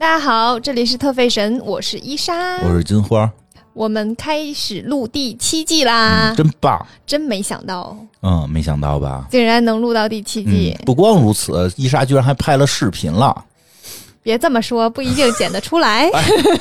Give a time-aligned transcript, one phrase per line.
[0.00, 3.28] 大家好，这里是特费神，我是伊莎，我是金花，
[3.72, 6.86] 我们开始录第七季啦，真棒！
[7.04, 9.26] 真没想到，嗯，没想到吧？
[9.28, 10.78] 竟然能录到第七季。
[10.86, 13.44] 不光如此，伊莎居然还拍了视频了。
[14.22, 16.08] 别这么说，不一定剪得出来。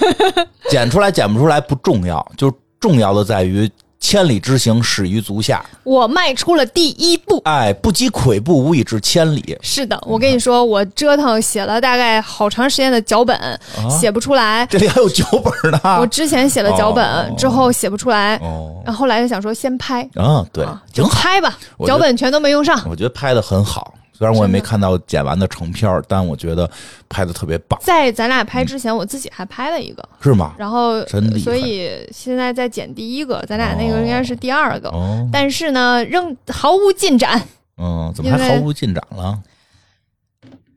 [0.71, 3.69] 剪出来剪不出来不重要，就重要的在于。
[3.99, 5.63] 千里之行，始于足下。
[5.83, 7.41] 我迈出了第一步。
[7.45, 9.57] 哎，不积跬步，无以至千里。
[9.61, 14.65] 是的，我跟你说，我折腾写了大概好长时间的脚本，写不出来。
[14.67, 15.79] 这里还有脚本呢。
[15.99, 18.35] 我之前写了脚本，之后写不出来。
[18.37, 18.81] 哦。
[18.85, 20.07] 然后来就想说，先拍。
[20.15, 21.57] 啊，对，就拍吧。
[21.85, 22.81] 脚本全都没用上。
[22.89, 23.93] 我觉得拍的很好。
[24.17, 26.67] 虽然我也没看到剪完的成片但我觉得
[27.07, 27.79] 拍的特别棒。
[27.83, 30.55] 在咱俩拍之前，我自己还拍了一个，是吗？
[30.57, 31.05] 然后。
[31.43, 34.91] 所以现在在剪第一个，咱俩那个应该是第二个，
[35.31, 37.41] 但是呢，仍毫无进展。
[37.77, 39.39] 嗯，怎么还毫无进展了？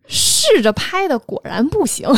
[0.06, 2.08] 试着拍的，果然不行。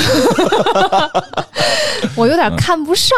[2.16, 3.16] 我有点看不上，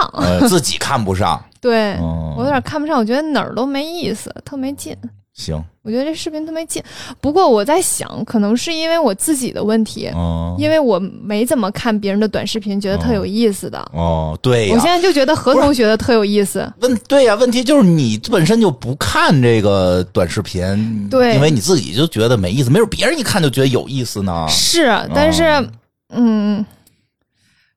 [0.49, 1.43] 自己看不上。
[1.61, 4.97] 对，我有点看不上，我觉得哪儿都没意思，特没劲。
[5.37, 6.81] 行，我觉得这视频特别近。
[7.21, 10.09] 不过我在想，可能是因为我自己的问题，
[10.57, 13.79] 因为我没怎么看别人的短视频，觉得特有意思的。
[13.93, 16.73] 哦，对，我现在就觉得何同学的特有意思。
[16.81, 24.47] 问对呀，问题就是你本身就不看这个短视频，对，因为你自己就觉得没意思，没准别人一看就觉得有意思呢。
[24.49, 25.69] 是，但是，
[26.11, 26.65] 嗯。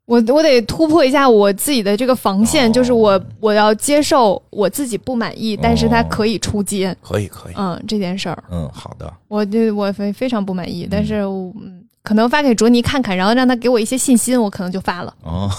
[0.07, 15.51] 我我得突破一下我自己的这个防线，就是我我要接受我自己不满意，但是他可以出街，可以可以，嗯，这件事儿，嗯，好的，我就我非非常不满意，但是嗯，可能发给卓尼看看，然后让他给我一些信心，我可能就发了，哦，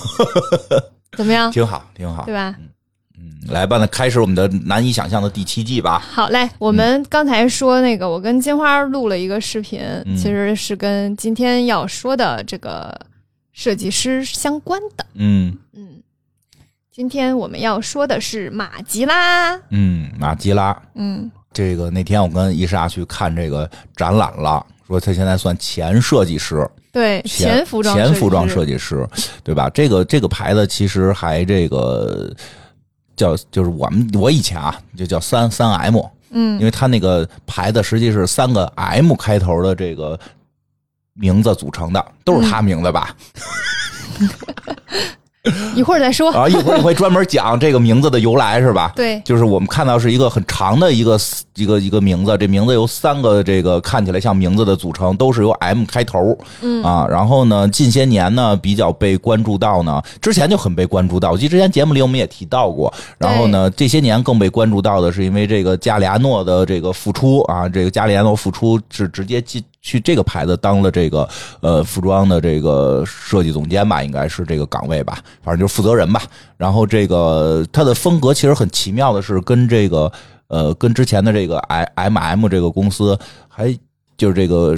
[1.15, 1.49] 怎么样？
[1.53, 2.55] 挺好，挺好，对吧？
[3.19, 5.99] 嗯，来吧，那开始我们的难以想象的第七季吧。
[5.99, 9.83] 好嘞，我们刚才说那个，我跟金花录了一个视频，
[10.17, 12.99] 其实是跟今天要说的这个。
[13.59, 15.59] 设计师相关的，嗯。
[15.73, 16.01] 嗯，
[16.93, 29.05] 今天我们要说的是马吉拉，嗯，马吉拉，嗯，这个那天我跟伊莎去看这个展览了，说他现在算前设计师，对，前服装前服装设计师，
[29.43, 29.69] 对吧？
[29.71, 32.33] 这个这个牌子其实还这个
[33.17, 40.17] 叫就是我们我以前啊就叫三三 M，嗯，因为他那个牌子实际是三个 M 开头的这个。
[41.19, 43.15] 名字组成的都是他名字吧？
[45.75, 48.93] 一会儿再说啊，一会儿会专门讲这个名字的由来，是吧？
[48.95, 51.19] 对，就是我们看到是一个很长的一个
[51.55, 69.65] 一个一个名字，这名字由三个这个看起来像名字的组成，都是由 M 开头，嗯啊，然后呢，近些年呢比较被关注到呢，之前就很被关注到，我记得之前节目里我们也提到过，然后呢，这些年更被关注到的是因为这个加里亚诺的这个复出啊，这个加里亚诺复出是直接进。
[69.81, 71.29] 去这个牌子当了这个
[71.61, 76.23] 呃服装的这个设计总监吧，应该是这个岗位吧，反正就是负责人吧。
[76.57, 80.11] 然后这个他的风格其实很奇妙的是，跟这个
[80.49, 83.19] 呃跟之前的这个 I M M 这个公司
[83.49, 83.73] 还
[84.17, 84.77] 就是这个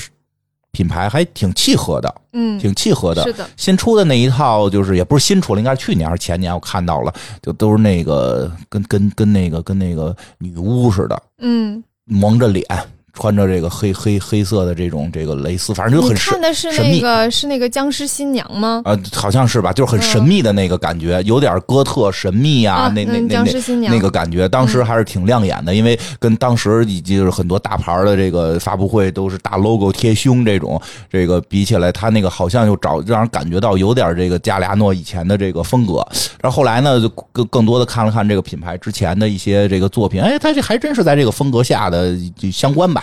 [0.72, 3.24] 品牌还挺契合的，嗯，挺契合的。
[3.24, 7.12] 是的，新出的那一套就是也不是新出了，应该是去年还是前年，我看到了，
[7.42, 12.64] 就都是那个跟跟跟那个跟那个女巫似的，嗯，蒙着脸。
[13.12, 18.82] 穿着这个黑黑黑色的这种这个蕾丝，反正就很神看的是那个是那个僵尸新娘吗？
[18.84, 36.06] 呃，好像是吧，就是很神秘的那个感觉，有点哥特神秘啊，那那那那那个感觉，当时还是挺亮眼的，因为跟当时以及很多大牌的这个发布会都是大 logo 贴胸这种，这个比起来，他那个好像又找让人感觉到有点这个加里亚诺以前的这个风格。
[36.41, 42.16] 然后后来呢，就更更多的看了看这个品牌之前的一些这个作品，哎，他这还真是在这个风格下的
[42.53, 42.99] 相关吧。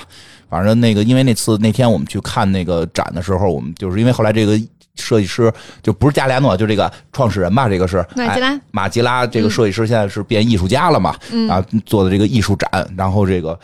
[0.50, 4.58] 反正那个，因为那次那天我们去看那个展的时候，我们就是因为后来这个
[4.96, 5.54] 设计师
[5.84, 8.62] 就不是加里亚诺，就这个创始人吧，这个是马吉拉。
[8.72, 11.16] 马吉拉这个设计师现在是变艺术家了嘛？
[11.50, 13.60] 啊，做的这个艺术展，然后这个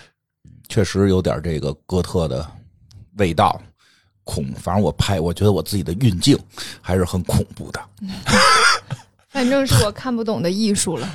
[0.68, 2.45] 确实有点这个哥特的
[3.18, 3.59] 味道，
[4.25, 4.45] 恐。
[4.59, 6.38] 反正我拍，我觉得我自己的运镜
[6.81, 7.81] 还是很恐怖的。
[9.31, 11.09] 反正是我看不懂的艺术了。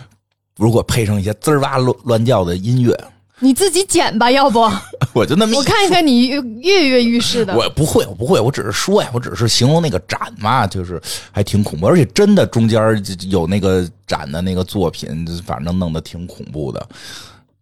[0.56, 2.98] 如果配上一些滋哇乱乱叫的音乐。
[3.40, 4.60] 你自己剪吧，要不
[5.14, 7.56] 我就那么我看一看你跃跃欲试的。
[7.56, 11.00] 我不会，我不会，我只是说呀，我只是形容那个展嘛，就是
[11.30, 12.80] 还挺恐怖，而且真的中间
[13.30, 16.88] 有那个展的那个作品，反正弄得挺恐怖的。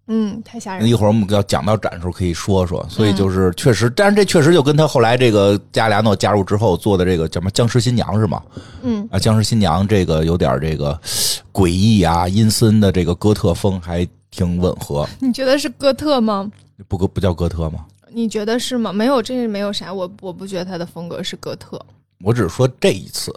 [0.09, 0.89] 嗯，太吓人。
[0.89, 8.43] 一会儿我们要讲到展的时候可以说说，所以就是确实，但是这确实就跟他后来这个加里亚诺加入之后做的这个叫什么僵尸新娘是吗？
[8.83, 10.99] 嗯啊，僵尸新娘这个有点这个
[11.53, 14.07] 诡异啊、阴森的这个哥特风还。
[14.37, 16.51] 挺吻合，你觉得是哥特吗？
[16.89, 17.87] 不哥不叫哥特吗？
[18.13, 18.93] 你觉得是吗？
[18.93, 21.81] 没有，这没有啥，我我不觉得他的风格是哥特。
[22.23, 23.35] 我只是说这一次，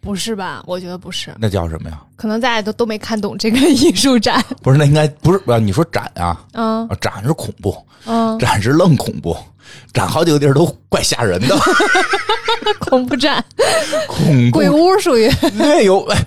[0.00, 0.62] 不是吧？
[0.64, 1.34] 我觉得不是。
[1.40, 2.00] 那叫什么呀？
[2.14, 4.40] 可能大家都都没看懂这个艺术展。
[4.62, 5.58] 不是，那应该不是啊？
[5.58, 6.40] 你说展啊？
[6.52, 7.76] 嗯，展是恐怖，
[8.06, 9.36] 嗯，展是愣恐怖，
[9.92, 11.56] 展好几个地儿都怪吓人的。
[12.80, 13.44] 恐怖展，
[14.06, 16.26] 恐鬼屋属于那有哎，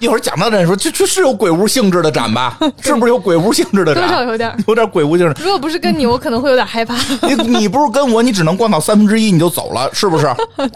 [0.00, 2.58] 一会儿讲到这说，这这是有鬼屋性质的展吧？
[2.80, 4.06] 是不是有鬼屋性质的展？
[4.06, 5.42] 多少有点，有点鬼屋性质。
[5.42, 6.94] 如果不是跟你， 我可能会有点害怕。
[7.26, 10.26] 你你不是跟我，你只能逛到三分之一你就走了，是不是？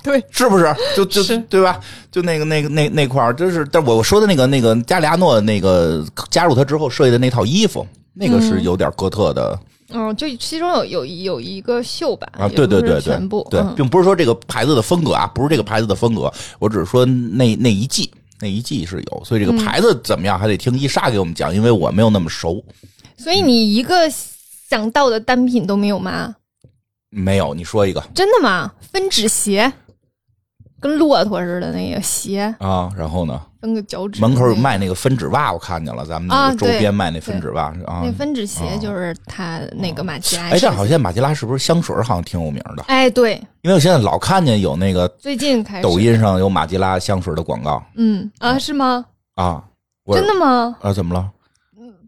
[0.03, 0.75] 对，是不是？
[0.97, 1.79] 就就对吧？
[2.11, 9.59] 就那个那个那那块儿，就是但我我说的那个那个加里亚诺那个加入他之后设计的那套衣服，那个是有点哥特的。
[9.93, 18.11] 嗯，就其中有有有一个秀吧啊，对对对对，全部对，并不是说这个牌子的风格啊，不是这个牌子的风格，我只是说那那一季
[18.41, 22.65] 那一季是有，所以这个牌子怎么样还得听伊莎给我们讲，因为我没有那么熟。
[23.19, 24.09] 所以你一个
[24.69, 26.35] 想到的单品都没有吗？
[27.11, 28.01] 没有，你说一个。
[28.15, 28.73] 真的吗？
[28.93, 29.71] 分趾鞋，
[30.81, 33.41] 跟骆驼似的那个鞋啊，然后呢？
[33.61, 34.23] 分个脚趾。
[34.23, 38.01] 门口有卖那个分趾袜，我看见了，咱们那个周边卖那分趾袜啊。
[38.03, 40.45] 那分趾鞋就是他那个马吉拉。
[40.45, 42.83] 哎，但好像马吉拉是不是香水好像挺有名的？
[42.87, 47.83] 哎，对，因为我现在老看见有那个最近开始抖音上有马吉拉香水的广告。
[47.97, 49.05] 嗯啊，是吗？
[49.35, 49.63] 啊，
[50.11, 50.75] 真的吗？
[50.81, 51.31] 啊，怎么了？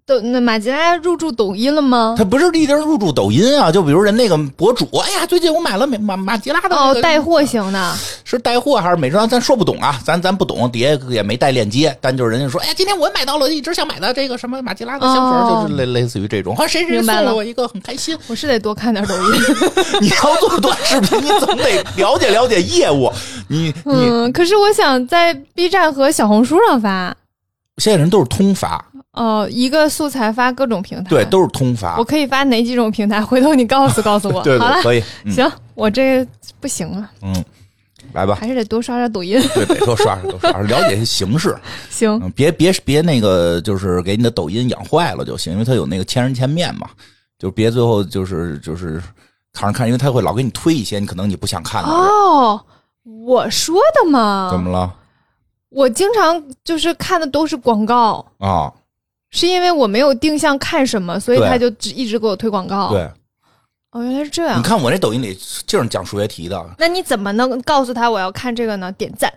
[0.04, 2.16] 抖那马吉拉入驻抖音了吗？
[2.18, 7.94] 他不是一直入驻抖音啊，就比如人那个博主，哎呀，最近我买了美马马吉拉的哦，带货型的，
[8.24, 9.28] 是带货还是美妆？
[9.28, 18.18] 咱说不懂啊，咱咱不懂，底下也没带链接，但就是人家说，哎呀，今天我买到了一直想买的这个什么马吉拉的香水，就是类类似于这种，啊谁谁送了我一个，很开心。
[18.26, 19.40] 我是得多看点抖音。
[20.02, 23.08] 你要做短视频，你总得了解了解业务。
[23.48, 27.16] 你嗯，可是我想在 B 站和小红书上发，
[27.78, 28.84] 现在人都是通发。
[29.12, 31.98] 哦，一个素材发各种平台，对，都是通发。
[31.98, 33.22] 我可以发哪几种平台？
[33.22, 34.42] 回头你告诉告诉我。
[34.42, 35.02] 对， 好了，可以。
[35.30, 36.26] 行，我这
[36.60, 37.10] 不行了。
[37.20, 37.44] 嗯，
[38.14, 39.38] 来吧，还是得多刷刷抖音。
[39.54, 41.54] 对，得多刷刷，多刷刷，了解一些形式。
[41.90, 46.88] 行，别别别那个，就是给你的抖音养坏了就行，因为它有那个千人千面嘛，
[47.38, 48.98] 就别最后就是就是
[49.52, 51.90] 看着看，因为它会老给你推一些你可能你不想看的。
[51.90, 52.58] 哦，
[53.26, 54.48] 我说的嘛。
[54.50, 54.90] 怎么了？
[55.68, 58.72] 我经常就是看的都是广告啊。
[59.32, 62.90] 是因为我没有定向看什么，所以他就只一直给我推广告。
[62.90, 63.00] 对，
[63.90, 64.58] 哦，原来是这样。
[64.58, 65.36] 你看我这抖音里
[65.66, 66.64] 就是讲数学题的。
[66.78, 68.92] 那你怎么能告诉他我要看这个呢？
[68.92, 69.32] 点赞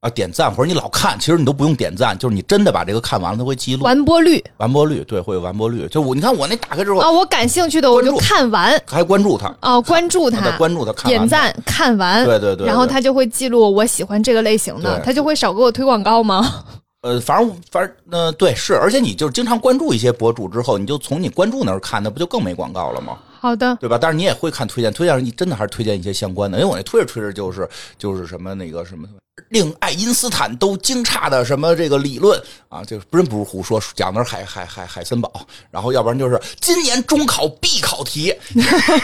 [0.00, 4.42] 啊，点赞或者你老看，其实你都不用点赞，就是你真的把这个看完了，他会记录完播率。
[4.58, 5.86] 完播率对，会有完播率。
[5.88, 16.64] 就我你看我那打开之后啊，我感兴趣的我就看完，还关注他哦，关注他，关注他，看点赞看完，对对对，然后他就会记录我喜欢这个类型的，他就会少给我推广告吗？
[17.02, 23.18] 呃，反正反正，呃，对，是，而且你就是经常关注一些博主之后，你就从你关注那儿看，那不就更没广告了吗？
[23.38, 23.96] 好的，对吧？
[24.00, 29.06] 但是你也会看推荐，推荐你真的还是推荐一些相关的，因为我那推着推着就是就是什么那个什么
[29.50, 35.30] 令爱因斯坦都惊诧的什么这个理论啊，就真不是胡说，讲的是海海海海森堡，
[35.70, 38.34] 然后要不然就是今年中考必考题，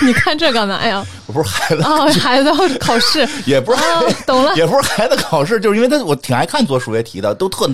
[0.00, 1.06] 你看这干嘛呀？
[1.26, 3.80] 我不是孩子啊，孩子考试也不是
[4.26, 7.70] 懂了，也不是孩子考试，就是因为他我挺爱看做数学题的，都特。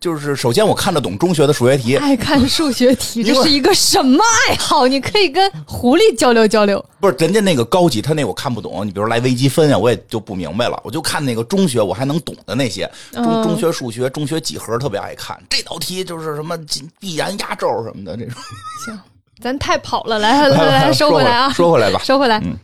[0.00, 4.86] 就是首先我看得懂中学的数学题，爱看数学题，这是一个什么爱好？
[4.86, 6.84] 你可以跟狐狸交流交流。
[7.00, 8.86] 不是人家那个高级，他那我看不懂。
[8.86, 10.80] 你比如来微积分啊，我也就不明白了。
[10.84, 15.36] 我就看那个中学，我还能懂的那些中中学数学、中学几何特别爱看。
[15.50, 16.56] 这道题就是什么
[17.00, 18.34] 必然压轴什么的这种。
[18.84, 18.96] 行，
[19.42, 22.38] 咱太跑了，来来来， 收回来啊，收回来吧，收回来。
[22.44, 22.56] 嗯。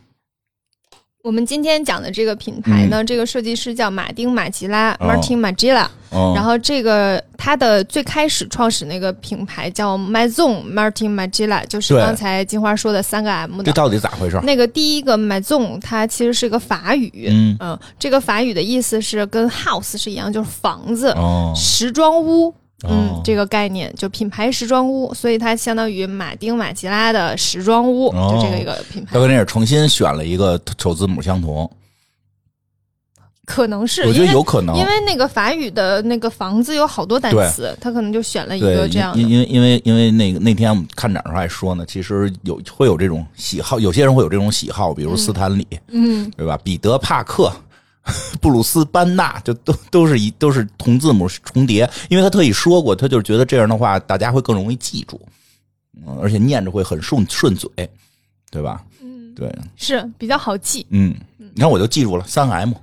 [1.25, 13.63] 我们今天讲的这个品牌呢，这个设计师叫马丁马吉拉 （Martin Magilla），然后这个他的最开始创始那个品牌叫 Maison Martin Magilla，就是刚才金花说的三个 M 的。
[13.63, 14.39] 这到底咋回事？
[14.43, 17.27] 那个第一个 Maison 它其实是个法语，
[17.59, 21.11] 嗯，这个法语的意思是跟 house 是一样，就是房子、
[21.55, 22.53] 时装屋。
[22.83, 29.11] 嗯，这个概念就品牌时装屋，所以它相当于马丁马吉拉的时装屋，就这个一个品牌。
[29.13, 31.71] 他跟那是重新选了一个首字母相同，
[33.45, 39.17] 可能是我觉得有可能，因为那个法语的那个房子有好多单词，他可能就选了一个这样。
[39.17, 46.59] 因因为因为因为那个那天我们看展时候还说呢，其实有会有这种喜好，有些人会有这种喜好，比如斯坦李，嗯，对吧？
[46.63, 47.51] 彼得帕克。
[48.39, 55.19] 布鲁斯班纳就都都是一都是同字母重叠，因为他特意说过，他就是觉得这样的话大家会更容易记住，
[56.05, 57.69] 嗯，而且念着会很顺顺嘴，
[58.51, 58.83] 对吧？
[59.01, 60.85] 嗯，对，是比较好记。
[60.89, 62.73] 嗯，你看我就记住了三 M。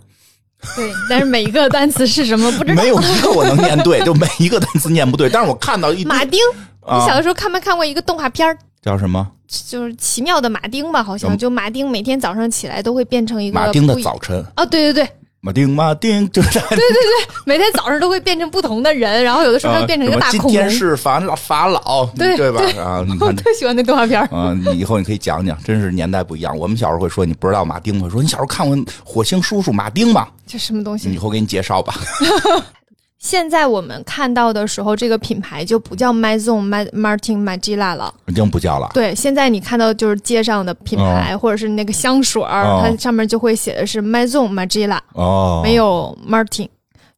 [0.76, 5.28] 对，但是每一个单词是什么不知道，没有一个我能念对，就每一个单词念不对。
[5.28, 6.38] 但是我看到一马丁，
[6.82, 9.26] 你小的时候看没看过一个动画片叫什么？
[9.68, 15.10] 就是奇妙的马丁吧，好像就马丁每天早上起来都会变成一个马丁的早晨哦，对对对，
[15.40, 20.50] 马丁马丁，就是对对对，每天早上都会变成不同的人，然后有的时候会变成一个大恐龙。
[20.50, 22.62] 今天是法老法老，对对吧？
[22.82, 26.56] 啊，我特喜欢那动画片啊，你以后你可以讲讲，真是年代不一样。
[26.56, 30.26] 我们小时候会说你不知道马丁，会说你小时候看过火星叔叔马丁吗？
[30.46, 31.12] 这什么东西？
[31.12, 31.94] 以后给你介绍吧。
[33.22, 38.90] 现在我们看到的时候，这个品牌就不叫 MyZone Martin Magilla 了，已经不叫了。
[38.92, 46.68] 对，现在你看到就是街上的品牌，或者是那个香水儿，它上面就会写的是 MyZone Magilla，哦，没有 Martin，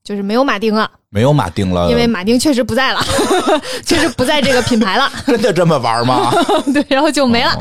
[0.04, 0.90] 就是没有马丁了。
[1.14, 3.00] 没有马丁了，因为马丁确实不在了，
[3.86, 5.08] 确实不在这个品牌了。
[5.24, 6.32] 真的这么玩吗？
[6.74, 7.56] 对，然后就没了。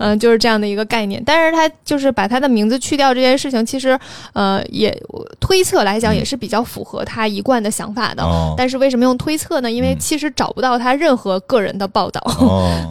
[0.00, 1.22] 嗯，就是这样的一个概念。
[1.26, 3.98] 但是他就是把他的名字去掉这件事情，其实
[4.32, 4.90] 呃也
[5.38, 8.24] 推测来讲也是比较符合他一贯的想法的。
[8.56, 9.70] 但是为什么用推测呢？
[9.70, 12.22] 因为其实找不到他任何个人的报道，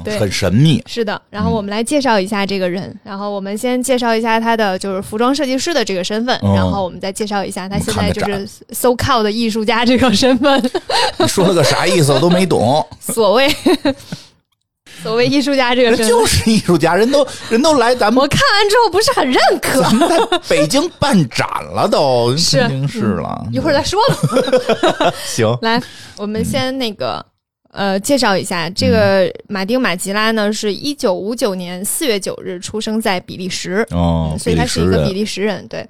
[0.06, 0.80] 对，很神秘。
[0.86, 1.20] 是的。
[1.32, 2.96] 然后我们来介绍一下这个人。
[3.04, 9.87] 然后我们先介绍一下他的就是服装设计师的这个身份，然后我们再介绍一下他现在就是 so called 的艺术家。
[9.88, 10.72] 这个身份，
[11.18, 12.12] 你 说了个啥意思？
[12.12, 12.86] 我都没懂。
[13.00, 13.50] 所谓
[15.02, 18.22] 所谓艺术家这个身份，就是艺术家，人都人都来咱们。
[18.22, 19.82] 我看完之后不是很认可。
[19.82, 23.48] 咱们在北京办展了，都是是了。
[23.52, 25.14] 一会儿再说了。
[25.26, 25.82] 行，来，
[26.18, 27.24] 我们先那个
[27.72, 35.88] 呃，介绍一下这个马丁马吉拉呢，是一九五九年四月九日出生在比利时哦，所以他是一个比利时人，对。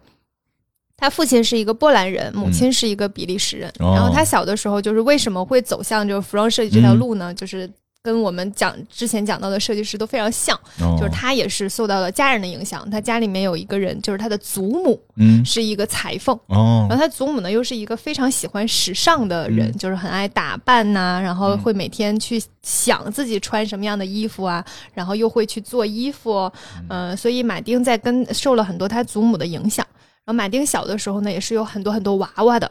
[0.98, 3.72] 他父亲是一个波兰人，母亲是一个比利时人。
[3.80, 7.32] 然后他小的时候就是为什么会走向就是服装设计这条路呢？
[7.34, 7.70] 就是
[8.02, 10.60] 跟我们讲之前讲到的设计师都非常像，
[10.98, 12.90] 就是他也是受到了家人的影响。
[12.90, 16.36] 他家里面有一个人，就是他的祖母，嗯，是一个裁缝。
[16.48, 26.52] 然后他祖母呢又是一个非常喜欢时尚的人，就是很爱打扮呐，然后会每天去想自己穿什么样的衣服啊，然后又会去做衣服。
[26.90, 29.86] 嗯，所以马丁在跟受了很多他祖母的影响。
[30.28, 32.70] 然后马丁小的时候呢，也是有很多很多娃娃的，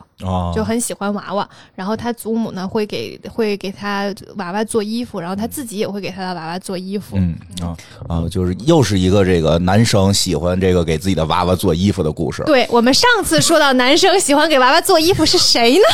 [0.55, 1.49] 就很喜欢娃娃。
[1.75, 7.17] 然后他祖母呢会给会给他娃娃做衣服，然后他自己也会给他的娃娃做衣服。
[7.17, 7.75] 嗯啊
[8.07, 12.43] 啊，就是又是一个这个男生喜欢这个给自己的娃娃做衣服的故事。
[12.45, 15.85] 对我们上次说到男生喜欢给娃娃做衣服是谁呢？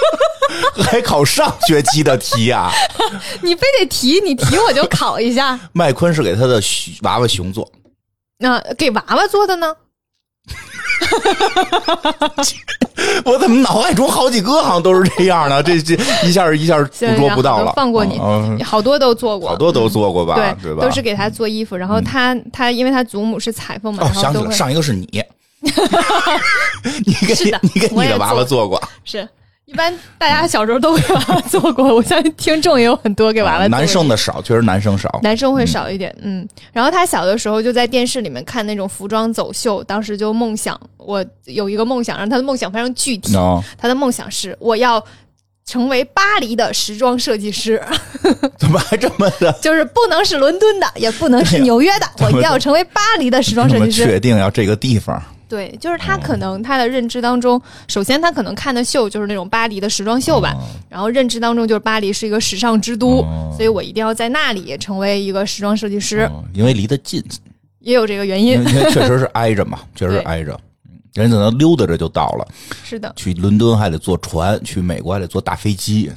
[0.82, 2.72] 还考上学期的题啊？
[3.44, 5.60] 你非得提，你提我就考一下。
[5.74, 6.58] 麦昆是给他的
[7.02, 7.70] 娃娃熊做，
[8.38, 9.76] 那给娃娃做的呢？
[13.24, 15.62] 我怎么脑海中好几个好像都是这样的？
[15.62, 15.94] 这这
[16.26, 17.72] 一下一下捕捉不到了。
[17.76, 18.18] 放过你，
[18.62, 20.34] 好多都做过，好多都做过吧？
[20.62, 20.82] 对，吧？
[20.82, 21.76] 都是给他做衣服。
[21.76, 25.08] 然后他他，因为他祖母是裁缝嘛，哦，想起来上一个是你，
[25.62, 25.70] 你
[27.26, 29.26] 给你给你的娃娃做过是。
[29.70, 33.66] 一般大家小时候都给娃娃做过，我相信听众也有很多给娃娃。
[33.66, 36.14] 男生的少，确实男生少，男生会少一点。
[36.22, 43.34] 嗯，然后他小的时候就在电视里面看那种服装走秀，当时就梦想，我有一个梦想，让他的梦想非常具体。
[43.76, 45.04] 他的梦想是我要
[45.64, 47.82] 成为巴黎的时装设计师。
[48.56, 49.50] 怎么还这么的？
[49.60, 54.04] 就是不能是伦敦的，也不能是纽约的，我要成为巴黎的时装设计师。
[54.04, 55.20] 确定要这个地方。
[55.48, 60.54] 对，就是他可能他的认知当中，首先他可能看的秀就是那种巴黎的时装秀吧，
[60.88, 63.24] 然后认知当中就是巴黎是一个时尚之都，
[63.56, 67.22] 所以我一定要在那里成为一个时装设计师，因为离得近，
[67.78, 70.58] 也有这个原因，因为 确实是挨着嘛，确实挨着，
[71.14, 72.46] 人可能溜达着就到了，
[72.82, 76.10] 是的，去伦敦还得坐船，去美国还得坐大飞机，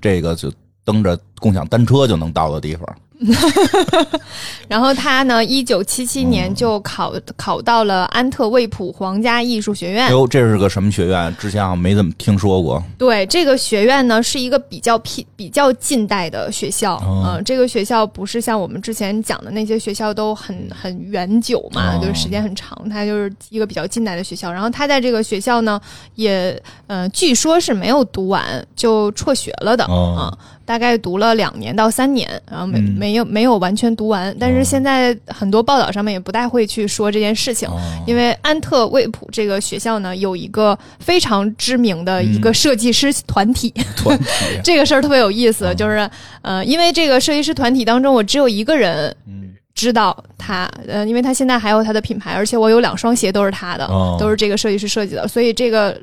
[0.00, 0.52] 这个就
[0.84, 2.86] 蹬着共享单车就能到的地方。
[4.66, 10.10] 然后他呢，一九七七年就考考到了安特卫普皇家艺术学院。
[10.10, 11.32] 哟，这是个什么学院？
[11.38, 12.82] 之前好像没怎么听说过。
[12.98, 17.00] 对，这个学院呢是一个比较偏比较近代的学校。
[17.06, 22.76] 嗯，这个学校不是像我们之前讲的那些学校都很很远久嘛，就是时间很长。
[22.90, 24.52] 它就是一个比较近代的学校。
[24.52, 25.80] 然后他在这个学校呢，
[26.16, 30.36] 也呃，据说是没有读完就辍学了的啊。
[30.64, 37.68] 大概读了两年到三年，然后没没有没有完全读完，但是现在很多报道上面也不太会去说这件事情，
[38.06, 44.24] 因为安特卫普这个学校呢有一个非常知名的一个设计师团体，团体。
[44.64, 46.08] 这个事儿特别有意思，就是
[46.42, 49.14] 呃，因为这个设计师团体当中，我只有一个人
[49.74, 53.86] 知道他，呃，因为他现在还有他的品牌，而且我有两双鞋都是他的，
[54.18, 56.00] 都是这个设计师设计的，所以这个。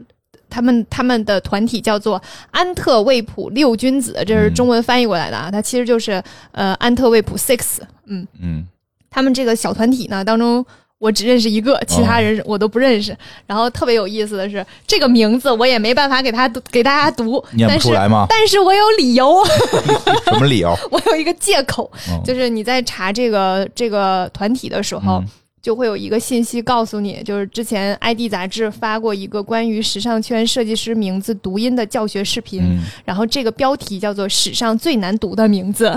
[0.49, 5.49] 他们他们的团体叫做安特卫普六君子，这是中文翻译过来的啊。
[5.51, 7.79] 它其实就是呃安特卫普 Six。
[8.05, 8.65] 嗯嗯，
[9.09, 10.65] 他们这个小团体呢当中，
[10.97, 13.15] 我只认识一个，其他人我都不认识。
[13.45, 18.25] 然后特别有意思的是，这个名字我也没办法给他给大家读， 念不出来吗？
[18.27, 19.45] 但是我有理由。
[20.25, 20.75] 什么理由？
[20.89, 21.91] 我有一个借口，
[22.25, 25.23] 就是你在查这个这个团体的时候。
[25.61, 35.93] 就会有一个信息告诉你，就是之前 ID 杂志发过一个关于时尚圈设计师名字读音的教学视频，然后这个标题叫做“史上最难读的名字”，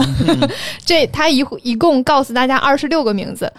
[0.85, 3.53] 这他一一共告诉大家二十六个名字，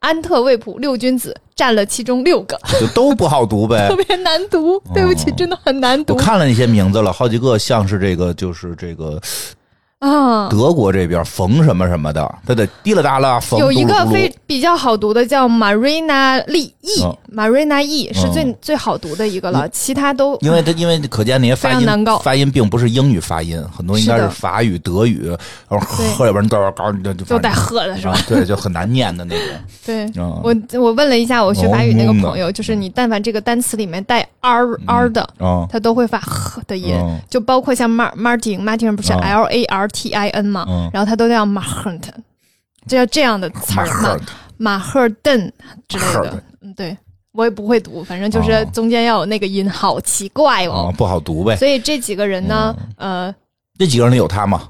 [0.00, 6.14] 安特卫普六君子占了其中六个，就都不好读呗， 特别难读，对不起，真的很难读。
[6.14, 9.20] 我看了那些名字了，好几个像是这个，就是这个。
[10.04, 13.58] 啊，德国这边缝什么什么的，他得滴了哒啦缝。
[13.58, 21.88] 有一个非比较好读的叫 Marina Lee E，Marina E 是最最好读的一个了，其他都因为他因为可见那些发音
[22.22, 25.28] 发音并不是英语发音，很多应该是法语、德语，
[25.68, 26.92] 然后赫里边都要搞
[27.26, 28.14] 就带赫的是吧？
[28.28, 29.44] 对，就很难念的那种。
[29.86, 30.06] 对，
[30.42, 35.26] 我我问了一下我学法语那个朋友，就是你但凡这个单词里面带 r r 的，
[35.70, 36.94] 他都会发呵的音，
[37.30, 39.88] 就包括像 Mar Martin Martin 不是 L A R。
[39.94, 42.12] T I N 嘛，然后他都叫马赫顿，
[42.86, 44.18] 就叫这样的词儿嘛，
[44.56, 45.52] 马赫顿
[45.86, 46.42] 之类的。
[46.62, 46.96] 嗯，对
[47.32, 51.54] 我也不会读，反正就是中间要有那个音，好奇怪哦，不好读呗。
[51.56, 53.32] 所以这几个人呢，呃，
[53.78, 54.68] 这几个人里有他吗？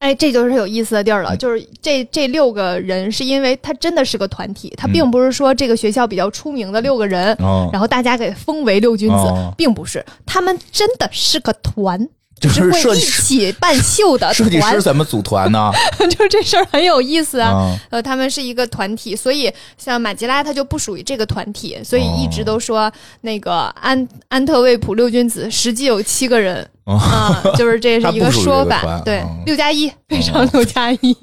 [0.00, 7.36] 哎，这就是有意思的地儿了，就是这这六个人是因为他真的是个团体，他并不是说这个学校比较出名的六个人，
[7.70, 9.14] 然后大家给封为六君子，
[9.58, 12.08] 并不是，他们真的是个团。
[12.40, 15.70] 就是会一起办秀的 设计师怎么组团呢？
[16.10, 17.76] 就这事儿很有意思啊。
[17.90, 29.02] 呃，他们是一个团体，所以像马吉拉他就不属于这个团体，所以一直都说那个安安特卫普六君子实际有七个人 啊，就是这是一个说法。
[29.04, 31.14] 对，六加一非常六加一，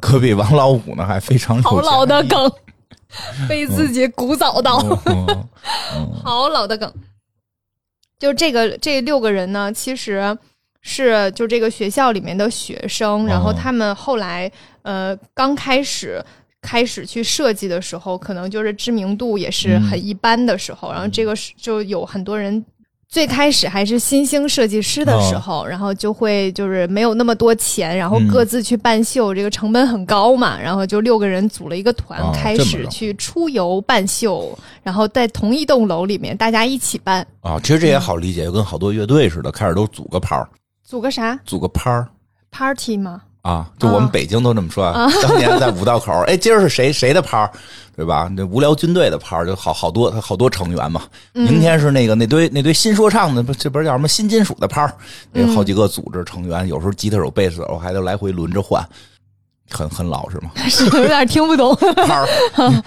[0.00, 2.50] 可比王老五呢还非常好老的梗，
[3.48, 4.78] 被自己鼓捣到，
[6.22, 6.90] 好老的梗。
[8.18, 10.36] 就这个这六个人呢，其实
[10.80, 14.50] 是就这个学校里面的学生，然后他们后来
[14.82, 16.24] 呃刚开始
[16.60, 22.64] 开始去设计的时候，可能就是知名度也是很一般的时候，然后这个就有很多人。
[23.08, 37.26] 最开始还是新兴设计师的时候，然后就会就是没有那么多钱，然后各自去办秀，这个成本很高嘛，然后就六个人组了一个团，开始去出游办秀，然后在同一栋楼里面大家一起办。
[37.40, 40.46] 啊，其实这也好理解，就跟好多乐队似的，开始都组个趴儿，
[40.84, 41.40] 组个啥？
[41.46, 42.08] 组个趴儿
[42.50, 43.22] ，party 吗？
[43.48, 44.92] 啊，就我们北京都这么说。
[45.22, 47.50] 当年在五道口，哎，今儿是谁谁的趴
[47.96, 48.30] 对吧？
[48.36, 51.02] 那无聊军队的趴就好好多，好多成员嘛。
[51.32, 54.92] 明天是那个那堆那堆新说唱的，这不是叫什么新金属的趴
[55.32, 58.86] 有好几个组织成员，有时候吉他手、贝斯手还得来回轮着换，
[59.70, 60.50] 很很老 是吗？
[60.68, 61.74] 是有点听不懂。
[62.06, 62.26] 趴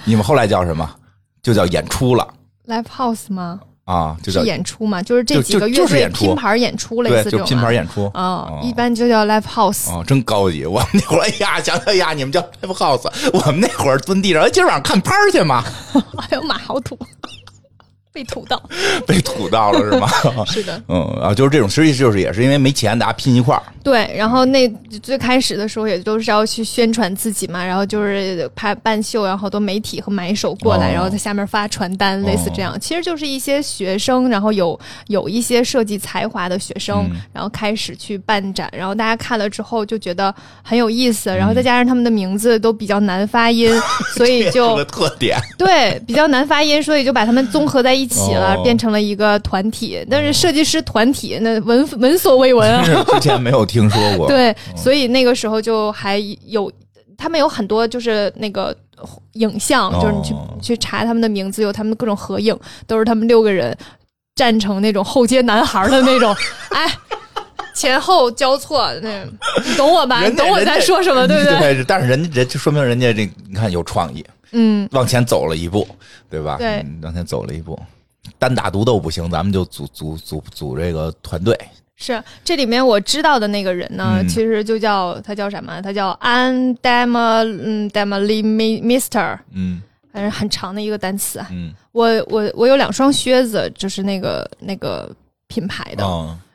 [0.06, 0.88] 你们后来叫什么？
[1.42, 2.28] 就叫演出了。
[2.68, 3.60] Live House 吗？
[3.92, 10.66] 啊，就是演出嘛，就是这几个乐队拼盘演出类似这种拼盘演出啊，一般就叫 live house 啊，真高级。
[10.66, 15.64] 我们那会儿哎呀，想想呀，你们叫 live house，我们那会儿蹲地上，哎今儿晚上看拍去嘛。
[16.18, 16.98] 哎呦妈，好土。
[18.14, 18.62] 被土到，
[19.08, 20.08] 被土到了是吗？
[20.46, 23.64] 是的，嗯啊，就是这种，实际就是也是因为没钱，大家拼一块儿。
[23.84, 24.68] 对，然后那
[25.02, 32.78] 最开始的时候也都是要去宣传自己嘛，然后就是拍办秀，然后好多媒体和买手过来，然后在下面发传单，类似这样。
[32.80, 43.74] 其实就是一些学生，然后有有一些设计才华的学生，然后开始去办展，然后大家看了之后就觉得很有意思，然后再加上他们的名字都比较难发音，
[44.16, 48.01] 所以就特点对比较难发音，所以就把他们综合在一。
[48.02, 52.84] 一起了，变成了一个团体，但是设计师团体那闻闻所未闻啊，
[53.14, 54.28] 之前没有听说过。
[54.28, 56.72] 对，所以那个时候就还有
[57.18, 58.76] 他们有很多就是那个
[59.34, 63.78] 影像，就是你去去查他们的名字，有他们的各种合影，都是他们六个人
[64.36, 66.36] 站成那种后街男孩的那种，
[66.72, 66.88] 哎，
[67.76, 69.24] 前后交错，那
[69.64, 70.24] 你懂我吧？
[70.26, 71.84] 你懂我在说什么，对不对？
[71.88, 74.26] 但是人家人就说明人家这你看有创意。
[74.52, 75.88] 嗯，往前走了一步，
[76.30, 76.58] 对吧？
[76.58, 77.80] 对，往前走了一步，
[78.38, 81.58] 单打独斗不行，咱们就组组组组这个团队。
[81.96, 85.82] 是，这里面我知道的那个人呢，其实就叫他叫什么？
[85.82, 91.48] 他叫安 dema 嗯 demali mister 嗯，反正很长的一个单词啊。
[91.52, 95.10] 嗯，我我我有两双靴子，就是那个那个
[95.48, 96.04] 品牌的。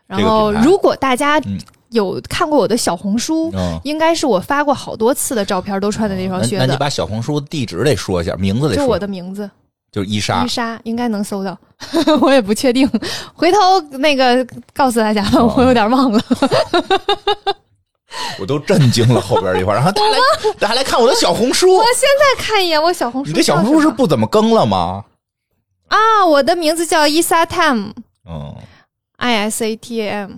[0.06, 1.40] 然后如果大家。
[1.90, 3.52] 有看过我的小红书，
[3.84, 6.66] 应该是我发过好多次的照片，都穿的那双靴子。
[6.66, 9.50] 那你把小红书地址得说一下，名字得就我的名字，
[9.92, 10.44] 就是伊莎。
[10.44, 11.56] 伊莎应该能搜到，
[12.20, 12.88] 我也不确定，
[13.34, 13.58] 回头
[13.98, 16.20] 那个告诉大家吧，我有点忘了。
[18.38, 20.18] 我都震惊了后边一块然后大家来，
[20.58, 21.76] 大家来看我的小红书。
[21.76, 25.04] 我现在看一眼我小红书，你这小红书是不怎么更了吗？
[25.88, 27.92] 啊，我的名字叫伊莎 Tam，
[28.28, 28.54] 嗯
[29.16, 30.30] ，I S A T A M。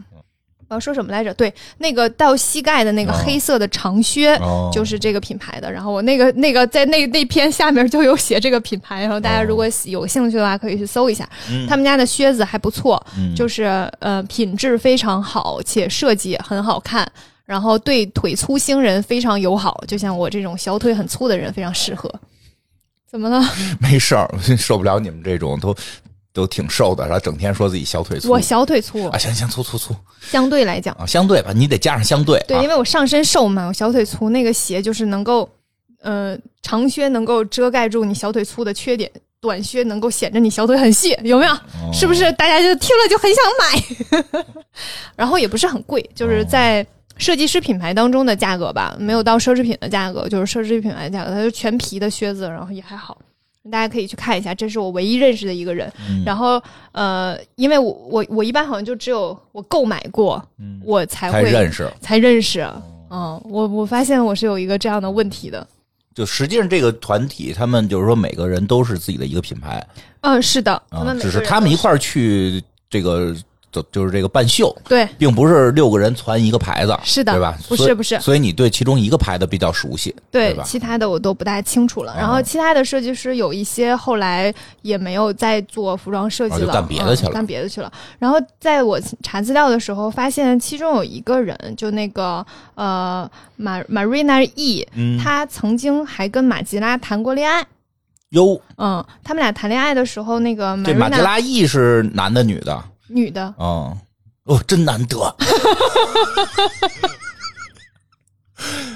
[0.68, 1.32] 我要说什么来着？
[1.32, 4.38] 对，那个到膝盖的那个黑色的长靴，
[4.70, 5.72] 就是这个品牌的。
[5.72, 11.26] 然后我那个那个在那那篇下面就有写这个品牌，然后大家如果有兴趣的话，可以去搜一下。
[11.66, 13.02] 他们家的靴子还不错，
[13.34, 17.10] 就是呃品质非常好，且设计也很好看，
[17.46, 22.12] 然后对腿粗星人非常友好，就像我这种小腿很粗的人非常适合。
[23.10, 23.42] 怎么了？
[23.80, 24.28] 没事儿，
[24.58, 25.74] 受不了你们这种都。
[26.38, 28.30] 都挺瘦的，然后整天说自己小腿粗。
[28.30, 29.94] 我小腿粗啊，行行，粗粗粗。
[30.20, 32.38] 相对来讲啊，相对吧，你得加上相对。
[32.46, 35.48] 对，因为我上身瘦嘛，我小腿粗，那个鞋就是能够，
[36.02, 41.92] 呃，长靴能够遮盖住你小腿粗的缺点，短靴能够显着你小腿很细，有没有？
[41.92, 42.30] 是不是？
[42.32, 44.44] 大家就听了就很想买。
[45.16, 53.18] 然后也不是很贵，就是在设计师品牌当中的价格吧，没有到奢侈品的价格，就是奢侈品牌的价格，它是全皮的靴子，然后也还好。
[53.70, 55.92] 大家可以去看一下，这是我唯一认识的一个人。
[56.24, 60.42] 然后，呃，因为我我我一般好像就只有我购买过，
[60.84, 62.60] 我才会认识，才认识。
[63.10, 65.66] 嗯，我我发现我是有一个这样的问题的。
[66.14, 69.86] 就实际上这个团体，他们就是说每个人都是自己的一个品牌。
[70.22, 70.82] 嗯，是的，
[71.20, 73.34] 只是他们一块儿去这个。
[73.78, 77.56] 就就是这个半袖，对，并不是六个人传一个牌子，是的，对吧？
[77.68, 80.64] 不是不是，所以你对其中一个牌子比较熟悉，对吧？
[80.66, 82.14] 其他的我都不大清楚了。
[82.16, 87.92] 然后其他的设计师有一些后来也没有再做服装设计了，干别的去了，干别的去了。
[88.18, 94.86] 然后在我查资料的时候，发现其中有一个人，就那个呃马 Marina E，
[95.22, 97.64] 他曾经还跟马吉拉谈过恋爱。
[98.30, 102.84] 哟，嗯，他们俩谈恋爱的时候，那个这马吉拉 E 是男的女的？
[103.08, 103.96] 女的哦
[104.44, 105.16] 哦，真难得，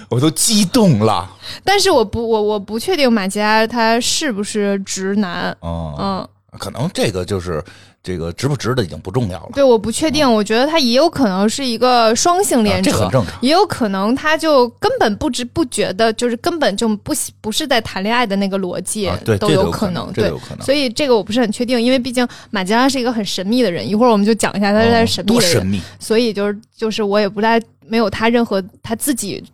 [0.08, 1.30] 我都激动了。
[1.64, 5.56] 但是我不，我我不确定马佳他是不是直男。
[5.62, 6.26] 嗯，
[6.58, 7.62] 可能这个就是。
[8.02, 9.50] 这个值不值得已经不重要了。
[9.54, 13.34] 对，我不确定，我觉得他也有可能是一个双性恋者，这很正常。
[13.40, 25.80] 也有可能他就根本不知不觉的，就是根本就不不是在谈恋爱的那个逻辑，对，都有可能，对，所以这个我不是很确定，因为毕竟马吉拉是一个很神秘的人，一会儿我们就讲一下他是在神秘的人，神秘。
[26.00, 29.44] 所以就是就是我也不太没有他任何他自己。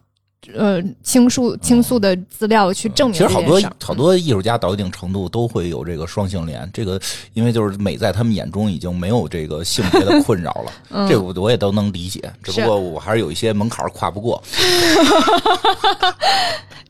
[0.55, 3.19] 呃，倾诉倾诉的资料去证明。
[3.19, 7.01] 其实好多好多艺术家到一定程度都会有这个双性恋，这个
[7.35, 10.73] 因为就是美在他们眼中已经没有这个性别的困扰了，
[11.09, 12.21] 这我我也都能理解。
[12.43, 14.43] 只不过我还是有一些门槛跨不过。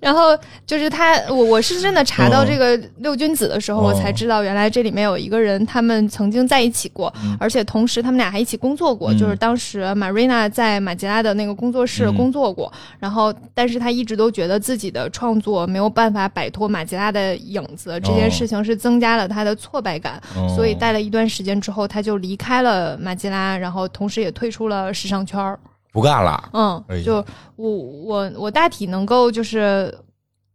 [0.00, 9.12] 然后就是他，我我是真的查到这个六君子的时候，我才知道原来这里面有一个人，他们曾经在一起过，而且同时他们俩还一起工作过。
[9.14, 13.34] 就是当时 Marina 在马吉拉的那个工作室工作过，然后。
[13.54, 20.20] 但是他一直都觉得自己的创作没有办法摆脱马吉拉的影子，这件事情是增加了他的挫败感，
[20.54, 25.58] 所以待了一段时间之后，他就离开了马吉拉，然后同时也退出了时尚圈儿，
[25.92, 26.48] 不干了。
[26.52, 27.24] 嗯，就
[27.56, 29.92] 我我我大体能够就是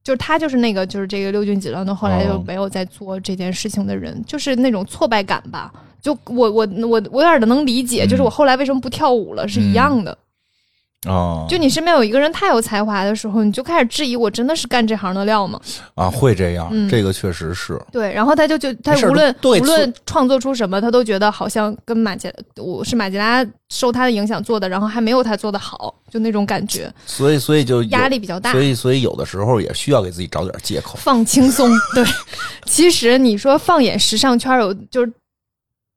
[0.04, 5.72] 就是他就是那个就是这个六俊几郎的，后来就没有再做这件事情的人，就是那种挫败感吧。
[6.02, 10.18] 就我我我我有点的能理解，就是我后来为什么不跳舞了是一样的。
[11.06, 15.60] 哦，就你身边有一个人太有才华的时候，你就开始质疑我真的是干这行的料吗？
[15.96, 17.80] 啊，会这样，这个确实是。
[17.92, 26.92] 对，然后他就就他无论无论创作出什么，他都觉得好像跟马吉我是马吉拉受他的影响做的，然后还没有他做的好，就那种感觉。
[27.06, 28.52] 所以，所以就压力比较大。
[28.52, 31.70] 所以，所以有的时候也需要给自己找点借口，放轻松。
[31.94, 32.06] 对，
[32.66, 35.12] 其实你说放眼时尚圈，有就是。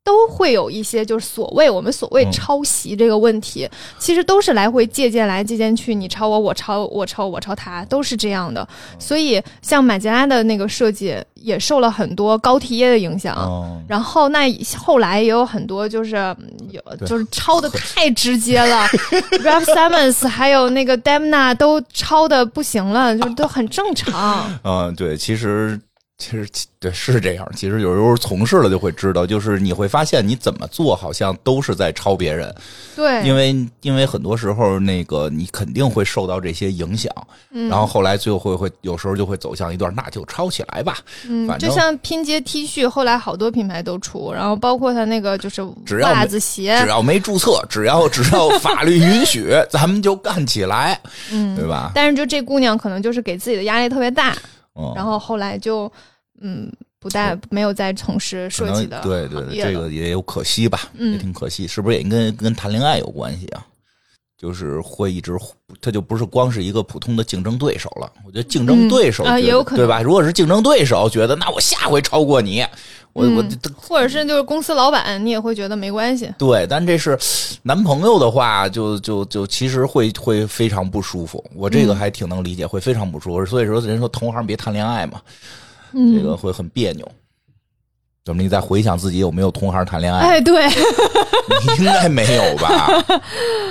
[0.07, 8.65] 都会有一些，就是所谓我们所谓抄袭这个问题，其实都是来回借鉴来借鉴去，你抄我，我抄我抄我抄他，都是这样的。
[8.97, 13.35] 所以像马吉拉的那个设计也受了很多高缇耶的影响，
[13.85, 16.15] 然后那后来也有很多就是
[16.71, 18.87] 有就是抄的太直接了，
[19.43, 24.49] Ralph Simmons 还有那个 Demna 都抄的不行了，就都很正常。
[24.63, 25.77] 嗯， 对，其实。
[26.17, 26.49] 其实
[26.79, 32.53] 对是这样，其实有时候从事了就会知道，就是你会发现你怎么做好像都是在抄别人。
[32.95, 37.13] 对，因为因为很多时候那个你肯定会受到这些影响，
[37.69, 40.97] 然后后来最后会会有时候就会走向一段，那就抄起来吧。
[41.27, 45.61] 嗯，就像拼接 T 恤，后来好多品牌都出，然后包括他那个就是
[46.01, 50.99] 袜子鞋，只要没注册，只要只要法律允许， 咱们就干起来，
[51.31, 51.91] 嗯，对吧？
[51.93, 54.35] 但是就这姑娘可能就是给自己的压力特别大。
[54.95, 55.91] 然后后来就，
[56.41, 63.65] 嗯，不再没有再从事设计的，对对对，这个也有可惜吧，也挺可惜，是不是也跟跟谈恋爱有关系啊？
[64.37, 65.35] 就是会一直，
[65.81, 68.11] 他就不是光是一个普通的竞争对手了。
[68.23, 69.99] 我觉得竞争对手啊也有可能对吧？
[69.99, 72.63] 如果是竞争对手，觉得那我下回超过你，
[73.17, 73.43] 我我
[73.75, 76.31] 或者是就是公司老板，你也会觉得没关系。
[76.37, 77.17] 对，但这是
[77.63, 81.43] 男朋友的话，就就就其实会会非常不舒服。
[81.55, 83.43] 我这个还挺能理解，会非常不舒服。
[83.45, 85.19] 所以说，人说同行别谈恋爱嘛，
[85.93, 87.11] 这个会很别扭。
[88.23, 88.43] 怎么？
[88.43, 90.19] 你再回想自己有没有同行谈恋爱？
[90.19, 93.03] 哎，对， 你应该没有吧？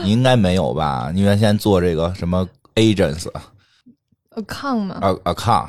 [0.02, 1.12] 你应该没有吧？
[1.14, 5.68] 你原先做这个什么 agents，account 吗？account，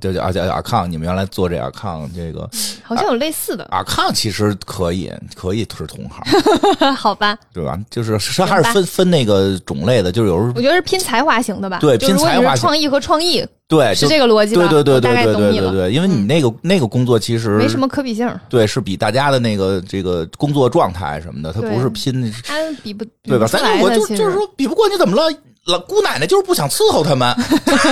[0.00, 2.48] 对对，而且 account，你们原来做这 account 这个，
[2.82, 6.20] 好像有类似的 account，其实可以，可以是同行，
[6.94, 7.38] 好吧？
[7.52, 7.78] 对吧？
[7.88, 11.78] 就是它还是分分那个种类的，就是有时候我觉得是拼才华型的吧？
[11.78, 13.46] 对，拼才华，创意和创意。
[13.68, 14.68] 对，是这个逻辑吧？
[14.68, 18.28] 对对对对对对对对，因为你那个那个工作其实没什么可比性。
[18.48, 22.32] 对，是比大家的那个这个工作状态什么的，他不是拼。
[22.44, 23.46] 他比不对吧？
[23.46, 25.36] 咱我就就是说比不过你怎么了？
[25.66, 27.34] 老姑奶奶就是不想伺候他们，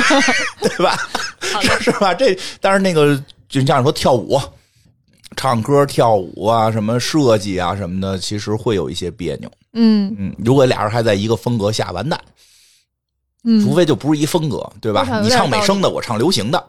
[0.60, 0.96] 对吧？
[1.80, 2.14] 是吧？
[2.14, 4.40] 这但是那个就像说跳舞、
[5.36, 9.50] 唱歌、跳舞啊，什么设计啊什么的，其实会有一些别扭。
[9.72, 12.20] 嗯嗯，如果俩人还在一个风格下，完蛋。
[13.46, 15.20] 嗯除非就不是一风格，对吧？
[15.22, 16.64] 你唱美声的，我唱流行的。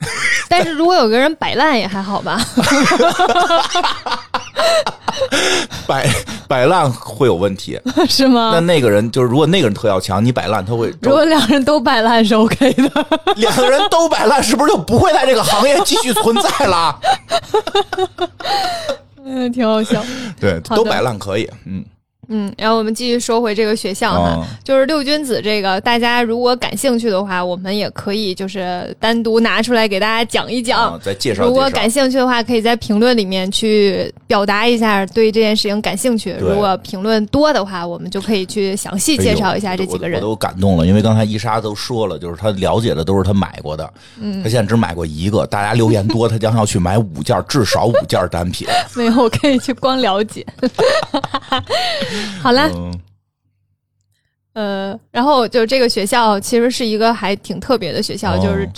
[0.48, 2.40] 但是如果有个人摆烂也还好吧。
[5.86, 6.08] 摆
[6.48, 7.78] 摆烂会有问题，
[8.08, 8.50] 是吗？
[8.54, 10.92] 那那个人就是，如果那个人特要强，你摆烂他会。
[11.02, 13.06] 如果两人都摆烂是 OK 的。
[13.36, 16.98] 两个人都摆烂，是不是就不会在这个行业继续存在了？
[19.24, 20.02] 嗯，挺好笑。
[20.40, 21.84] 对，都摆烂可以，嗯。
[22.28, 31.44] 嗯，然后我们继续说回这个学校哈，就是六君子这个，大家如果感兴趣的话，我们也可以就是单独拿出来给大家讲一讲，再介绍。
[31.44, 36.34] 如果感兴趣的话，可以在评论里面去表达一下对这件事情感兴趣。
[36.40, 40.20] 如果评论多的话，我们就可以去详细介绍一下这几个人。
[40.20, 45.46] 我都感动了，因为刚才伊莎都说了，就是他了解的都是他买过的，嗯，他现在只买过一个。
[45.46, 48.66] 大家留言多，他将要去买五件，至少五件单品。
[48.96, 50.44] 没有，我可以去光了解。
[52.42, 52.70] 好了，
[54.54, 58.68] 呃，然后就这个学校其实是一个还挺特别的学校，就是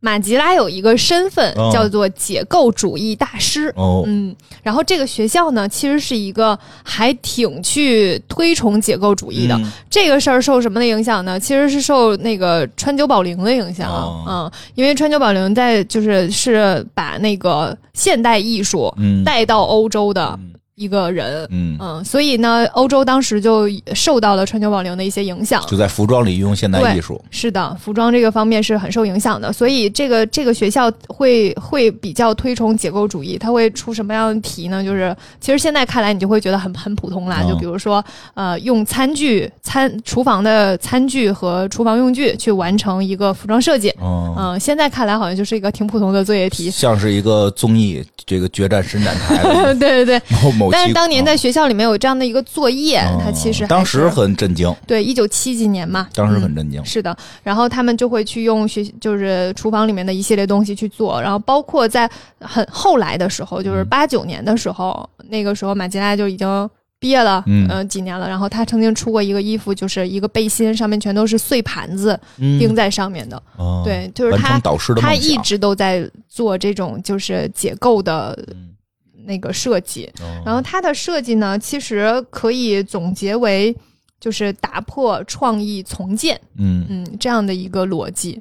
[0.00, 3.72] 马吉拉有一个身份叫做解构主义大师。
[3.74, 9.60] 哦，嗯，然后这个学校呢，其实是一个还挺去推崇解构主义的。
[9.90, 11.38] 这个事儿受什么的影响呢？
[11.40, 13.90] 其实是受那个川久保玲的影响。
[14.28, 18.94] 嗯，因为川久保玲在就是是把那个现代艺术
[19.24, 20.38] 带到欧洲的。
[20.78, 27.20] 一个人，嗯嗯，所以呢，欧洲当时就受到了川久保玲的一些影响，就在服装里用现代艺术。
[27.30, 33.36] 是的，服装这个方面是很受影响的，所以这个这个学校会会比较推崇解构主义。
[33.36, 34.84] 它会出什么样的题呢？
[34.84, 43.92] 就是其实现在看来你就会觉得很很普通啦，就比如说呃，用餐具、餐厨房的餐具和厨房用具去完成一个服装设计。
[44.00, 49.42] 嗯，现在看来好像就是一个挺普通的作业题，像是一个综艺这个决战伸展台。
[49.74, 50.67] 对对对，某某。
[50.70, 54.74] 但是当年在学校里面有这样的一个作业，他其实当时很震惊。
[54.86, 56.84] 对，一九七几年嘛，当时很震惊。
[56.84, 68.28] 是的，然后他们就会去用学，就是厨房里面的一系列东西去做，然后包括在很后来的时候，就是八九年的时候，那个时候马吉拉就已经毕业了，嗯，几年了。
[68.28, 73.40] 然后他曾经出过一个衣服，就是一个背心，上面全都是碎盘子钉在上面的。
[73.84, 74.60] 对，就是他
[75.00, 78.38] 他一直都在做这种就是解构的。
[79.28, 80.10] 那个设计，
[80.42, 83.76] 然后它的设计呢，其实可以总结为
[84.18, 88.40] 就是打破创意重建，嗯嗯，这样的一个逻辑。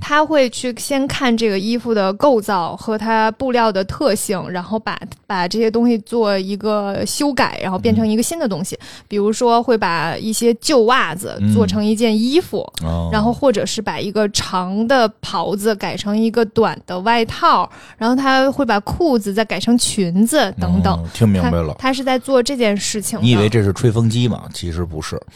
[0.00, 8.78] 他会去先看这个衣服的构造和它布料的特性，然后把把这些东西做一个修改，然后变成一个新的东西。
[9.08, 12.66] 比如说，会把一些旧袜子做成一件衣服，
[13.12, 21.04] 然后或者是把一个长的袍子改成一个短的外套，然后他会把裤子再改成裙子等等。
[21.12, 23.18] 听明白了，他是在做这件事情。
[23.20, 24.44] 你以为这是吹风机吗？
[24.54, 25.20] 其实不是，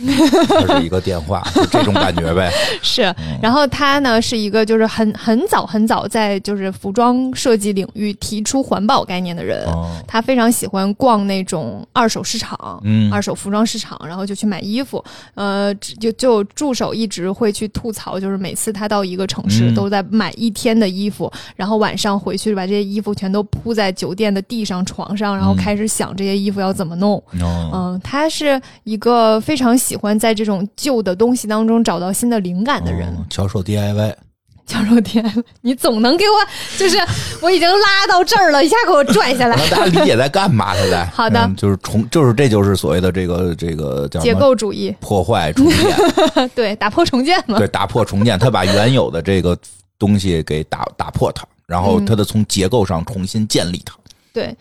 [0.48, 2.50] 它是一个电话，这种感觉呗。
[2.80, 4.20] 是，然后他呢？
[4.20, 9.66] 是一个就是很很早很早在就是服装设计领域提出环保概念的人，
[10.06, 15.02] 他非常喜欢逛那种二手市场，嗯，二手服装市场，然后就去买衣服。
[15.34, 27.22] 呃，就就助手一直会去吐槽，就是每次他到一个城市都在买一天的衣服，然后晚上回去把这些衣服全都铺在酒店的地上床上，然后开始想这些衣服要怎么弄。
[27.40, 34.14] 嗯，他是一个非常喜欢在这种旧的东西当中找到新的灵感的人，销售 DIY。
[34.70, 36.96] 销 小肉甜，你总能给我，就是
[37.40, 39.56] 我已经拉到这儿了，一下给我拽下来。
[39.68, 40.74] 大家理解在干嘛？
[40.74, 47.58] 他在 好的，就是重，就是这就是所谓的这个这个叫结构主义，破坏重建， 对，打破重建嘛。
[47.58, 49.58] 对，打破重建，他把原有的这个
[49.98, 53.94] 东西给打打破它，然后他的从结构上重新建立它。
[54.32, 54.56] 对，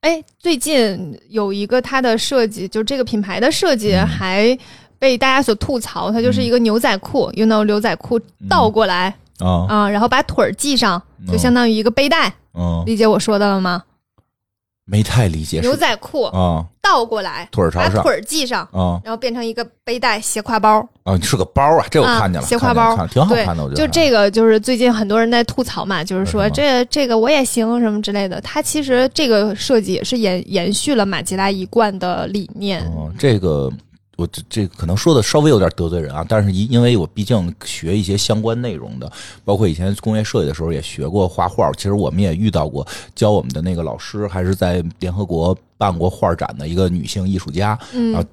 [0.00, 4.56] 哎，最近有一个它的设计，就这个品牌的设计还。
[4.96, 12.32] 被大家所吐槽，它就是一个牛仔裤，you know，牛仔裤倒过来啊啊，然后把腿儿系上，就相当于一个背带。
[12.54, 13.82] 嗯，理解我说的了吗？
[14.86, 15.60] 没太理解。
[15.60, 20.86] 牛仔裤啊，倒过来，腿儿朝上，把腿儿系上啊，然后变成一个背带斜挎包。
[21.04, 23.64] 啊，是个包啊，这我看见了，斜挎包挺好看的。
[23.64, 28.38] 我觉得就这个，就是最近很多人在吐槽嘛，就是说这这个我也行什么之类的。
[28.42, 32.84] 它其实这个设计也是延延续了马吉拉一贯的理念。
[32.94, 33.72] 哦，这个。
[34.16, 39.10] 我这这可能说的稍微有点得罪人啊，但是因因为我毕竟学一些相关内容的，
[39.44, 48.24] 包括以前工业设计的时候也学过画画，其实我们也遇到过教我们的那个老师，还是在联合国办过画展的一个女性艺术家，嗯，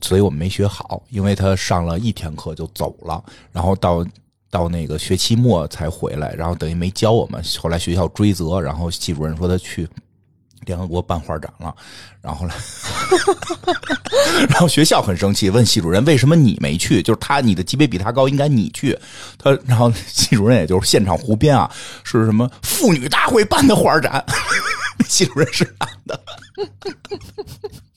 [0.00, 4.06] 所以我们没学好，因为她上了一天课就走了，然后到
[4.50, 9.88] 到那个学期末才回来，然后等于没教我们，后来学校追责，然后系主任说他去。
[10.66, 11.74] 联合国办画展了，
[12.20, 12.52] 然后呢，
[14.48, 17.02] 然后学校很生气，问系主任为什么你没去？
[17.02, 18.98] 就是他，你的级别比他高，应该你去。
[19.38, 21.70] 他，然后系主任也就是现场胡编啊，
[22.04, 24.24] 是什么妇女大会办的画展？
[25.08, 26.20] 系主任是男的，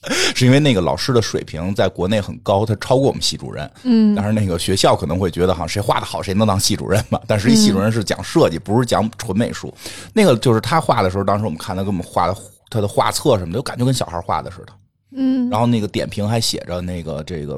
[0.34, 3.70] 是因为那个老师的水平在国内很高，他超过我们系主任。
[3.82, 7.20] 嗯，但是那个学校可能会觉得，好像谁画的好，谁能当系主任嘛？
[7.26, 9.72] 但实际系主任是讲设计，不是讲纯美术。
[10.14, 12.34] 那个就是他画的时候，当时我们看他给我们画的。
[12.74, 14.72] 他的画册什么的，就感觉跟小孩画的似的。
[15.16, 17.56] 嗯，然后那个点评还写着那个这个，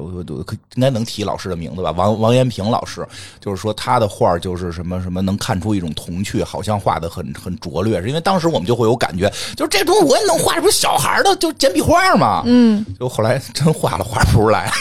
[0.75, 1.89] 应该能提老师的名字吧？
[1.89, 3.03] 王王延平老师，
[3.39, 7.99] 就是说他的画就是什么什么能看出一种童趣，好像画的很很拙劣。
[7.99, 12.43] 是因为当时我们就会有感觉，就是这东西我也能画，这不是小孩的就简笔画嘛？
[12.45, 14.71] 嗯，就后来真画了画不出来。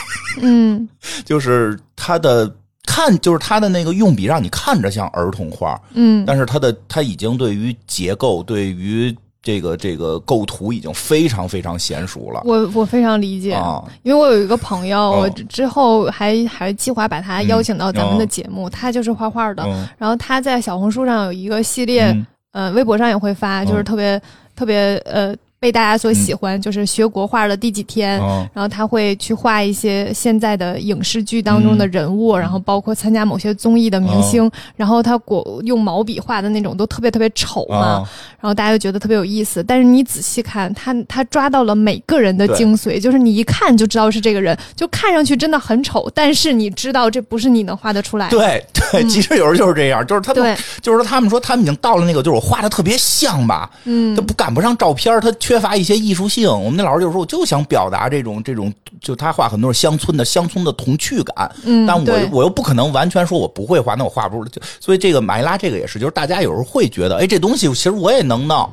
[0.42, 0.86] 嗯，
[1.24, 5.80] 就是他的看，就是他的那个用笔让你看着像儿童画。
[5.94, 9.16] 嗯，但是他的他已经对于结构对于。
[9.46, 13.56] 这个这个构图已经非常非常娴熟了，我我非常理解，
[14.02, 19.64] 因为我有一个朋友，我之后还还计划把他邀请到咱们的节目，他就是画画的，
[19.98, 22.12] 然后他在小红书上有一个系列，
[22.50, 24.20] 呃，微博上也会发，就是特别
[24.56, 25.32] 特别呃。
[25.58, 28.18] 被大家所喜欢，就是学国画的第几天，
[28.52, 38.06] 然后他会去画一些现在的影视剧当中的人物，然后包括参加某些综艺的明星，然后他国用毛笔画的那种都特别特别丑嘛，
[38.38, 39.64] 然后大家就觉得特别有意思。
[39.64, 48.28] 但是你仔细看，他他抓到了每个人的精髓，就是你一看就知道是这个人，就看上去真的很丑，但是你知道这不是你能画得出来。
[48.28, 48.36] 的。
[48.36, 55.32] 对对，其实有时候就是这样，就是他们，就是说他们说他们已经到了那个，就是我画的特别像吧，嗯，他不赶不上照片，他。
[55.46, 68.68] 缺乏一些艺术性，我们那老师就说，我就想表达这种这种，就他画很多是乡村的乡村的童趣感，嗯，但我我又不可能完全说我不会画，那我画不出来所以这个马伊拉这个也是，就是大家有时候会觉得，哎，这东西其实我也能弄，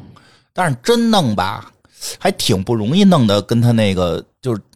[0.52, 1.72] 但是真弄吧，
[2.18, 4.26] 还挺不容易弄的，跟他那个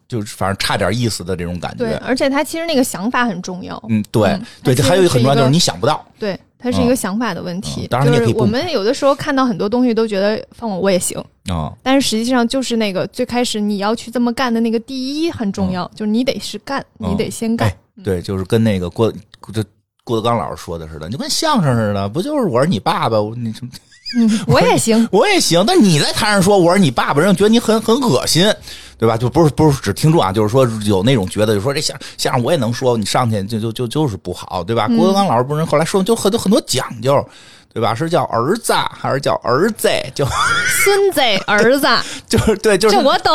[0.08, 1.84] 就是反正差点意思的这种感觉。
[1.84, 3.80] 对，而且他其实那个想法很重要。
[3.88, 6.04] 嗯，对对，还有一个很重要就是你想不到。
[6.18, 6.38] 对。
[6.60, 11.16] 它是一个想法的问题，当然就是我们有的时候看到很多东西都觉得放我我也行
[11.46, 17.72] 啊，但是实际上就是那个最开始你要去这么干的那个第一很重要，就是你得是干，你得先干。
[18.02, 19.08] 对，就是跟那个郭
[19.52, 19.64] 这
[20.02, 23.70] 郭德纲老师说的似的，你就跟相声似的，不就是我是你爸爸，你什么？
[24.16, 25.62] 嗯，我也行， 我也行。
[25.64, 28.52] 但你在台上说我是你爸爸，人觉得你很很恶心。
[28.98, 29.16] 对吧？
[29.16, 34.88] 就不是不是只听众啊，就是说有那种觉得，就说这相相声我也能说，你上去就就就就是不好，对吧？
[34.88, 37.24] 郭德纲老师不是后来说，就很多很多讲究。
[37.72, 37.94] 对吧？
[37.94, 39.88] 是叫儿子还是叫儿子？
[40.14, 40.26] 就
[40.84, 41.86] 孙子儿子，
[42.28, 43.32] 就是对，就是这我懂。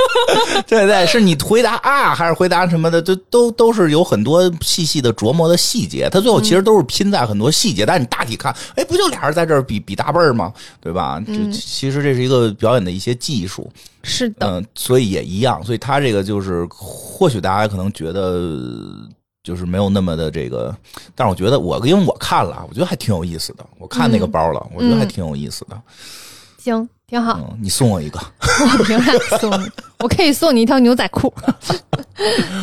[0.66, 3.02] 对对，是你回答啊，还是回答什么的？
[3.02, 6.08] 都都都是有很多细细的琢磨的细节。
[6.08, 10.52] 他最后其实都是拼在很多细节，但是你大体看，哎，不就俩人在这儿比比大辈儿吗？
[10.80, 11.20] 对吧？
[11.26, 13.70] 就其实这是一个表演的一些技术。
[14.02, 15.62] 是的，嗯，所以也一样。
[15.64, 18.48] 所以他这个就是，或许大家可能觉得。
[19.46, 20.76] 就是没有那么的这个，
[21.14, 23.64] 但是我觉得我因为我看了，我觉得还挺有意思的。
[23.78, 25.80] 我看那个包了，我觉得还挺有意思的。
[26.58, 27.54] 行，挺好。
[27.60, 28.18] 你送我一个，
[28.78, 29.68] 我凭啥送你？
[30.00, 31.32] 我可以送你一条牛仔裤。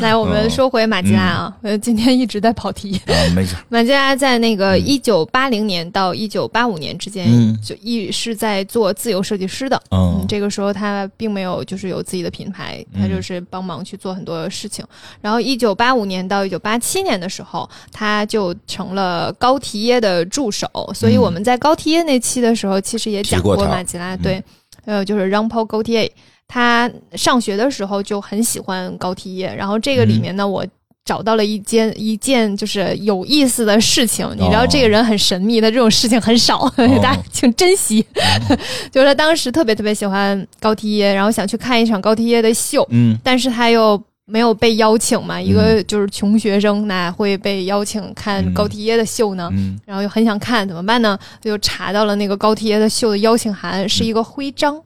[0.01, 2.99] 来，我们说回马吉拉啊，呃，今天一直在跑题。
[3.35, 3.55] 没事。
[3.69, 7.25] 马吉拉在那个一九八零年到一九八五年之间，
[7.63, 9.81] 就一是在做自由设计师的。
[9.91, 14.85] 嗯，这个时候他并没有就是有自己的品牌，他就是帮忙去做很多事情。
[15.21, 20.67] 然后一九八五年到一九八七年的时候，他就成了高缇耶的助手。
[20.93, 24.17] 所以我们在高缇耶那期的时候，其实也讲过马吉拉。
[24.17, 24.32] 对，
[24.85, 26.09] 还有就是 Jean-Paul Gaultier。
[26.47, 30.63] 他上学的时候就很喜欢高缇耶，然后这个里面呢，我
[31.03, 34.29] 找到了一件一件就是有意思的事情。
[34.37, 36.69] 你知道这个人很神秘，他这种事情很少，
[37.01, 38.05] 大家请珍惜。
[38.91, 49.49] 就是他当时特别特别喜欢高缇耶，然后想去看一场高缇耶的秀，嗯，但是他又没有被邀请嘛，一个就是穷学生那会被邀请看高缇耶的秀呢？
[49.85, 51.17] 然后又很想看，怎么办呢？
[51.41, 54.81] 就查到了那个高缇耶的秀的邀请函，是一个徽章，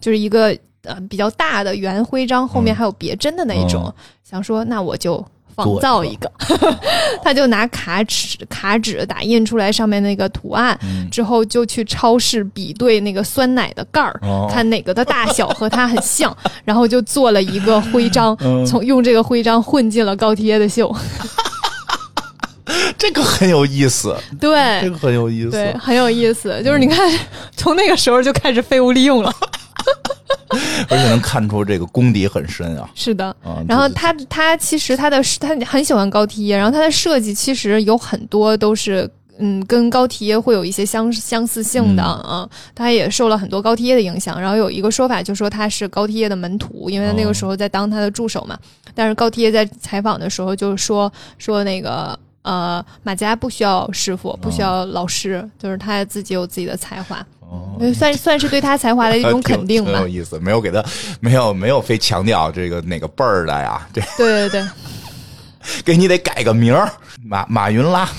[0.00, 0.56] 就是一个。
[0.84, 5.22] 呃，比较大的圆徽章，后面还有别针的那一种，想说那我就
[5.54, 6.30] 仿造一个，
[7.22, 10.78] 他就拿卡纸卡纸打印出来上面那个图案，
[11.10, 14.20] 之后就去超市比对那个酸奶的盖儿，
[14.50, 16.34] 看哪个的大小和它很像，
[16.64, 18.36] 然后就做了一个徽章，
[18.66, 20.94] 从用这个徽章混进了高缇耶的秀，
[22.96, 27.10] 这个很有意思，对，这个很有意思，对，很有意思，就是你看，
[27.56, 29.32] 从那个时候就开始废物利用了。
[30.88, 32.88] 而且能看出这个功底很深啊！
[32.94, 33.34] 是的，
[33.68, 39.08] 然后他他其实他的他很喜欢高缇耶，然后他的设计其实有很多都是
[39.38, 42.48] 嗯跟高缇耶会有一些相相似性的啊。
[42.74, 48.58] 他也受了很多高缇耶的影响，然后有一个说法就说他是高缇耶的门徒，因为他那个时候在当他的助手嘛。
[48.94, 57.24] 但是高缇耶在采访的时候就说说那个呃马家不需要师傅，不需要老师，就是他自己有自己的才华。
[57.94, 59.92] 算算是对他才华的一种 肯定吧。
[59.92, 60.84] 很有意思，没有给他，
[61.20, 63.86] 没有没有非强调这个哪个辈儿的呀？
[63.92, 64.68] 对对对对，
[65.84, 66.90] 给你得改个名儿，
[67.22, 68.08] 马马云拉。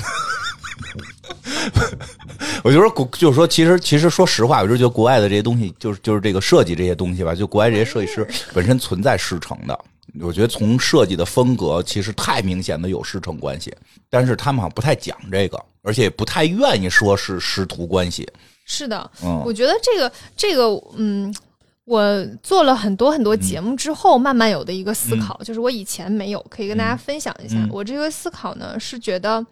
[2.64, 9.80] 我就说国，就是说，其实其实说实话，我就觉得国外的这些东西，就是就是这个设计这些东西吧，就国外这些设计师本身存在师承的。
[10.20, 13.74] 我觉得从设计的风格，其实太明显的有师承关系，
[14.10, 18.28] 但是他们好像不太讲这个，而且不太愿意说是师徒关系。
[18.74, 19.12] 是的，
[19.44, 20.64] 我觉得这个这个，
[20.96, 21.36] 嗯，
[21.84, 27.58] 我做了很多很多节目之后，慢慢有的一个思考，就是我以前没有，可以跟大家分享一下。
[27.70, 29.46] 我这个思考呢，是觉得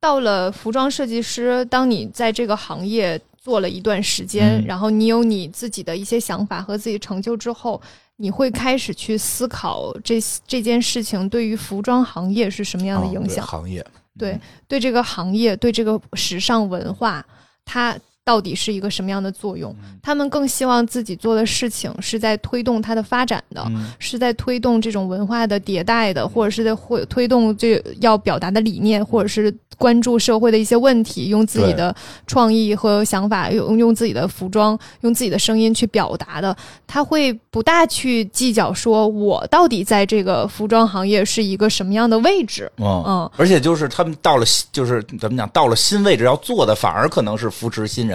[0.00, 7.82] 到了服装设计师，当你在这个行业做了一段时间，然后你有你自己的一些想法和自己成就之后，
[8.14, 13.44] 你会开始去思考这这件事情对于服装行业是什么样的影响？
[13.44, 13.84] 行业。
[14.16, 17.26] 对对这个行业对这个时尚文化
[17.64, 17.98] 它。
[18.24, 19.74] 到底是一个什么样的作用？
[20.02, 23.66] 他们更希望自己做的事情是在推动它的发展的，
[23.98, 31.94] 是在推动这种文化的迭代的，或者是在会推动这要表达的理念，或者是关注社会的一些问题，用自己的
[32.26, 36.56] 创意和想法，用用自己的服装，用自己的声音去表达的。
[36.86, 42.70] 他会不大去计较说，我到底在这个服装行业是一个什么样的位置？
[42.76, 48.09] 嗯，而且就是他们到了，就是怎么讲，到了新位置要做的，反而可能是扶持新人。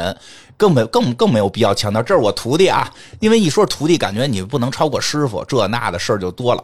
[0.58, 6.64] 更没更更没有必要强调这是我徒弟啊，因为一说徒弟，感觉你不能超过师傅，这那的事儿就多了，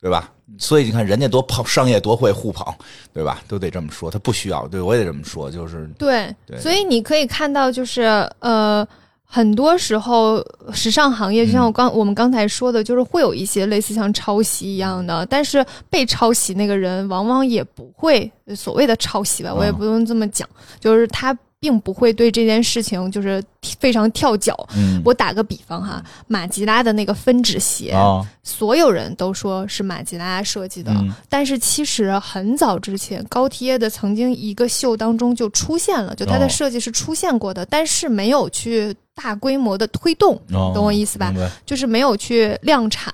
[0.00, 0.30] 对吧？
[0.58, 2.66] 所以你看人家多捧商业多会互捧，
[3.12, 3.42] 对吧？
[3.46, 6.34] 都得这么说，他不需要，对我也这么说，就是对。
[6.58, 8.02] 所以你可以看到，就是
[8.40, 8.86] 呃，
[9.22, 20.48] 很多时候时尚行业，就像我刚我们刚才说的，就是会有一些类似像抄袭一样的，但是被抄袭那个人往往也不会所谓的抄袭吧，我也不用这么讲，
[20.80, 21.36] 就是他。
[21.60, 23.42] 并不会对这件事情就是
[23.78, 24.56] 非常跳脚。
[25.04, 27.94] 我打个比方哈，马吉拉的那个分趾鞋，
[28.42, 30.92] 所有人都说是马吉拉设计的，
[31.28, 38.94] 但是其实很早之前，高缇耶的曾经一个秀当中就出现了，就它的设计是出现过的，但是没有去。
[39.20, 41.34] 大规模的推动，懂我意思吧？
[41.66, 43.12] 就是没有去量产，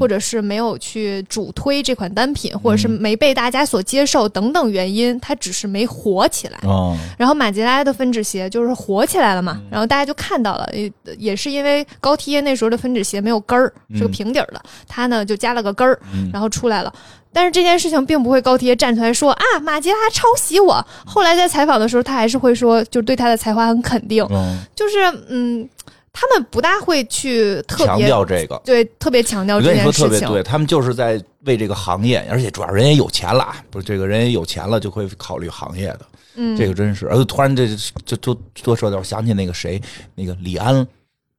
[0.00, 6.58] 或者是没有去主推这款单品，或者是没被大家所接受等等原因，它只是没火起来。
[7.18, 16.00] 然后马吉拉的分趾鞋就是火起来了嘛，然后大家就看到了，也也是因为高缇耶那时候的分趾鞋没有跟儿，是个平底儿的，他呢就加了个跟儿，
[16.32, 16.90] 然后出来了。
[17.30, 20.82] 但是这件事情并不会高缇站出来说啊，马吉拉抄袭我。
[21.04, 24.26] 后来在采访的时候，他还是会说，就对他的才华很肯定。
[24.74, 24.96] 就是
[25.28, 25.68] 嗯，
[26.10, 30.04] 他们不大会去特别强调这个，对，特别强调这件事情。
[30.04, 36.00] 特别对，他们就是在为这个行业，而且主要人也有钱了，不是这个人也有钱了，就会考虑行业的。
[36.34, 37.68] 嗯，这个真是，而且突然这
[38.04, 39.80] 就就多说点，我想起那个谁，
[40.14, 40.86] 那个李安。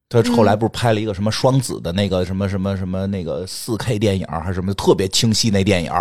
[0.10, 5.92] 他后来不是拍了一个什么双子的那个什么什么什么那个四 K 电影还是什么特别清晰那电影，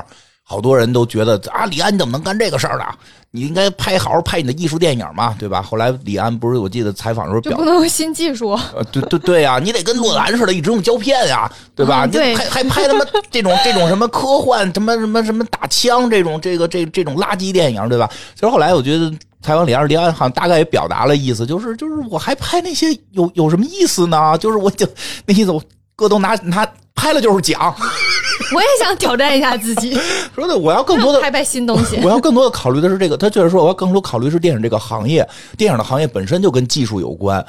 [0.53, 2.85] 好多人都觉得啊，李安你怎么能干这个事儿呢？
[3.31, 5.63] 你应该拍好好拍你的艺术电影嘛，对吧？
[5.63, 8.51] 后来李安不是我记得采访的时候就不能用新技术？
[8.77, 12.05] 呃，对对对呀，你得跟诺兰似的，一直用胶片呀，对吧？
[12.05, 18.07] 你还还拍他妈这种这种什么科幻什么什么什么打枪这种这个这这种垃圾电影，对吧？
[18.35, 19.11] 其实后来我觉得。
[19.45, 24.39] 采访李安，李安好像大概也表达了意思，就是就是我还拍那些有有什么意思呢？
[24.39, 24.87] 就是我就
[25.27, 25.61] 那意思，我
[26.03, 27.75] 哥都拿拿拍了就是奖。
[28.55, 29.97] 我也想挑战一下自己，
[30.35, 31.99] 说的我要更多的拍拍新东西。
[32.05, 35.27] 我要更多的考虑的是这个，他就是说我要更多考虑是电影这个行业，
[35.57, 37.45] 电影的行业本身就跟技术有关。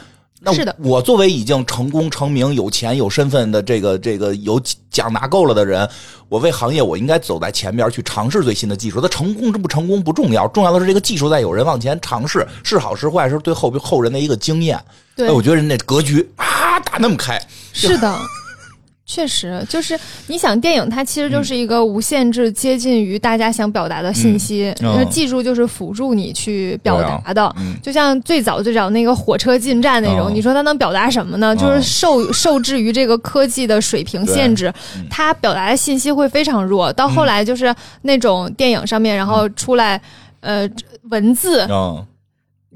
[0.53, 5.89] 是的，我作为已经成功成名、有钱有身份的这个这个有奖拿够了的人，
[6.27, 8.99] 我为行业我应该走在前边去尝试最新的技术。
[8.99, 14.77] 它成功不成功不重要，重要的是这个技术在有人往前尝试，是好是坏是对后后人的一个经验。
[15.15, 17.41] 对，我觉得人家格局啊打那么开，
[17.71, 18.13] 是的。
[19.05, 27.53] 确实，就是你想电影，它其实就是一个无限制接近于大家想表达的信息，那技术就是辅助你去表达的。
[27.81, 31.53] 就像最早最早那个火车进站那种，你说它能表达什么呢？
[31.55, 34.73] 就是受受制于这个科技的水平限制，
[35.09, 36.91] 它表达的信息会非常弱。
[36.93, 40.01] 到后来就是那种电影上面，然后出来
[40.39, 40.67] 呃
[41.09, 41.67] 文字。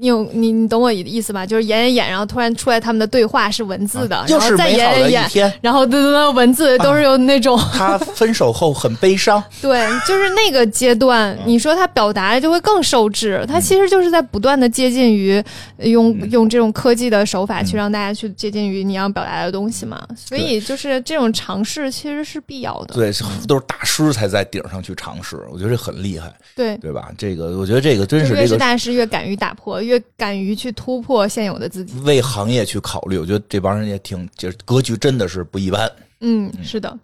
[0.00, 1.44] 你有你你懂我的意思吧？
[1.44, 7.58] 就是演演演，然后突然出来他们的对话是文字的，然后再演演演，然后对对对，文字都是有那种。
[7.72, 9.42] 他分手后很悲伤。
[9.60, 13.44] 对，就是那个阶段，你说他表达就会更受制。
[13.48, 15.42] 他其实就是在不断的接近于
[15.78, 20.00] 用用这种科技的手法去让大家去接近于你要表达的东西嘛。
[20.14, 22.94] 所以就是这种尝试其实是必要的。
[22.94, 23.10] 对，
[23.48, 26.32] 都是大师才在顶上去尝试，我觉得这很厉害。
[26.54, 27.08] 对，对吧？
[27.18, 29.82] 这个我觉得这个真是越是大师越敢于打破。
[29.88, 35.90] 越敢于去突破现有的自己，为行业去考虑，我觉得这帮人也挺，就是格局真的是不一般。
[36.20, 36.96] 嗯，是的。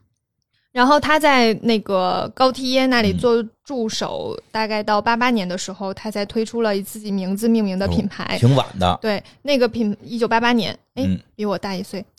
[0.71, 8.37] 然后他在那个高缇耶那里做助手，大概到八八年的时候，他才推出了以自己名字命名的品牌。
[8.41, 8.99] 挺晚的。
[9.01, 12.05] 对，那个品一九八八年，哎，比我大一岁，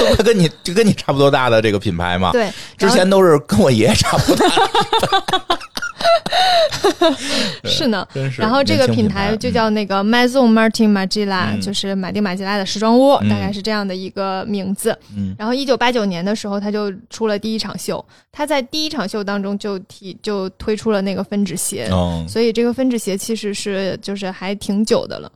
[0.00, 2.32] 都快跟你就跟你差不多大的这个品牌嘛。
[2.32, 5.58] 对，之前都是跟我爷爷差不多大。
[7.64, 8.06] 是呢，
[8.38, 14.96] 然后这个品牌就叫那个 Maison Martin Margiela，就是马丁马吉拉的时装屋，大概是这样的一个名字。
[15.38, 21.88] 然后一九八九年的时候，他就出了第一场秀，他在第一场秀当中就提就推出了那个分趾鞋，
[22.28, 25.30] 所以这个分趾鞋其实是就是还挺久的了。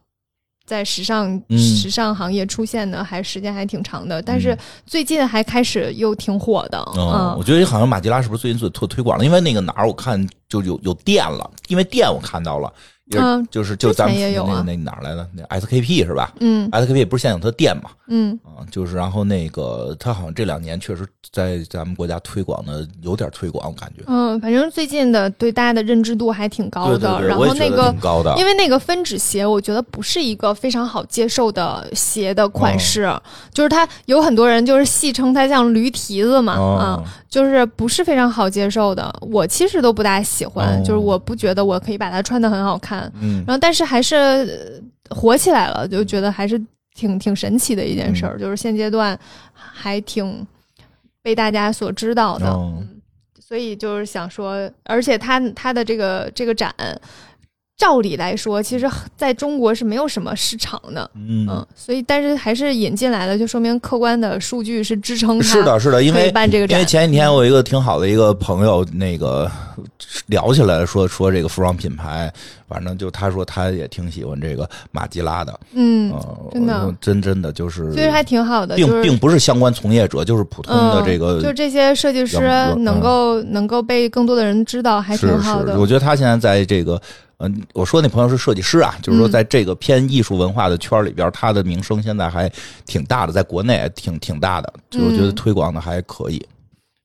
[0.67, 6.79] 在时尚时尚行业出现的还时间还挺长的，但是最近还开始又挺火的。
[6.97, 9.25] 嗯，我觉得好像马吉拉是不是最近做推推广了？
[9.25, 12.73] 因为那个哪儿我看就有有店了，因为店我看到了。
[13.15, 16.33] 嗯，就是就咱们那那哪来的那 SKP 是吧？
[16.41, 17.91] 嗯，SKP 不是现在有它店嘛？
[18.09, 24.03] 嗯，啊，就是然后那个他好像这两年确实在咱们国家推广的有点推广，我感觉。
[24.07, 27.23] 嗯，反正最近的对大家的认知度还挺高的。
[27.25, 33.09] 然后那个高的，因为那个分趾鞋，我觉得不是一个非常好接受的鞋的款式，
[33.53, 39.13] 就是它有很多人就是戏称它像驴蹄子嘛，啊，就是不是非常好接受的。
[39.21, 42.95] 我其实都不大喜欢，就是我不觉得我可以把它穿的很好看。
[43.20, 46.61] 嗯，然后但是还是火起来了，就觉得还是
[46.94, 49.18] 挺挺神奇的一件事儿，就是现阶段
[49.53, 50.47] 还挺
[51.22, 52.47] 被大家所知道的，
[53.40, 56.74] 所以就是想说，而且他他的这个这个展。
[57.79, 65.43] 照理来说，其实在中国是没有什么市场的，嗯，所以但是还是引进来了，就说明客观的数据是支撑。
[65.43, 69.51] 是的，是的，因为办这个展，因为前几天我有一个挺好的一个朋友，那个
[70.29, 72.33] 聊起来说说这个服装品牌，
[72.66, 76.11] 反正就他说他也挺喜欢这个马吉拉的，嗯，
[76.51, 82.39] 真的，真真的就是，其实还挺好的，并并不是相关从业者，就是普通的这个，就这些设计师
[82.79, 85.79] 能够能够被更多的人知道，还挺好的。
[85.79, 86.99] 我觉得他现在在这个。
[87.39, 92.51] 嗯，我说那朋友是设计师啊，就是说在这个偏艺术文化的圈里边，他的名声现在还
[92.87, 96.43] 挺大的，在国内挺挺大的，就我觉得推广的还可以。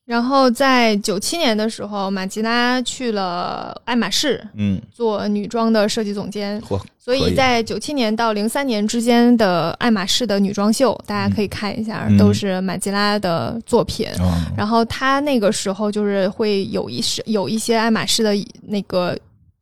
[0.05, 6.61] 然后在九七年的时候，马吉拉去了爱马仕，嗯，做女装的设计总监。
[6.97, 14.07] 所以在九七年到零三年之间的爱马仕的女装秀，大家可以看一下，都是马吉拉的作品。
[14.55, 19.17] 然后他那个时候就是会有一是有一些爱马仕的那个。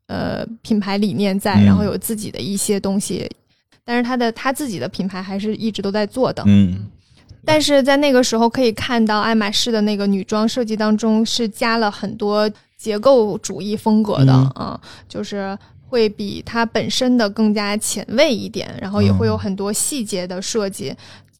[0.09, 3.29] 呃，品牌理念在，然后有自己的一些东西，
[3.85, 6.41] 但是他的他自己的品牌还是一直都在做的。
[6.47, 6.87] 嗯，
[7.45, 15.55] 但是在那个时候可以看到，爱马仕的那个女装设计当中是加了很多结构主义风格的啊，就是
[15.87, 20.91] 会比它本身的更加前卫一点，然后也会有很多细节的设计。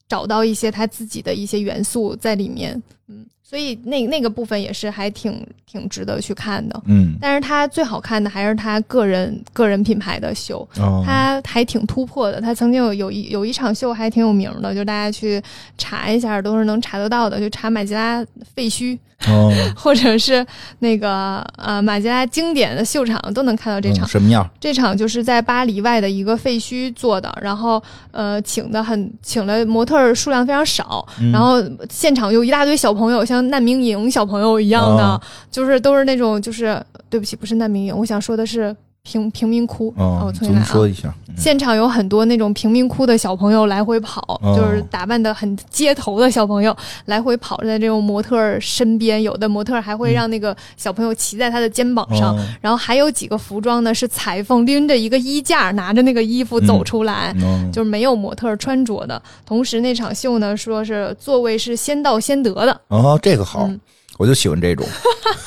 [0.07, 2.79] 找到一些它自己的一些元素在里面。
[3.07, 6.79] 嗯，所以那那个部分也是还挺挺值得去看的。
[6.85, 10.67] 嗯，但是他最好看的还是他个人个人品牌的秀，
[11.03, 12.39] 他还挺突破的。
[12.39, 15.41] 他曾经有有一有一场秀还挺有名的，就大家去
[15.79, 18.23] 查一下都是能查得到的，就查马吉拉
[18.53, 18.95] 废墟。
[19.27, 20.45] 哦， 或者是
[20.79, 24.49] 那个呃马吉拉经典的秀场都能看到这场什么样？
[24.59, 38.75] 这场就是在巴黎外的一个废墟做的，然后呃请的很请了模特数量非常少，然后现场有一大堆小朋友，像难民营小朋友一样的，就是都是那种就是对不起，不是难民营，我想说的是。
[39.03, 41.13] 贫贫民窟，哦，重新来说一下。
[41.37, 46.75] 现场有很多那种贫民窟的小朋友来回跑，就是打扮的很街头的小朋友
[47.05, 57.33] 来回跑在这种模特身边，有的模特还会让那个小朋友骑在他的肩膀上，然后还有几个服装呢是裁缝拎着一个衣架，拿着那个衣服走出来，
[57.71, 59.21] 就是没有模特穿着的。
[59.45, 62.81] 同时那场秀呢，说是座位是先到先得的。
[62.89, 63.69] 哦，这个好，
[64.17, 64.85] 我就喜欢这种。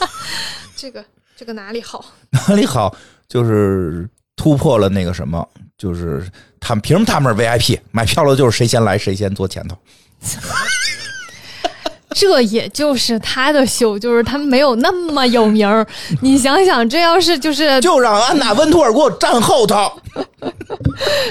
[0.75, 1.05] 这个
[1.43, 2.05] 这个哪里好？
[2.31, 2.95] 哪里好？
[3.29, 5.45] 就是突破了那个什么，
[5.77, 6.25] 就是
[6.61, 9.77] 他们凭什么他们是 VIP 买票了就是谁先来谁先坐前头，
[12.15, 15.85] 这也就是他的秀，就是他没有那么有名儿。
[16.23, 19.91] 你想想，这要是就是就让安娜温托尔给我站后头，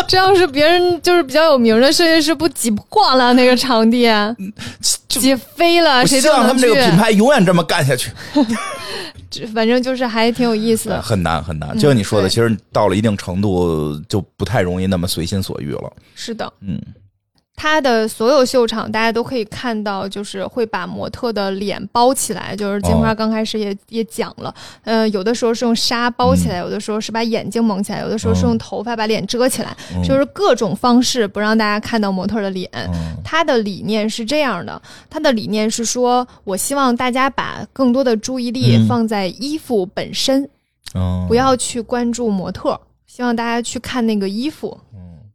[0.09, 4.09] 这要是别人就是比较有名的设计师，不挤破了那个场地，
[5.07, 8.11] 挤飞了，谁希望他们这个品牌永远这么干下去。
[9.53, 11.73] 反正就是还挺有意思的，很难很难。
[11.77, 15.93] 就像你说的，其实到了一定程度，就不太容易那么随心所欲了。
[16.15, 16.79] 是的，嗯。
[17.61, 22.55] 他的所有秀场，大家都可以看到，就是会把模特的脸包起来。
[22.55, 24.51] 就是金花刚开始也也讲了，
[24.83, 32.67] 呃，有的时候是用纱包起来，有的时候是把眼睛蒙起来，有的时候是用头发把脸遮起来，就是各种方式不让大家看到模特的脸。
[33.23, 40.49] 他的理念是这样的，他的理念是说，我希望大家把更多的注意力放在衣服本身，
[41.27, 44.75] 不要去关注模特，希望大家去看那个衣服。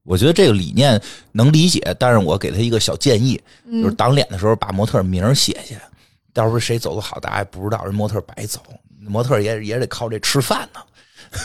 [0.06, 1.00] 我觉得这个理念
[1.32, 3.38] 能理解，但是我给他一个小建议，
[3.82, 5.74] 就是挡脸的时候把模特名写下，
[6.32, 8.60] 到时候谁走的好，大家也不知道，人模特白走，
[9.00, 10.80] 模特也也得靠这吃饭呢。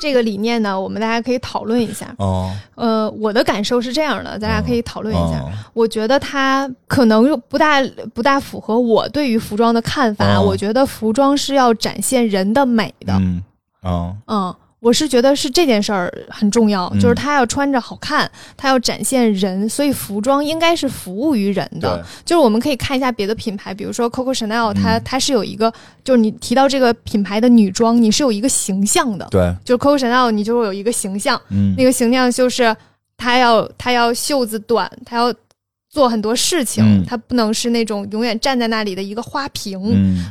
[0.00, 2.14] 这个理念呢，我们大家可以讨论一下。
[2.16, 5.44] 哦，呃，我的感受是这样的，咱俩可以讨论一下。
[5.74, 7.82] 我觉得他可能不大
[8.14, 10.40] 不大符合我对于服装的看法。
[10.40, 13.12] 我觉得服装是要展现人的美的。
[13.18, 13.42] 嗯，
[13.82, 14.54] 啊，嗯。
[14.80, 22.02] 我是觉得是这件事儿很重要，就是他要穿着好看，他要展现人，所以服装应该是服务于人的。
[22.24, 25.70] 就是我们可以看一下别的品牌，比如说 Coco Chanel，它它是有一个，
[26.02, 29.28] 就是你提到这个品牌的女装，你是有一个形象的。
[29.30, 31.38] 对，就是 Coco Chanel，你就会有一个形象，
[31.76, 32.74] 那个形象就是
[33.18, 35.34] 他要他要袖子短，他要
[35.90, 39.78] 做很多事情，他不能是那种永远站在那里的一个花瓶，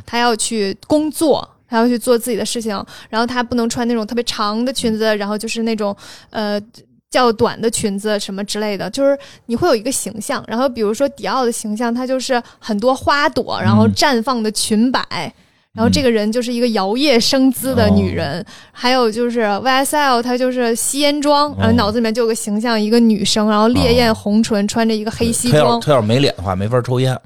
[0.04, 1.48] 他要去工作。
[1.70, 5.96] 他要去做自己的事情，然后她不能穿那种特别长的裙子，然后就是那种
[6.30, 6.60] 呃
[7.08, 9.16] 较短的裙子什么之类的，就是
[9.46, 10.44] 你会有一个形象。
[10.48, 15.00] 然后比如说迪奥的形象，它就是很多花朵，然后绽放的裙摆，
[15.72, 18.44] 然后这个人就是一个摇曳生姿的女人。
[18.72, 25.80] 还有就是 YSL，它就是吸烟装，然后脑子里面就有个形象，一个女生，然后烈焰红唇，穿着一个黑西装。
[25.80, 27.16] 她要是没脸的话，没法抽烟。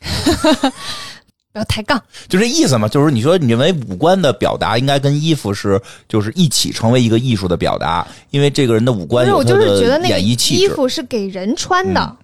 [1.54, 2.88] 不要抬杠，就这意思嘛。
[2.88, 10.64] 就是你说，你认为五官的表达应该跟衣服是，就是一起成为一个艺术的表达，因为这个人的五官有他的演绎气质。
[10.64, 12.16] 衣服是给人穿的，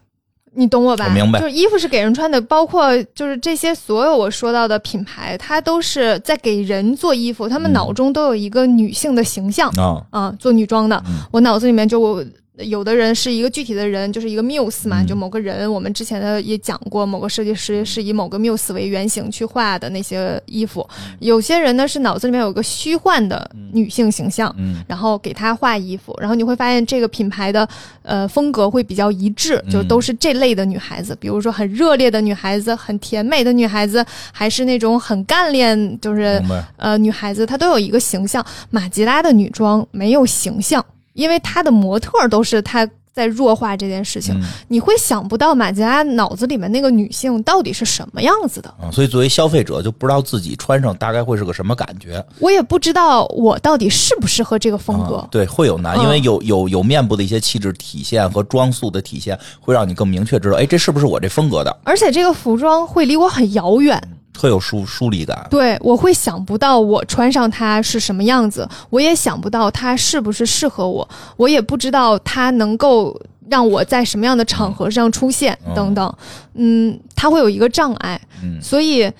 [0.52, 1.06] 你懂我吧？
[1.06, 1.38] 我明白。
[1.38, 11.00] 就是衣服是给人穿的，包括就是这些所有我说到的品牌，它都是在给人做衣服，他们脑中都有一个女性的形象啊啊，做女装的。
[11.30, 12.20] 我脑子里面就。
[12.64, 15.70] 有的人是一个具体的人，就是一个缪斯嘛，就某个人。
[15.70, 20.86] 我们之前的也讲过，某个设计师是以某个缪斯为原型去画的那些衣服。
[21.20, 24.54] 有些人呢是脑子里面有个虚幻的女性形象，
[24.86, 27.68] 然后给她画衣服，然后你会发现这个品牌的
[28.02, 36.42] 呃风格会比较一致，就都是这类的女孩子，比如说很热烈的女孩子，很甜美的女孩子，还是那种很干练，就是
[36.76, 38.44] 呃女孩子，她都有一个形象。
[38.70, 40.84] 马吉拉的女装没有形象。
[41.14, 48.88] 因为他的模特都是他在弱化这件事情，你会想不到马吉拉脑子里面那个女性到底是什么样子的啊！
[48.92, 52.24] 所以作为消费者就不知道自己穿上大概会是个什么感觉。
[52.38, 55.26] 我也不知道我到底适不适合这个风格。
[55.28, 61.76] 对，会有难，因为有有有面部的一些气质体现和装束的体现，会让你更明确知道，哎，这是不是我这风格的？
[61.82, 64.00] 而且这个服装会离我很遥远。
[64.32, 73.14] 特有疏疏离感，对我会想不到我穿上它是什么样子，我也想不到它是不是适合我，我也不知道它能够
[73.48, 76.16] 让我在什么样的场合上出现等等，
[76.54, 79.10] 嗯，它会有一个障碍，嗯，所以。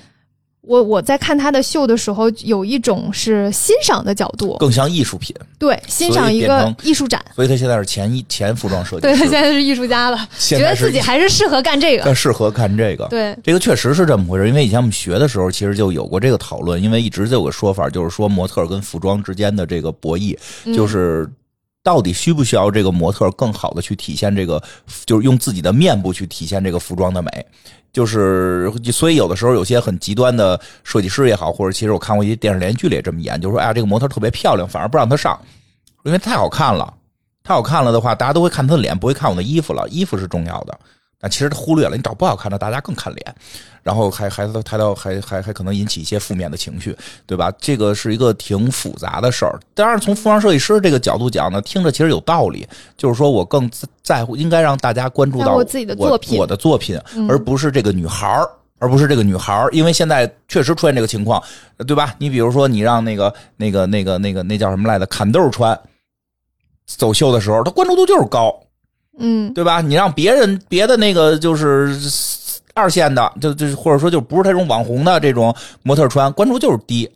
[0.71, 5.35] 我我在看他的秀的时候，有一种是欣赏的角度，更像艺术品。
[5.59, 7.21] 对，欣赏一个艺术展。
[7.35, 9.03] 所以他现在是前一前服装设计。
[9.03, 12.14] 对他现在是艺术家了，觉得自己还是适合干这个。
[12.14, 13.05] 适合干这个。
[13.09, 14.47] 对，这个确实是这么回事。
[14.47, 16.81] 因为以前我们学的时候，其实就有过这个讨论。
[16.81, 20.39] 因为一直就有个说法，就是说模特跟服装之间的这个博弈，
[20.73, 21.29] 就是
[21.83, 24.62] 到底需不需要这个模特更好的去体现这个，
[25.05, 27.29] 就是用自己的面部去体现这个服装的美。
[27.93, 35.38] 就是，所以有的时候有些很极端的设计师也好，或者其实我看过一些电视连续剧里也这么演，就是说，哎呀，这个模特特别漂亮，反而不让她上，
[36.05, 36.95] 因为太好看了，
[37.43, 40.78] 太好看了的话，大家都会看她的脸，不会看我的衣服了，衣服是重要的。
[41.21, 43.35] 但其实他忽略了，你找不好看的，大家更看脸，
[43.83, 46.97] 然后还还抬到还还还可能引起一些负面的情绪，
[47.27, 47.53] 对吧？
[47.61, 49.61] 这个是一个挺复杂的事儿。
[49.75, 52.66] 当然，从服装设计师这个角度讲呢，听着其实有道理，
[52.97, 53.71] 就是说我更
[54.03, 56.99] 在乎，应该让大家关注到我自己的作品，我的作品，
[57.29, 58.49] 而不是这个女孩儿，
[58.79, 61.43] 而不是这个女孩儿，因为现在确实出现这个情况，
[61.87, 62.14] 对吧？
[62.16, 65.79] 你比如说，你让那个那个那个那个那叫什么来着，砍豆穿
[66.87, 68.59] 走秀的时候，他关注度就是高。
[69.21, 69.81] 嗯，对吧？
[69.81, 71.97] 你让别人别的那个就是
[72.75, 77.09] 二线的，就就或者说就不是这种网红的这种模特穿，关注就是低。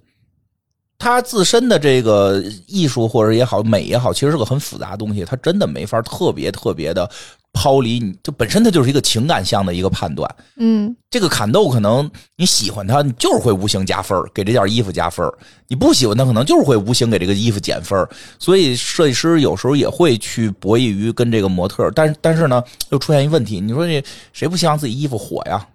[0.97, 7.11] 他自身的这个艺术或者也好美也好，其实是个很复杂的东西，他真的没法特别特别的。
[7.55, 15.27] 抛离你就本身它就是一个情感向的一个判断，嗯，这个砍豆可能你喜欢它，你就是会无形加分给这件衣服加分
[15.69, 18.07] 你不喜欢它，可能就是会无形给这个衣服减分
[18.39, 25.67] 所以设计师有时候也会去博弈于跟这个模特，但但是呢，又出现一问题，你说这谁不希望自己衣服火呀？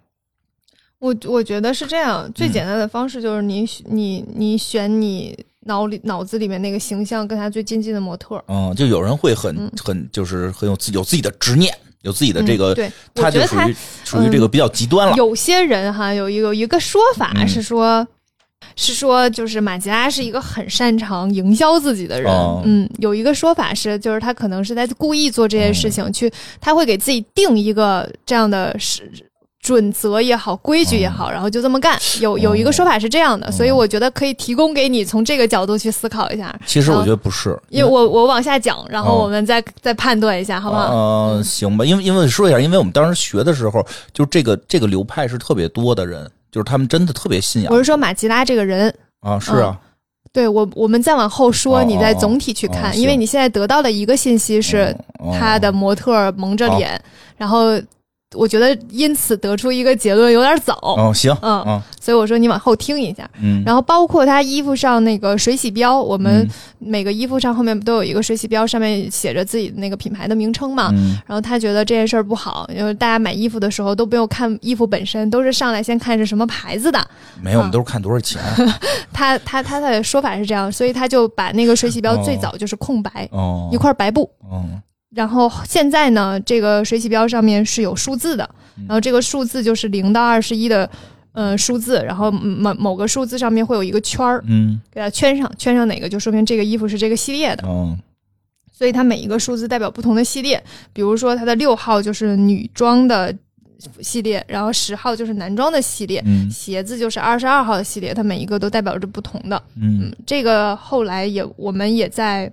[0.98, 5.34] 我我觉得是这样，最简单的方式就是你你你选你
[5.66, 8.42] 脑里脑子里面那个形象跟他最亲近的模特。
[8.48, 15.16] 嗯，就有人会很很就是很有自有自己的执念，有自己的这个，对，他就属于属于这个比较极端了。
[15.16, 18.06] 有些人哈，有一个一个说法是说，
[18.76, 22.32] 是说就是马吉拉是一个很擅长营销自己的人。
[22.64, 29.10] 嗯，有一个说法是，就是他可能是在故意做这些事情，去他会给自己定一个这样的是。
[29.62, 31.98] 准则也好，规矩也好，然后就这么干。
[32.20, 36.58] 有有一个说法是这样的，所以我觉得可以提供给你从这个角度去思考一下。
[36.64, 40.88] 其实我觉得不是，因为我我往下讲，然后我们再再判断一下，好不好？
[41.34, 41.84] 嗯，行吧。
[41.84, 47.70] 因为因为说一下，因为我们当时学的时候，就这个这个流派是特别多的人，就是他们真的特别信仰。
[47.70, 49.78] 我是说马吉拉这个人啊，是啊，
[50.32, 54.96] 对我我们再往后说，你再总体去看，因为你现在得到的一个信息是
[55.38, 56.98] 他的模特蒙着脸，
[57.36, 57.78] 然后。
[58.36, 60.78] 我觉得因此得出一个结论有点早。
[60.82, 63.28] 哦，行，嗯嗯，所以我说你往后听一下。
[63.42, 70.90] 嗯，然后包括他衣服上那个水洗标，我们每个衣服上后面不都有一个水洗标，上面写着自己的那个品牌的名称嘛？
[70.92, 77.04] 嗯，然后他觉得这件事儿不好，因为大家买衣服的时候都不用看衣服本身，都是上来先看是什么牌子的。
[77.42, 78.40] 没有，我们都是看多少钱。
[79.12, 84.30] 他他他的说法是这样，所以他就把那个水洗标最早就是空白，哦，一块白布。
[84.48, 84.64] 哦。
[85.12, 88.48] 然后现在呢，这个水洗标上面是有数字的，
[88.86, 90.88] 然后这个数字就是零到二十一的，
[91.32, 92.00] 呃，数字。
[92.06, 97.66] 然后某某个数字上面会有一个圈儿，嗯，给它圈上，圈上哪个就说明这个衣服是这个系列的。
[97.66, 97.98] 哦，
[98.72, 103.34] 所以它每一个数字代表不同的系列，比如说它的六号就是女装的
[104.00, 109.60] 系列，然后十号就是男装的系列，鞋子就是二十二号的系列，它每一个都代表着不同的。
[109.74, 112.48] 嗯，这个后来也我们也在。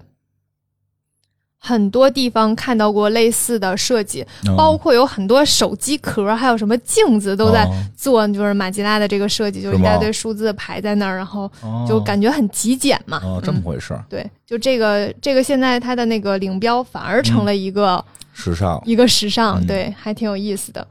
[1.59, 11.51] 很多地方看到过类似的设计，包括有很多手机壳，还有什么镜子都在做，就是马吉拉的这个设计，就是一大堆数字排在那儿，然后
[11.87, 13.19] 就感觉很极简嘛。
[13.23, 13.99] 哦，这么回事。
[14.07, 18.03] 对，就这个这个现在它的那个领标反而成了一个
[18.33, 20.87] 时尚，一个时尚，对，还挺有意思的。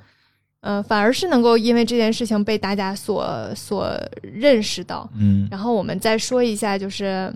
[0.62, 5.08] 嗯，反而是能够因为这件事情被大家所所认识到。
[5.16, 7.32] 嗯，然后我们再说一下，就是。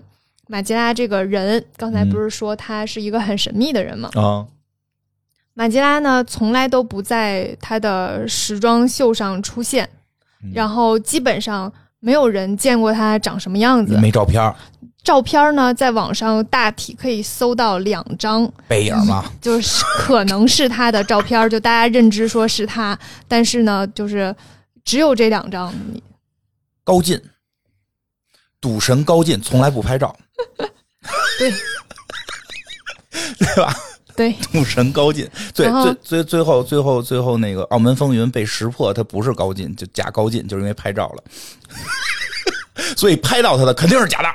[0.51, 4.09] 马吉拉这个人，刚才不是说他是一个很神秘的人吗？
[4.15, 4.45] 啊，
[5.53, 9.89] 马吉拉呢，从来都不在他的时装秀上出现，
[10.53, 11.71] 然后基本上
[12.01, 13.97] 没有人见过他长什么样子。
[13.97, 14.53] 没照片
[15.01, 19.23] 照片呢，在网上大体可以搜到两张背影吗？
[19.39, 24.35] 就是可能是他的照片，就大家认知说是他，但是呢，就是
[24.83, 25.73] 只有这两张。
[26.83, 27.17] 高进，
[28.59, 30.13] 赌神高进从来不拍照。
[31.39, 31.53] 对，
[33.37, 33.75] 对吧？
[34.15, 41.23] 对，赌神高进，最最最最后最后最后那个澳门风云被识破，他不是高进，就假高进，就是因为拍照了。
[42.97, 44.29] 所以拍到他的肯定是假的。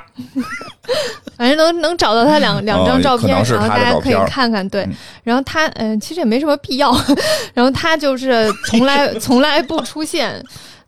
[1.37, 4.67] 反正能能找到他两两张照片，然后大家可以看看。
[4.69, 4.87] 对，
[5.23, 6.91] 然后他嗯，其实也没什么必要。
[7.53, 10.43] 然后他就是从来从来不出现。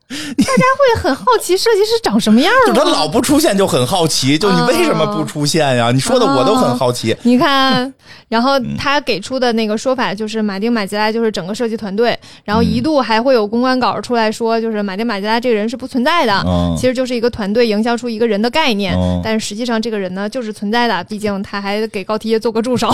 [0.10, 5.91] 大家会很好奇设计师长什么样 就他老不出现就很好奇，就你为什么不出现呀？
[5.91, 7.16] 你说的我都很好奇。
[7.22, 7.93] 你看，
[8.28, 16.43] 然后他给出的那个说法就是马丁马吉拉就是整个设计团队，然后一度还会有公关稿出来说，就是马丁马吉拉这个人是不存在的，
[16.76, 22.91] 其实就是一个团队营销出一个人的概念，但是实际上这个人呢就是存在的，毕竟他还给高缇耶做个助手，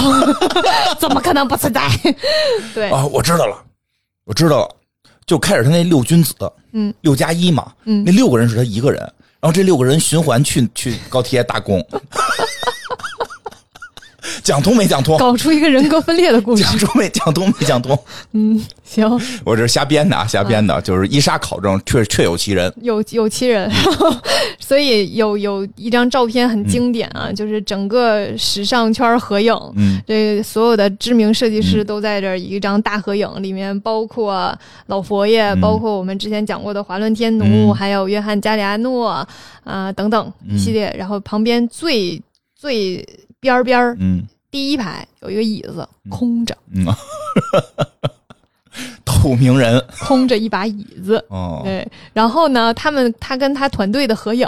[0.99, 1.81] 怎么可能不存在？
[2.75, 3.55] 对啊，我知道了，
[4.25, 4.69] 我知道了。
[5.25, 6.33] 就开始他那六君子，
[6.73, 8.99] 嗯，六加一嘛，嗯，那六个人是他一个人，
[9.39, 11.85] 然后这六个人循环去去高铁打工。
[14.43, 15.17] 讲通没讲通？
[15.17, 16.63] 搞出一个人格分裂的故事。
[16.63, 17.47] 讲通没讲通？
[17.59, 17.97] 没讲通。
[18.33, 19.09] 嗯，行。
[19.43, 23.69] 我这是瞎编的啊，瞎编的，就是伊莎考证，确确有其人，有有其人。
[24.59, 34.57] 所以有有一张照片很经典啊，就是整个时尚圈合影，嗯，这所有的知名设计师都在这一张大合影，里面包括
[34.87, 39.25] 老佛爷，包括我们之前讲过的华伦天奴，还有约翰加里亚诺
[39.63, 40.93] 啊等等一系列。
[40.97, 42.21] 然后旁边最
[42.57, 43.05] 最。
[43.45, 46.85] 边边儿，嗯，第一排有一个椅子空着，嗯，
[49.05, 54.47] 透明人，空着一把椅子，哦，对，然后呢，他们他跟他团队的合影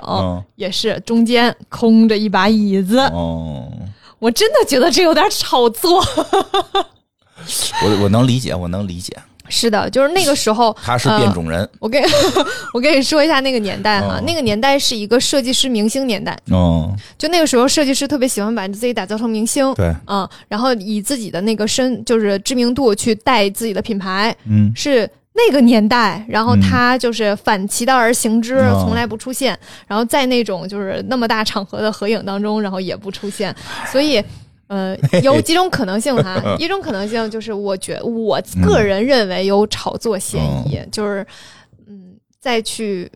[0.56, 3.72] 也是中间空着一把椅子，哦，
[4.20, 6.04] 我真的觉得这有点炒作，
[7.84, 9.16] 我我能理解，我能理解。
[9.50, 11.68] 是的，就是那个时候，他是变种人。
[11.80, 12.02] 我跟，
[12.74, 16.38] 我跟你说一下那个年代哈，那个年代是一个设计师明星年代。
[16.52, 19.74] 哦，就那个时候，设计师特别喜欢把自己打造成明星。
[19.76, 24.36] 对，嗯，然后以自己的那个身，就是知名度去带自己的品牌。
[24.50, 29.58] 嗯，是那个年代，然后他就是反其道而行之，从来不出现。
[29.88, 33.56] 然后在那种就是那么大场合的合影当中，然后也不出现，
[33.91, 34.24] 所以。
[34.68, 41.26] 呃，有几种可能性哈，一种可能性就是，我觉我个人认为有炒作嫌疑，就是，
[41.88, 43.09] 嗯，再去，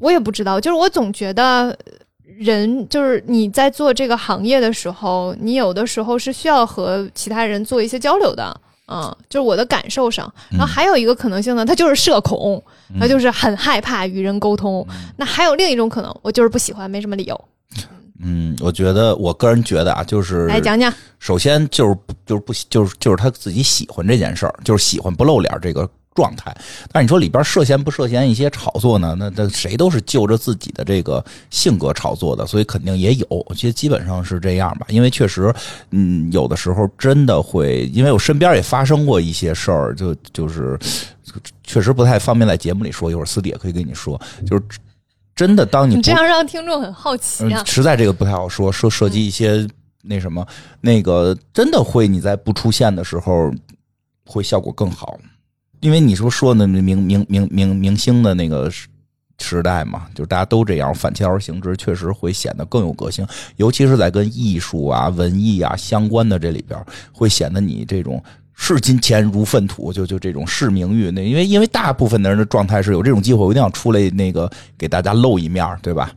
[0.00, 1.74] 我也不知道，就是我总觉得
[2.22, 8.54] 人就是你在做这个行业的时候，你有的时候是需要和其他人做一些交流的，
[8.88, 10.30] 嗯，就是我的感受上。
[10.50, 12.62] 然后还有一个可能性呢，他就是社恐，
[13.00, 14.86] 他就是很害怕与人沟通。
[15.16, 17.44] 那还有另一种可能，我就是不喜欢，没什么理由。
[18.20, 20.92] 嗯，我觉得我个人觉得啊，就是来讲讲。
[21.18, 26.56] 首先就是就是不就是就是他自己喜欢这件事儿，就是喜欢不露脸这个状态。
[26.92, 29.16] 但你说里边涉嫌不涉嫌一些炒作呢？
[29.18, 33.26] 那那谁都是就着自己的这个性格炒作的，所以肯定也有。
[33.28, 34.86] 我觉得基本上是这样吧。
[34.90, 35.52] 因为确实，
[35.90, 40.78] 嗯，有的时候真的会，因为我身边也发生过一些事儿，就就是
[41.64, 44.62] 确实不太方便在节目里说，一会儿私底下可以跟你说，就是。
[45.34, 47.62] 真的，当你这样让听众很好奇啊！
[47.64, 49.66] 实在这个不太好说，说涉及一些
[50.02, 50.46] 那什么，
[50.80, 53.52] 那个真的会你在不出现的时候
[54.24, 55.18] 会效果更好，
[55.80, 58.70] 因为你说说的明明明明明星的那个
[59.40, 63.26] 时代嘛，就是大家都这样反其道而行之，确实会显得更有个性，
[63.56, 66.80] 尤其是在跟艺术啊、文艺啊相关的这里边，
[67.12, 68.22] 会显得你这种。
[68.54, 76.10] 视金钱如粪土，就就这种视名誉，那因为因为大部分的人的状态是有这种机会，我一定要出来那个给大家露一面，对吧？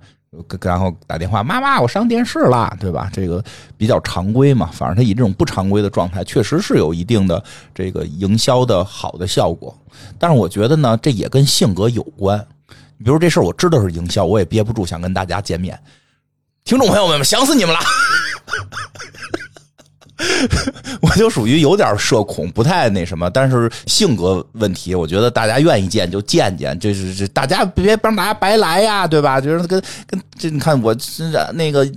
[0.61, 3.09] 然后打电话，妈妈，我上电视了，对吧？
[3.11, 3.43] 这个
[3.75, 9.75] 比较常规嘛，反正他以这种不常规的状态，确实是有一定的这个营销的好的效果。
[10.19, 12.37] 但是我觉得呢，这也跟性格有关。
[12.99, 15.79] 比如这事儿我知道是营销，我也憋不住想跟大家见面。
[16.65, 17.79] 听众朋友们，想死你们了！
[21.01, 29.39] 我就属于有点社恐，不太那什么，但是性格问题，我觉得大家愿意见就见见，就是这大家别帮大家白来呀，对吧？
[29.39, 30.95] 就是跟跟这你看我
[31.53, 31.87] 那个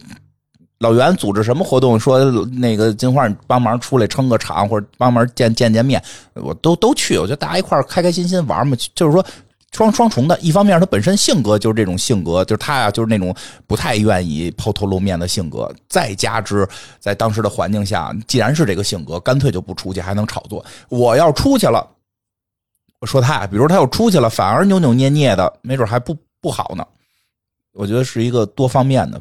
[0.81, 6.03] 老袁组织什么活动，说那个金花帮忙出来撑个场，或者帮忙见见见面，
[6.35, 7.17] 我都都去。
[7.17, 9.25] 我觉得大家一块开开心心玩嘛，就是说。
[9.73, 13.35] 双双重的，一方面他本身性格就是这种性格，就是他呀，就是那种
[13.69, 15.73] 不太愿意抛头露面的性格。
[15.89, 16.69] 再加之
[16.99, 20.65] 在当时的环境下，既然是这个性格，干脆就不出去，还能炒作。
[20.89, 21.89] 我要出去了，
[22.99, 26.85] 我说他，比如他要出去了，反而扭扭捏捏的，没准还不不好呢。
[27.73, 29.21] 我觉得是一个多方面的，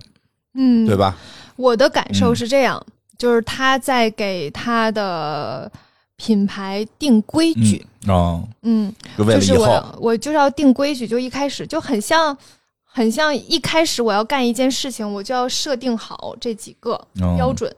[0.55, 1.15] 嗯，对吧？
[1.57, 2.83] 我的感受是这样，
[3.19, 5.71] 就是他在给他的。
[6.19, 7.83] 品牌定规矩。
[8.05, 12.37] 啊，嗯，就是我我就是要定规矩，就一开始就很像，
[12.83, 16.99] 很像一开始我要干一件事情，我就要设定好这几个
[17.37, 17.73] 标准，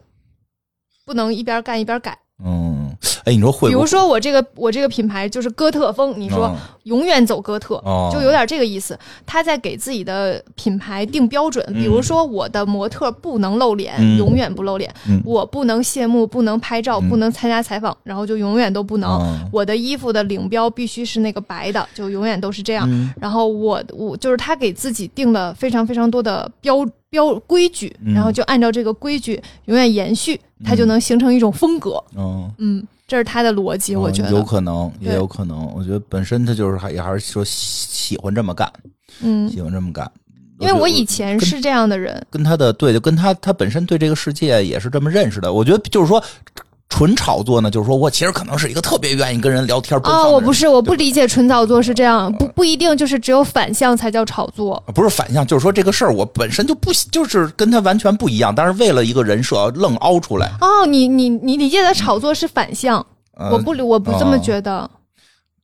[1.05, 2.17] 不能一边干一边改。
[2.43, 2.80] 嗯，
[3.25, 3.69] 哎，你说会？
[3.69, 7.81] 比如说我这个我这个品牌就是哥特风，你说永远走哥特，
[8.11, 8.97] 就有点这个意思。
[9.25, 14.89] 他在给自己的品牌定标准，比如说我的模特不能露脸，永远不露脸；
[15.23, 19.21] 我不能谢幕，不能拍照，不能参加采访，然后就永远都不能。
[19.51, 22.89] 我的衣服的领标必须是那个白的，就永远都是这样。
[23.19, 26.85] 然后我我就是他给自己定了非常非常多的标。
[27.11, 32.01] 标规矩，然后就按照这个规矩永远延续，它就能形成一种风格。
[32.15, 32.80] 嗯嗯，
[33.11, 35.69] 这是他的逻辑，我觉得有可能，也有可能。
[35.75, 38.71] 我觉得本身他就是还也还是说喜欢这么干，
[39.21, 40.09] 嗯，喜欢这么干。
[40.59, 45.51] 因为我以前是这样的人，跟他的对，就跟他他本身对这个世界也是这么认识的。
[45.51, 46.23] 我觉得就是说。
[46.91, 49.99] 纯炒作呢，就是说我其实可能是一个特别愿意跟人聊天。
[50.03, 54.83] 啊，我不是，我不理解纯炒作是这样，不不一定就是只有反向才叫炒作。
[54.93, 60.51] 不是反向，就是说这个事儿我本身就不就是跟他完全不一样，但是为了一个人设愣凹出来。
[60.59, 63.03] 哦，你你你理解的炒作是反向，
[63.51, 64.87] 我不我不这么觉得。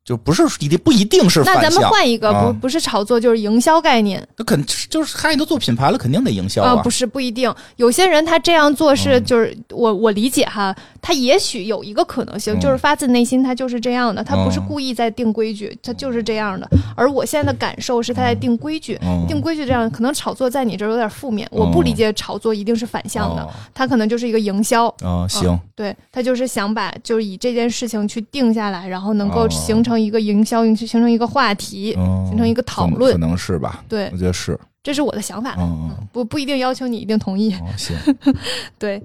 [0.07, 1.43] 就不是一定不一定是。
[1.43, 4.25] 那咱们换一个，不不是炒作，就是营销概念。
[4.37, 6.77] 那肯就是他已经做品牌了，肯定得营销啊。
[6.81, 16.65] 不是不一定，有些人他这样做是就是我我理解哈，他也许有一个可能性，就是发自内心他就是这样的，他不是故意在定规矩，他就是这样的。
[16.95, 18.97] 而我现在的感受是他在定规矩，
[19.27, 25.27] 定规矩这样可能炒作在你这儿有点负面，我不理解炒作一定是反向的，他可能就是一个营销啊。
[25.27, 29.96] 行，对他就是想把就是以这件事情去定下来，然后能够形成。
[29.99, 31.93] 一个营销，形成一个话题，
[32.27, 33.83] 形成一个讨论，可能是吧？
[33.89, 35.55] 对，我觉得是，这是我的想法。
[35.57, 37.55] 嗯不不一定要求你一定同意。
[37.77, 37.95] 行，
[38.79, 39.01] 对，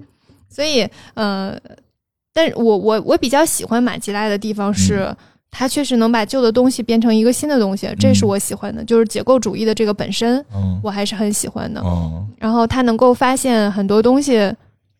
[0.49, 1.55] 所以呃，
[2.33, 5.15] 但是我我我比较喜欢马吉拉的地方是，
[5.51, 10.43] 它确实能把旧的东西变成一个新的东西，这是我喜欢的，就是解构主义的这个本身，
[10.81, 11.83] 我还是很喜欢的。
[12.37, 14.53] 然后他能够发现很多东西。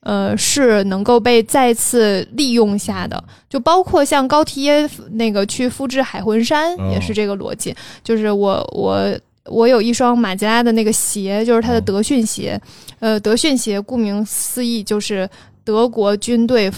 [0.04, 7.74] 呃，是能够被再次利用下的，就包括像高缇耶那个去复制海魂衫，也是这个逻辑。
[8.04, 12.60] 就是我我我有一双马吉拉的那个鞋，就是他的德训鞋。
[12.99, 15.30] 呃，德训鞋顾名思义就是
[15.64, 16.70] 德国军队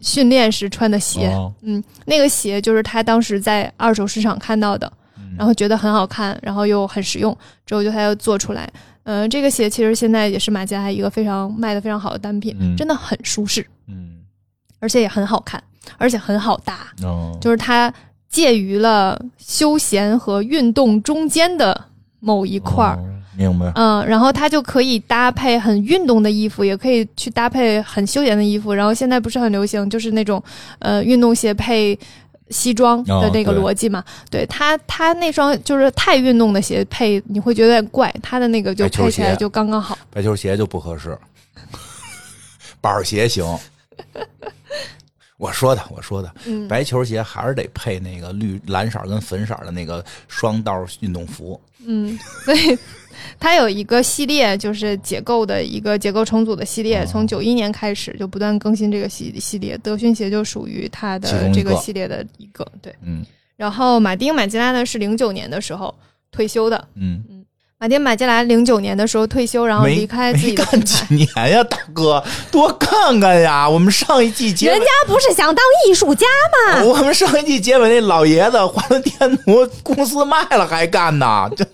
[0.00, 1.32] 训练时穿的鞋。
[1.62, 4.92] 嗯，那个鞋就是他当时在二手市场看到的，
[5.36, 8.70] 然后觉得很好看，然后又很实用，之后就他又做出来。
[9.10, 14.18] 嗯，这个鞋其实现在也是马家一个非常卖的非常好的单品，真的很舒适，嗯，
[14.80, 15.62] 而且也很好看，
[15.96, 17.90] 而且很好搭，哦，就是它
[18.28, 21.86] 介于了休闲和运动中间的
[22.20, 22.98] 某一块儿，
[23.34, 23.72] 明白？
[23.76, 30.42] 嗯，然后它就可以搭配很运动的衣服，也可以去搭配很休闲的衣服，然后现在不是很流行，就是那种
[30.80, 31.98] 呃运动鞋配。
[32.50, 38.14] 西装的那个逻辑嘛，对他，他那双就是太运动的鞋配，你会觉得有点怪。
[38.22, 39.96] 他的那个就配起来就刚刚好。
[40.10, 41.16] 白球鞋就不合适，
[42.80, 43.44] 板鞋行。
[45.36, 46.32] 我说的，我说的，
[46.68, 51.60] 白球鞋还是得配那个绿蓝色跟粉色的那个双道运动服。
[51.84, 52.78] 嗯，所以。
[53.38, 59.78] 它有一个系列，就是解构的一个结构重组的系列，从九一年开始就不断更新这个系系列。
[59.78, 63.24] 德训鞋就属于它的这个系列的一个，对，嗯。
[63.56, 65.94] 然后马丁马吉拉呢是零九年的时候
[66.30, 67.44] 退休的，嗯嗯。
[67.80, 70.84] 马丁马吉拉零九年的时候退休，然后离开自己的品牌。
[70.84, 73.68] 几年呀，大哥，多看看呀！
[73.68, 76.26] 我们上一季结人家不是想当艺术家
[76.66, 76.82] 吗？
[76.86, 81.64] 我们上一季结尾那老爷子华伦天奴公司卖了还干呢，这。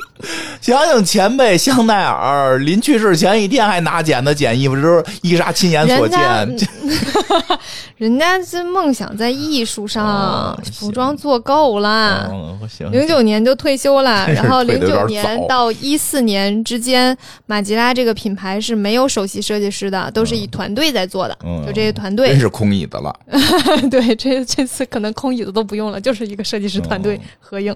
[0.60, 6.20] 想想前辈香奈儿临去世前一天还拿剪子剪衣服，就是伊莎亲眼所见。
[7.96, 12.30] 人家这梦想在艺术上，服装做够了。
[12.90, 17.16] 零九年就退休了， 然后零九年到一四年之间，
[17.46, 21.36] 马吉拉这个品牌是没有首席设计师的，都是以团队在做的。
[21.66, 23.14] 就这些团队真是空椅子了。
[23.90, 27.74] 对，这这次可能空椅子都不用了，就是一个设计师团队合影。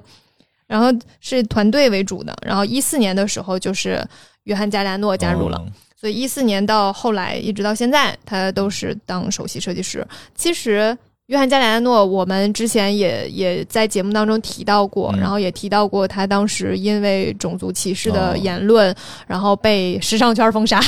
[0.70, 0.86] 然后
[1.18, 4.00] 是团队为主的，然后一四年的时候就是
[4.44, 5.60] 约翰加利亚诺加入了，
[6.00, 10.06] 所以一四年到后来一直到现在，他都是当首席设计师。
[10.36, 10.96] 其实
[11.26, 18.94] 约翰加利亚诺，我们之前也也在节目当中提到过，然后也提到过他当时因为种族歧视的言论，
[19.26, 20.80] 然后被时尚圈封杀，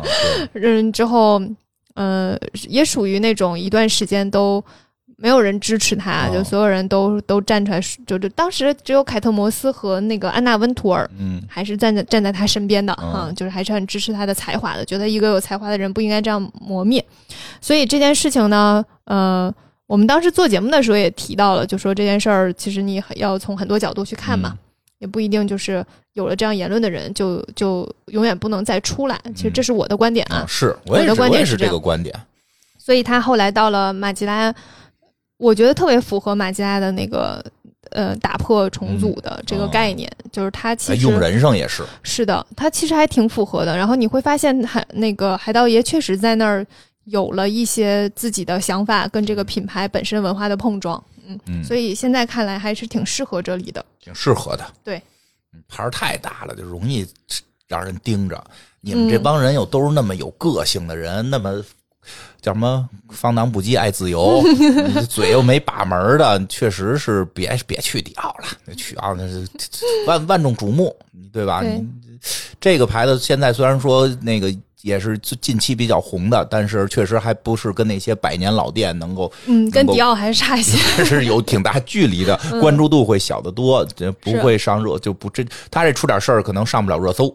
[0.52, 1.40] 嗯，之后
[1.94, 2.36] 呃
[2.68, 4.62] 也属于那种一段时间都。
[5.22, 17.04] 没有人支持他，就所有人都都站出来，就就当时只有凯特摩斯和那个安娜温图尔，嗯，还是站在站在他身边的哈，就是还是很支持他的才华的，觉得一个有才华的人不应该这样磨灭。
[17.60, 19.54] 所以这件事情呢，呃，
[19.86, 24.56] 我们当时做节目的时候也提到了，就说这件事儿其实你要从很多角度去看嘛，
[25.00, 29.20] 也不一定就是有了这样言论的人就就永远不能再出来。
[29.34, 32.18] 其实这是我的观点啊，是我的观点是这个观点。
[32.78, 34.54] 所以他后来到了马吉拉。
[35.40, 37.42] 我觉得特别符合马吉拉的那个
[37.92, 43.74] 呃打破重组的这个概念，就是它其实用人上也是是的，它其实还挺符合的。
[43.74, 46.64] 然后你会发现海那个海盗爷确实在那儿
[47.04, 51.02] 有了一些自己的想法，跟这个品牌本身文化的碰撞。
[51.46, 54.66] 嗯，所以现在看来还是挺适合这里的，挺适合的。
[54.84, 55.02] 对，
[55.68, 57.06] 牌儿太大了，就容易
[57.66, 58.44] 让人盯着。
[58.82, 61.64] 你们这帮人又都是那么有个性的人，那么。
[62.40, 62.88] 叫什么？
[63.10, 64.42] 放荡不羁爱自由，
[65.08, 69.46] 嘴又没把门的，确实是别别去迪奥了，去奥那是
[70.06, 70.94] 万万众瞩目，
[71.32, 71.62] 对吧？
[72.60, 83.86] 这个牌子现在虽然说那个也是近期比较红的，但是确实还不是跟那些百年老店能够，嗯，跟迪奥还是差一些， 是有挺大距离的，关注度会小得多，
[84.20, 87.34] 不会上热，就不这他这出点事儿可能上不了热搜。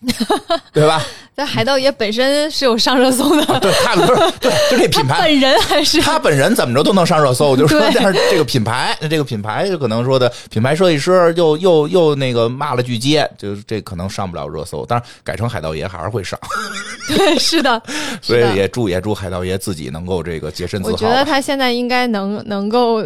[0.72, 1.02] 对吧？
[1.34, 7.56] 但海盗爷本身是有上热搜的，对他不是 对，就这品牌本人还是他本人怎么着都能上热搜。
[7.56, 14.84] 就说但是这个品牌，这个品牌就可能说的品牌设计师又又又那个骂了句街，就是这可能上不了热搜。
[14.86, 16.38] 但是改成海盗爷还是会上。
[17.08, 17.82] 对，是的，
[18.20, 20.92] 所以也祝也祝海盗爷自己能够这个洁身自好。
[20.92, 23.02] 我觉得他现在应该能能够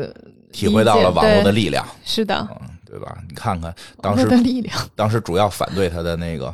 [0.53, 1.87] 体会到了网络的力量。
[2.05, 2.49] 是的，
[2.89, 3.17] 对吧？
[3.29, 6.53] 你看看当时的力量，当时主要反对他的那个。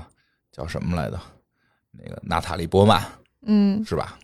[0.57, 1.19] 叫什么来着？
[1.93, 3.03] 那个娜塔莉波曼，
[3.47, 4.17] 嗯，是吧？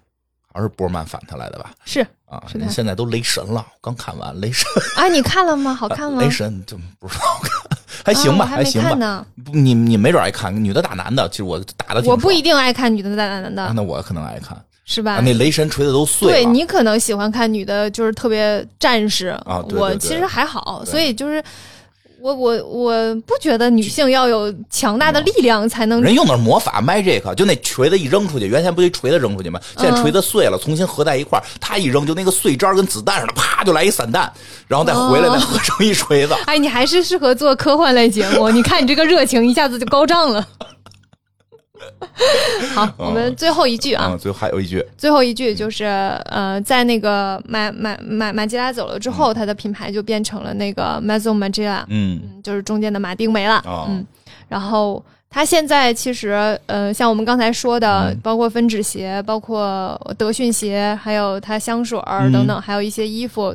[0.46, 1.70] 好像是波曼反他来的吧？
[1.84, 4.66] 是啊，现在都雷神了，刚看完雷神。
[4.96, 5.74] 啊，你看了吗？
[5.74, 6.20] 好看吗？
[6.24, 8.94] 雷神就不知道看，还行吧，还行吧。
[8.94, 9.26] 呢。
[9.52, 12.02] 你你没准爱看女的打男的，其实我打的。
[12.08, 13.72] 我不一定爱看女的打男的。
[13.74, 15.20] 那我可能爱看，是吧？
[15.20, 16.34] 那雷神锤子都碎了。
[16.34, 19.64] 对你可能喜欢看女的，就是特别战士啊。
[19.70, 21.42] 我其实还好，所以就是。
[22.22, 26.00] 我我我不觉得女性要有强大的力量才能。
[26.00, 29.58] 人用的是魔法 magic，就那锤子一扔出去，原先不就锤子扔出去吗？
[29.76, 34.32] 现在锤子碎了，重新合在一块儿，他一扔就那个碎渣跟子弹似的，啪就来一散弹，
[34.68, 36.34] 然后再回来再合成一锤子。
[36.46, 40.46] 哎，你还是适合做科幻类节目，你看你这个热情一下子就高涨了。
[42.74, 45.84] 好，我们最后一句啊，最后还有一句，最后一句就是
[46.26, 54.06] 呃，在那个马马马马吉拉走了之后，它的品牌就变成了那个 Maison Margiela，嗯，就是中间的马丁没了，嗯，
[54.48, 63.54] 然后它现在其实呃，像我们刚才说的，包括分趾鞋，包括德训鞋，还有它香水儿等等，还有一些衣服。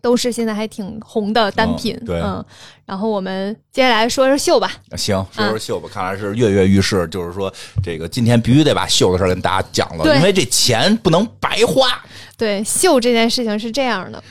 [0.00, 2.44] 都是现在还挺红的单品，对，嗯，
[2.86, 4.70] 然后我们接下来说说秀吧。
[4.96, 5.88] 行，说说秀吧。
[5.92, 11.88] 看来是跃跃欲试，就是说这个今天必须得把秀的事儿跟大家讲了，因为这钱不能白花。
[12.36, 14.22] 对，秀这件事情是这样的。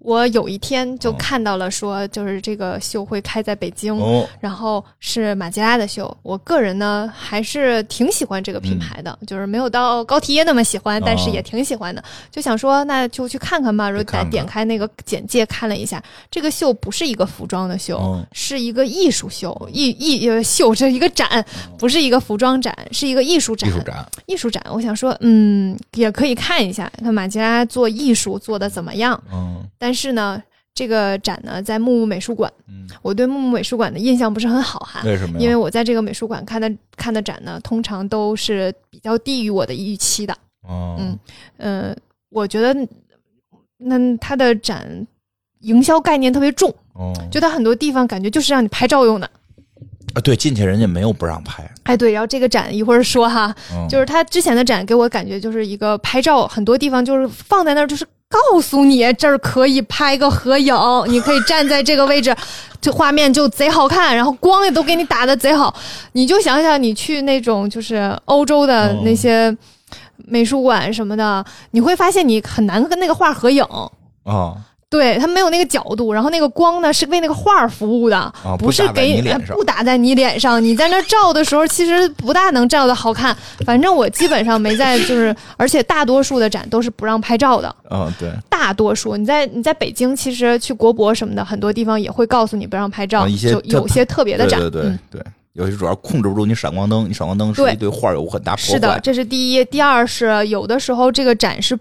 [0.00, 4.00] 我有一天就看到了，说就是这个秀会开在北京，
[4.40, 6.16] 然后是马吉拉的秀。
[6.22, 12.02] 我个人呢还是挺喜欢这个品牌的，就是没有到高缇耶那么喜欢，但是也挺喜欢的。
[12.30, 13.90] 就想说那就去看看吧。
[13.90, 19.54] 然后点点开那个简介看了一下，这个秀不是一个服装的秀，是一个艺术秀。
[19.72, 21.44] 艺艺秀这一个展，
[21.76, 23.68] 不是一个服装展，是一个艺术展。
[23.68, 24.64] 艺术展，艺术展。
[24.70, 29.20] 我想说，嗯，也可以看一下，看马吉拉做艺术做的怎么样。
[29.30, 29.97] 嗯，但是。
[29.98, 30.40] 是呢，
[30.72, 32.52] 这个展呢在木木美术馆。
[32.68, 35.02] 嗯，我对木木美术馆的印象不是很好哈。
[35.04, 35.40] 为什么？
[35.40, 40.32] 因为我在这个美术馆看的看的展呢，通常都是比较低于我的预期的。
[40.62, 41.18] 哦，嗯
[41.56, 41.96] 呃，
[42.30, 42.74] 我觉得
[43.78, 45.06] 那它的展
[45.62, 46.72] 营销概念特别重。
[46.94, 49.28] 哦，就它很多地方感觉就是让你拍照用的。
[50.14, 51.68] 啊，对，进去人家没有不让拍。
[51.84, 53.54] 哎，对，然后这个展一会儿说哈，
[53.90, 58.06] 就是他之前的展给我感觉就是一个拍照，很多地方就是放在那儿就是。
[58.28, 60.74] 告诉你这儿可以拍个合影，
[61.06, 62.34] 你可以站在这个位置，
[62.80, 65.74] 这画面就贼好看，然后光也都给你打的贼好。
[66.12, 69.56] 你就想想，你去那种就是欧洲的那些
[70.26, 73.64] 美术馆什么的，你会发现你很难跟那个画合影
[74.24, 74.54] 啊。
[74.90, 80.64] 对，它没有那个角度，然后那个光呢是为那个画服务的，不是给不打在你脸上。
[80.64, 83.36] 你在那照的时候，其实不大能照的好看。
[83.66, 87.76] 反正我基本上没在，就是而且大多数的展都是不让拍照的。
[87.90, 94.58] 嗯，对，大多数你在你在北京，其实去国博什么的，很多地方也会告诉你不让拍照，就有些特别的展。
[94.58, 95.22] 对对对，
[95.52, 98.72] 有些主要控制不住你闪光灯，你闪光灯是一对画有很大破坏。
[98.72, 99.62] 是的，这是第一。
[99.66, 101.78] 第二是有的时候这个展是。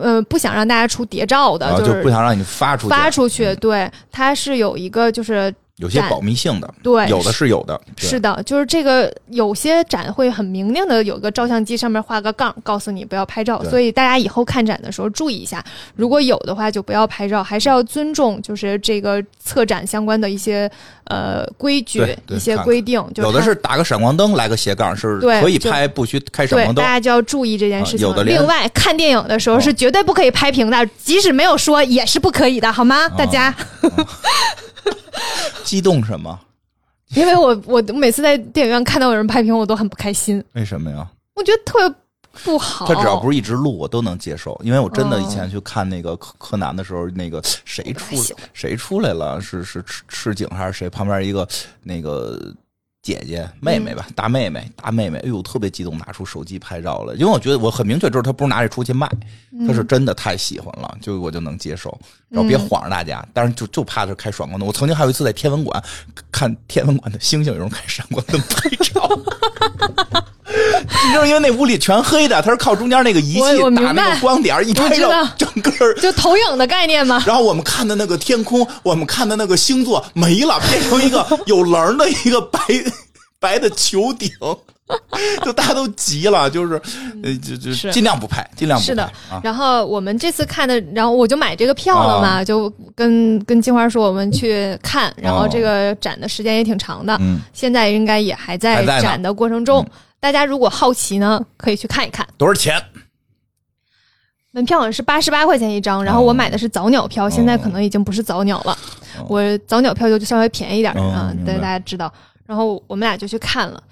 [0.00, 3.54] 呃，不想让大家出谍照的，就不想让你发出发出去。
[3.56, 15.64] 对，它是有一个就是有些保密性的，对，有的是有的，是的，就是这个有些展会很明令的有个照相机上面画个杠，告诉你不要拍照，所以大家以后看展的时候注意一下，
[15.96, 20.70] 如果有的话就不要拍照，还是要尊重就是这个策展相关的一些
[21.04, 23.02] 呃规矩、一些规定。
[23.16, 28.06] 有的是打个闪光灯来个斜杠是可以拍，不许开闪光灯，大家就要注意这件事情。
[28.06, 33.08] 有的另外看电影的时候是绝对不可以拍屏的，即使没有说也是不可以的，好吗？
[33.08, 33.54] 大家
[35.70, 36.36] 激动什么？
[37.14, 40.42] 因为我我每次在电影院看到有人拍屏，我都很不开心。
[40.54, 41.08] 为什么呀？
[41.36, 41.96] 我觉得特别
[42.42, 42.84] 不好。
[42.86, 44.60] 他只要不是一直录，我都能接受。
[44.64, 48.16] 因为我真的以前去看那个柯柯南的时候，那个谁出
[48.52, 49.40] 谁出来了？
[49.40, 50.90] 是是赤赤井还是谁？
[50.90, 51.48] 旁边一个
[51.84, 52.52] 那个。
[53.02, 57.14] 姐姐、妹妹吧，大妹妹、大妹妹，哎呦，特别激动，拿出手机拍照了。
[57.14, 59.10] 因为我觉得我很明确知道她不是拿这出去卖，
[59.66, 61.98] 她是真的太喜欢了，就我就能接受。
[62.28, 64.66] 然后别晃着大家，但是就就怕他开闪光灯。
[64.66, 65.82] 我曾经还有一次在天文馆
[66.30, 69.08] 看天文馆的星星，有人开闪光灯拍照。
[70.70, 77.22] 你知道，因为那屋里全黑的，它是靠中间那个仪器打那个光点，一拍照，整个就投影的概念嘛。
[77.26, 82.60] 然后我们看的那个天空，我们看的那个星座没了，变成一个有棱的一个白
[83.40, 84.30] 白的球顶，
[85.44, 86.74] 就大家都急了，就是
[87.22, 88.86] 呃，就就尽量不拍，尽量不拍。
[88.86, 89.10] 是的。
[89.42, 97.18] 然后我们这次看的，然后我就买这个票了嘛，就跟跟金花说我们去看，然后这个展的时间也挺长的，
[97.54, 99.86] 现在应该也还在展的过程中。
[100.20, 102.26] 大家如果好奇呢，可以去看一看。
[102.36, 102.80] 多少钱？
[104.52, 108.76] 门票好像是八十八块钱一张，然后我买的是早鸟票，现在可能已经不是早鸟了。
[109.28, 112.12] 我早鸟票就稍微便宜点啊，但是大家知道。
[112.46, 113.82] 然后我们俩就去看了。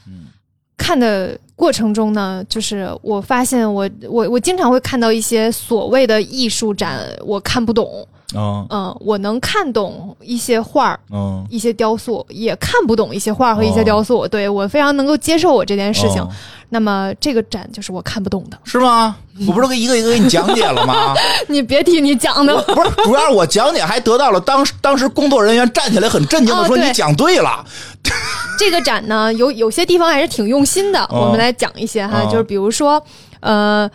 [0.76, 8.06] 看的过程中呢，就是我发现我我我经常会看到一些所谓的艺术展，我看不懂。
[8.36, 14.28] 嗯嗯，我能看懂一些画儿，嗯，一些雕塑，也看不懂一些画儿和一些雕塑。
[14.28, 16.26] 对我非常能够接受我这件事情。
[16.70, 19.16] 那么这个展就是我看不懂的，是吗？
[19.48, 21.14] 我不是一个一个给你讲解了吗？
[21.48, 27.64] 你别提你讲的，不是，主要是我讲解还得到了当时当时工作人员站起来很震惊的说你讲对了。
[28.58, 31.08] 这个展呢，有有些地方还是挺用心的。
[31.10, 33.02] 我们来讲一些哈，就是比如说，
[33.40, 33.90] 呃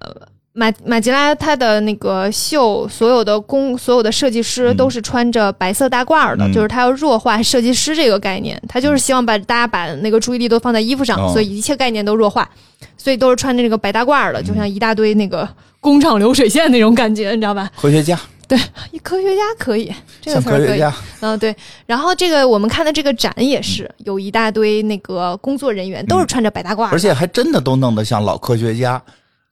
[0.00, 0.12] 呃。
[0.58, 12.48] 马马吉拉他的那个秀，所有的工，所有的设计师都是穿着白色大褂的，就是他要弱化设计师这个概念，他就是希望把大家把那个注意力都放在衣服上，所以一切概念都弱化，
[12.96, 15.46] 所以都是穿着那个白大褂的，就像一大堆那个
[15.78, 17.70] 工厂流水线那种感觉，你知道吧？
[17.76, 18.18] 科学家，
[18.48, 18.58] 对，
[19.02, 19.92] 科学家可以，
[20.22, 20.82] 这个词儿可以，
[21.20, 21.54] 嗯，对。
[21.84, 29.02] 然后这个我们看的这个展也是有一大堆那个工作人员都是穿着白大褂，而且还真的都弄得像老科学家。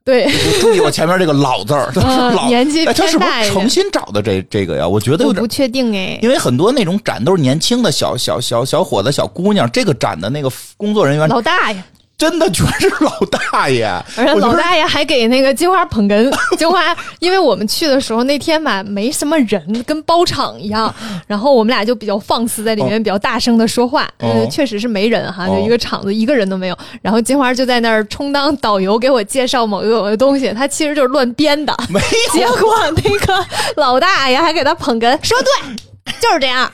[0.04, 0.28] 对，
[0.60, 1.90] 注意我前面这个“老”字儿，
[2.36, 4.86] 老年纪他是不是诚心找的这这个呀？
[4.86, 11.82] 我觉得有点不确定哎，因为很多那种展都是年轻的小小小小伙子、小姑娘，这个展的那个工作人员老大爷。
[12.16, 13.84] 真的全是老大爷，
[14.16, 16.32] 而且老大爷还给那个金花捧哏。
[16.56, 20.92] 金花，因为我们去的时候那天吧没什么人，跟包场一样，
[21.26, 24.08] 然后我们俩就比较放肆，在里面比较大声的说话。
[24.18, 26.78] 嗯，确实是没人哈，就一个场子一个人都没有。
[27.02, 31.76] 然后金花就在那儿充当导游，给我介绍某一个东西，他其实就是乱编的。
[31.90, 32.00] 没
[32.32, 33.46] 结果那个
[33.76, 36.70] 老大爷还给他捧哏，说对，就是这样。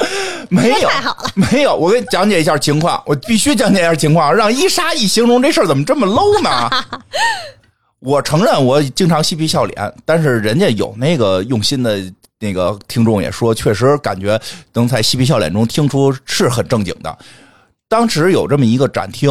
[0.48, 0.88] 没有，
[1.34, 6.70] 没有，我给你讲解一下情况，我必须讲解一下情况，让伊莎一形容这事儿怎么这么 low 呢？
[8.00, 12.00] 我承认我经常嬉皮笑脸，但是人家有那个用心的
[12.40, 14.40] 那个听众也说，确实感觉
[14.72, 17.16] 能在嬉皮笑脸中听出是很正经的。
[17.88, 19.30] 当时有这么一个展厅，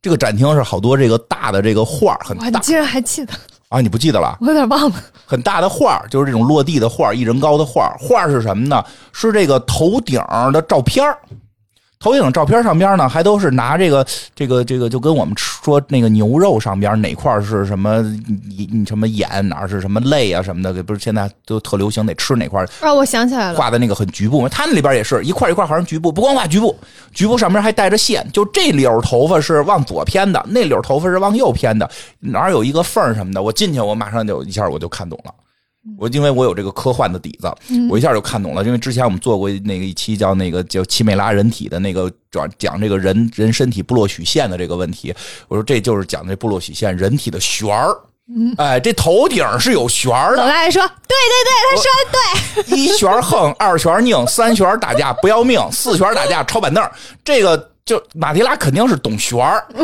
[0.00, 3.32] 这个展厅是好多这个大的这个画很大，你竟然还记得。
[3.72, 4.36] 啊，你不记得了？
[4.38, 4.96] 我有点忘了。
[5.24, 8.84] 很大的画就是这种落地的画一人高的画画是什么呢？
[9.12, 10.20] 是这个头顶
[10.52, 11.02] 的照片
[12.02, 14.04] 投影照片上边呢，还都是拿这个
[14.34, 22.92] 这个这个，就跟我们说那个牛肉上边哪块是什么你什么眼哪是什么泪啊什么的，不是现在都特流行得吃哪块啊？
[22.92, 26.76] 我想起来了，画的那个很局部，他那里边也是一块一块，好像局部，不光画局部，
[27.14, 31.88] 局部上面还带着线，就这绺头发是往左偏的，那绺头发是往右偏的，
[32.18, 35.32] 哪有一个缝什么的，我进去我马上就一下我就看懂了。
[35.98, 37.52] 我因为我有这个科幻的底子，
[37.90, 38.62] 我一下就看懂了。
[38.62, 45.12] 因为之前我们做过那个一期叫那个叫奇美拉人体的那个讲讲这个人人身体部落曲线的这个问题。
[45.48, 47.96] 我说这就是讲这部落曲线人体的旋儿。
[48.56, 50.42] 哎，这头顶是有旋儿的。
[50.42, 52.78] 老大爷说：“对对对，他说的对。
[52.78, 56.82] 一旋横，二旋拧，三旋打架不要命，四旋打架抄板凳。
[57.24, 59.66] 这个。”就马蒂拉肯定是懂旋儿，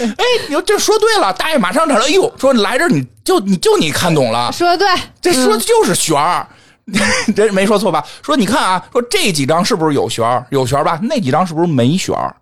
[0.00, 4.88] 哎，你说这说对了，大爷马上来了，哎呦，说来这你就你就你看懂了，说的对，
[5.20, 6.46] 这说的就是旋儿。
[7.34, 8.04] 这没说错吧？
[8.22, 10.46] 说你看啊，说这几张是不是有旋儿？
[10.50, 10.98] 有旋儿吧？
[11.02, 12.34] 那几张是不是没旋儿？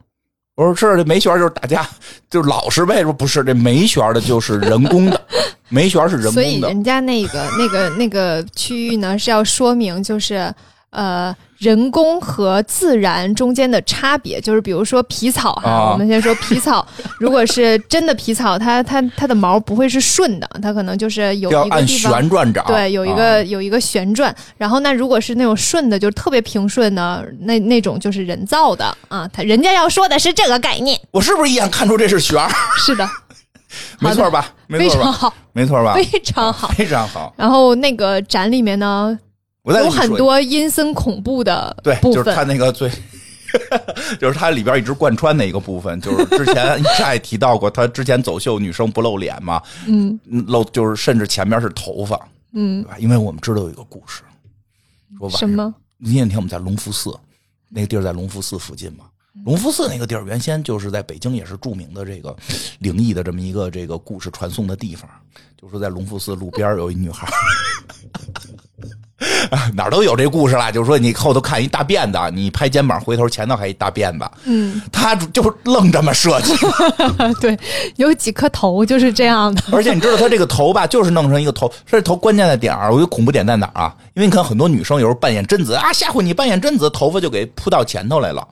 [0.55, 1.89] 我说是，这没旋儿就是打架，
[2.29, 3.03] 就是老实呗。
[3.03, 5.19] 说不是，这没旋儿的就是人工的，
[5.71, 6.43] 没旋儿是人工的。
[6.43, 10.55] 所以人家那个那个那个区域呢，是要说明就是
[10.95, 11.37] 呃。
[11.59, 16.87] 人工和自然中间的差别，就是比如说皮草哈，我们先说皮草，
[17.19, 24.35] 如果是真的皮草，它它它的毛不会是顺的，它可能就是有一个地方旋转长，对，有一个有一个旋转。
[24.59, 29.27] 然后那如果是那种顺的，就是特别平顺的，那那种就是人造的啊。
[29.33, 32.51] 他人家要说的是这个概念，我是不是一眼看出这是旋儿？
[32.77, 33.09] 是的，
[34.01, 34.53] 没错吧？
[34.69, 35.95] 非常好，没错吧？
[35.95, 37.33] 非常好，非常好。
[37.39, 39.19] 然后那个展里面呢？
[39.65, 42.91] 有很多阴森恐怖的对，就是他那个最，
[44.21, 46.83] 就是它里边一直贯穿的一个部分，就是之前
[47.13, 50.19] 也提到过，他之前走秀女生不露脸嘛，嗯，
[50.49, 52.21] 露就是甚至前面是头发，
[52.53, 52.99] 嗯，对吧？
[52.99, 54.23] 因为我们知道有一个故事，
[55.19, 55.75] 说什么？
[55.99, 57.17] 那天我们在隆福寺，
[57.71, 59.07] 那个地儿在隆福寺附近嘛，
[59.47, 62.37] 隆福寺那个地儿原先就是在北京也是著名的这个
[62.81, 65.09] 灵异的这么一个这个故事传送的地方，
[65.57, 67.27] 就说在隆福寺路边有一女孩。
[69.75, 76.53] 哪儿都有这故事啦，就是说你后头看一大辫子，你拍肩膀回头前头还一大辫子，嗯，他就是愣这么设计，
[77.41, 77.59] 对，
[77.97, 79.63] 有几颗头就是这样的。
[79.73, 83.97] 而且你知道他这个头吧，就是弄成一个头，这头关键的点儿，我觉得恐怖点在哪儿啊？
[84.15, 88.47] 因为你看很多女生有时候扮演贞子啊，吓唬你扮演贞子，头发就给扑到前头来了。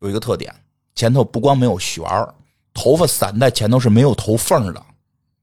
[0.00, 0.54] 有一个特点，
[0.94, 2.32] 前头不光没有旋儿，
[2.72, 4.80] 头发散在前头是没有头缝的。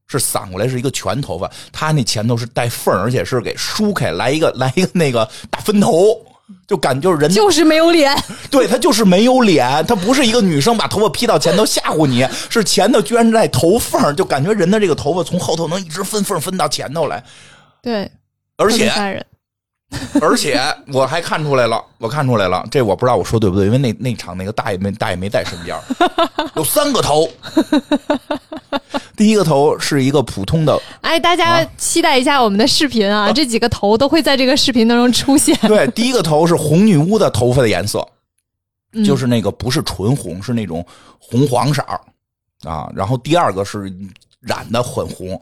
[0.08, 6.18] 是散过来是一个全头发，他那前头是带缝而且是给梳开来一个 来一个那个大分头，
[6.66, 8.16] 就感就是人就是没有脸，
[8.50, 17.22] 对他就是没有脸，他不是一个女生把头发披到前头吓唬你，是前头居然在头缝，就感觉人的这个头发从后头能一直分缝分到前头来，
[17.82, 18.10] 对，
[18.56, 19.24] 而且。
[20.20, 20.60] 而且
[20.92, 25.74] 我还看出来了，我看出来了，这我不知道我说对不对，因为那那场那个大爷没大爷没在身边，
[26.56, 27.26] 有三个头，
[29.18, 35.54] 第一个头是一个普通的，哎，大家期待一下我们的视频啊，这几个头都会在这个视频当中出现。
[35.62, 38.06] 对，第一个头是红女巫的头发的颜色，
[39.04, 40.86] 就是那个不是纯红，是那种
[41.18, 41.82] 红黄色
[42.62, 43.92] 啊，然后第二个是
[44.40, 45.38] 染的很红。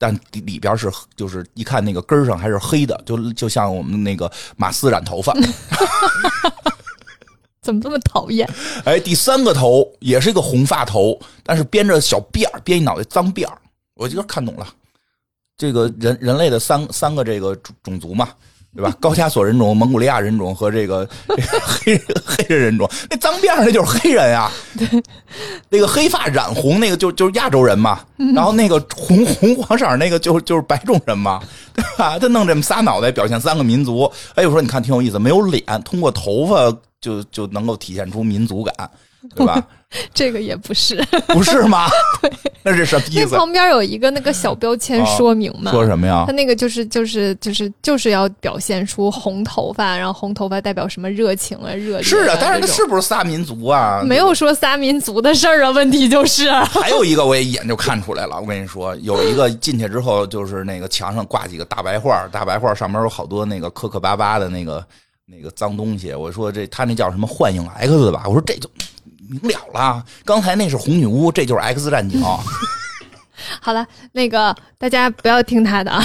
[0.00, 5.34] 但里边是就是一看那个根上还是黑的，就就像我们那个马斯染头发，
[7.68, 8.48] 怎么这么讨厌？
[8.86, 13.58] 哎，第三个头也是一个红发头，但是编着小辫儿，编一脑袋脏辫儿，
[13.94, 14.66] 我就看懂了，
[15.58, 18.30] 这个人人类的三三个这个种种族嘛。
[18.76, 18.94] 对吧？
[19.00, 24.52] 高加索人种、蒙古利亚人种和这个黑黑人人种，那脏辫儿那就是黑人呀。
[24.78, 24.86] 对，
[25.70, 28.04] 那个黑发染红那个就就是亚洲人嘛。
[28.34, 31.42] 然后那个红红黄色那个就就是白种人嘛，
[31.74, 32.18] 对吧？
[32.18, 34.04] 他弄这么仨脑袋表现三个民族。
[34.34, 36.70] 哎，我说你看挺有意思，没有脸，通过头发
[37.00, 38.90] 就就能够体现出民族感，
[39.34, 39.62] 对吧？
[40.12, 40.96] 这个也不是，
[41.28, 41.88] 不是吗？
[42.20, 42.30] 对，
[42.62, 43.28] 那是什么意思？
[43.30, 45.70] 那旁边有一个那个小标签说明嘛？
[45.70, 46.24] 说什么呀？
[46.26, 52.02] 他那个就是就是就是就是要表现出红头发，然后红头发代表什么热情啊、热烈。
[52.02, 54.02] 是啊，但是他是不是仨民族啊？
[54.04, 56.52] 没有说仨民族的事儿啊，问题就是。
[56.52, 58.38] 还有一个，我也一眼就看出来了。
[58.38, 64.84] 我跟你说，有一个进去之后，就是那个墙上挂几个大白画，大白画上面有好多那个磕磕巴巴的那个
[65.30, 66.12] 那个脏东西。
[66.14, 68.24] 我说这他那叫什么幻影 X 吧？
[68.26, 68.68] 我说这就。
[69.30, 72.18] 明了了，刚才那是红女巫，这就是 X 战警。
[73.60, 76.02] 好了，那个大家不要听他的啊。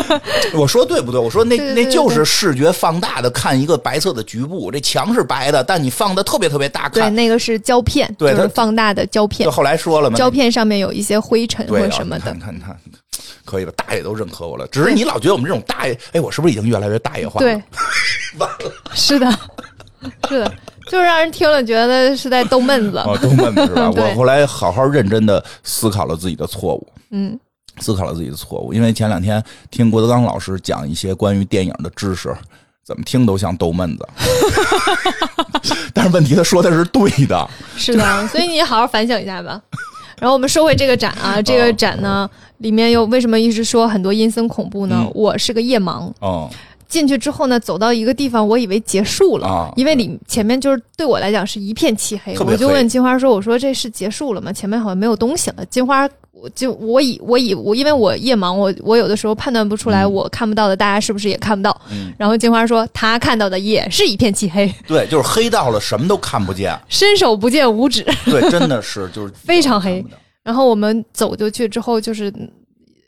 [0.56, 1.20] 我说对不对？
[1.20, 6.92] 我说那那就是视觉放大的看一个白色的局部，这墙是白的，但你放的特别特别大看。
[6.92, 9.44] 对，那个是胶片，对，是放大的胶片。
[9.44, 12.32] 就后来说了嘛，胶片上面有一些灰尘或什么的。
[12.32, 12.80] 你看看看，
[13.44, 14.66] 可以了，大爷都认可我了。
[14.68, 17.38] 只是你老觉得我们这种大爷，哎，我是不是已经越来越大爷化？
[17.40, 17.54] 对，
[18.38, 19.30] 完了，是的，
[20.28, 20.52] 是的。
[20.90, 23.90] 就是让人听了觉得是在逗闷子，哦逗闷子是吧？
[23.94, 27.38] 我后来好好认真的思考了自己的错误，嗯，
[27.78, 28.74] 思考了自己的错误。
[28.74, 32.34] 因为前两天听郭德纲老师讲一些关于电影的知识，
[32.84, 34.08] 怎么听都像逗闷子。
[35.94, 39.62] 但是问题他说的是对的，是的，所以你好好反省一下吧。
[40.18, 42.28] 然后我们说回这个展啊，这个展呢
[42.62, 45.06] 里面又为什么一直说很多阴森恐怖呢？
[45.14, 46.48] 我是个夜盲哦。
[46.88, 54.52] 进去之后呢，走到一个地方，我以为结束了，因为里前面就是对我来讲是一片漆黑，我就问金花说：“我说这是结束了吗？
[54.52, 61.74] 前面好像没有东西了。”金花，我就我以我以我因为我夜盲，我我有的时候判断不出来我看不到的，大家是不是也看不到？
[62.18, 70.04] 然后金花说她看到的也是一片漆黑，对，就是黑到了什么都看不见，伸手不见五指，对，真的是就是 非常黑。
[70.42, 72.32] 然后我们走就去之后就是。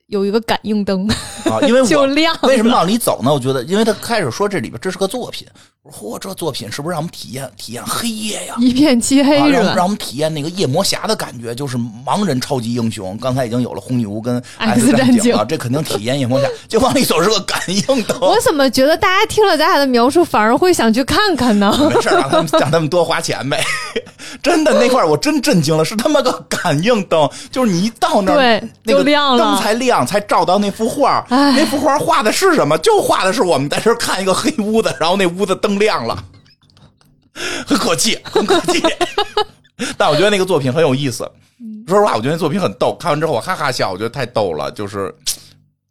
[0.09, 1.09] 有一个感应灯
[1.51, 2.39] 啊，因为 就亮。
[2.43, 3.33] 为什么往里走呢？
[3.33, 5.49] 我觉得，因为他开始说这里边这是个作品。
[5.85, 8.55] 我说嚯，这作品是不是让我们体验体验黑夜呀？
[8.59, 13.19] 一片漆黑，让让我们体验那个夜魔侠的感觉，就是盲人超级英雄。
[13.19, 16.49] 刚才已经有了红女巫跟 X 战警了，这肯定体验夜魔侠。
[16.69, 18.19] 就往里走是个感应灯。
[18.23, 21.71] 我怎么觉得大家听了咱俩的描述，反而会想去看看呢？
[21.95, 23.63] 没事，让他们让他们多花钱呗。
[24.43, 31.25] 真的那块我真震惊了，是他妈个感应灯，就是你一到那儿，那个灯才亮，才照到那幅画。
[31.29, 32.79] 那幅画画的是什么？
[32.79, 35.74] 就画的是我们在这看一个黑屋子，然后那屋子灯。
[35.79, 36.25] 亮了，
[37.67, 38.83] 很可气，很可气。
[39.99, 41.29] 但我觉得那个作品很有意思。
[41.87, 42.97] 说实话，我觉得那作品很逗。
[42.99, 44.71] 看完之后我哈哈笑，我觉得太逗了。
[44.71, 45.15] 就是，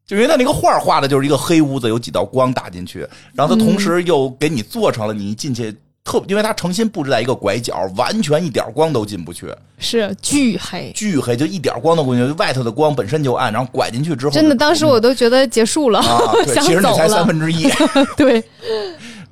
[0.07, 12.33] 就因为他那个画画的就是一个黑屋子，有几道光打进去，然后他同时又给你做成了你一进去特，因为他诚心布置在一个拐角，完全一点光都进不去，是巨黑，巨黑，就一点光都不进去。
[12.33, 16.01] 外头的光本身就暗，然后拐进去之后，真的，当时我都觉得结束了，
[16.47, 17.69] 其实你才三分之一，
[18.17, 18.43] 对。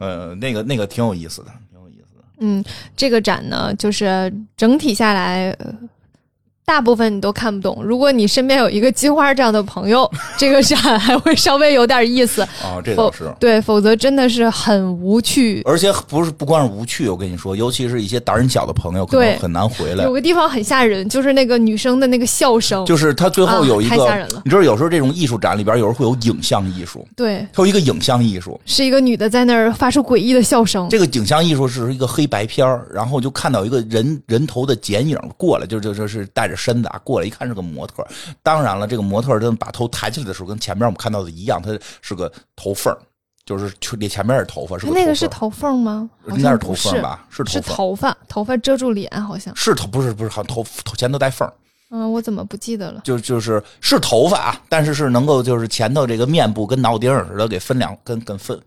[0.02, 2.23] 呃，那个那个挺有意思的，挺有意思的。
[2.40, 2.64] 嗯，
[2.98, 5.56] 这个展呢，就是整体下来。
[6.72, 7.84] 大部分你都看不懂。
[7.84, 12.80] 如果你身边有一个金花这样的朋友， 这个展还会稍微有点意思啊。
[12.81, 15.61] 这倒是对，否则真的是很无趣。
[15.65, 20.06] 而且不是不光是无趣，我跟你说，尤其是一些胆小的朋友，可能很难回来。
[20.06, 24.41] 有个地方很吓人，就是那个女生的那个笑声，就是他最后有一个太吓人了。
[24.45, 30.88] 你知道，有时候这种艺术展里边，有时候会有影像艺术，对，它有一个影像艺术，是一个女的在那儿发出诡异的笑声。
[30.89, 37.48] 这个影像艺术是一个黑白片然后就看到一个人人头的剪影过来，就就就是带着身子啊过来一看。
[37.48, 38.06] 是个模特，
[38.44, 42.96] 当然了，这个模特真把头抬起来的时候，跟前面我们看到的一样，它是个头缝
[43.46, 46.10] 就是那前面是头发，是那个是头缝吗？
[46.30, 47.26] 应该是头缝吧？
[47.30, 51.52] 是是头发，头发遮住脸，好像是头，不是不是，好像头头前头带缝
[51.90, 53.02] 嗯，我怎么不记得了？
[53.04, 58.58] 就就是是头发啊，但是是能够就是前头这个面部跟脑顶似的给分两跟跟分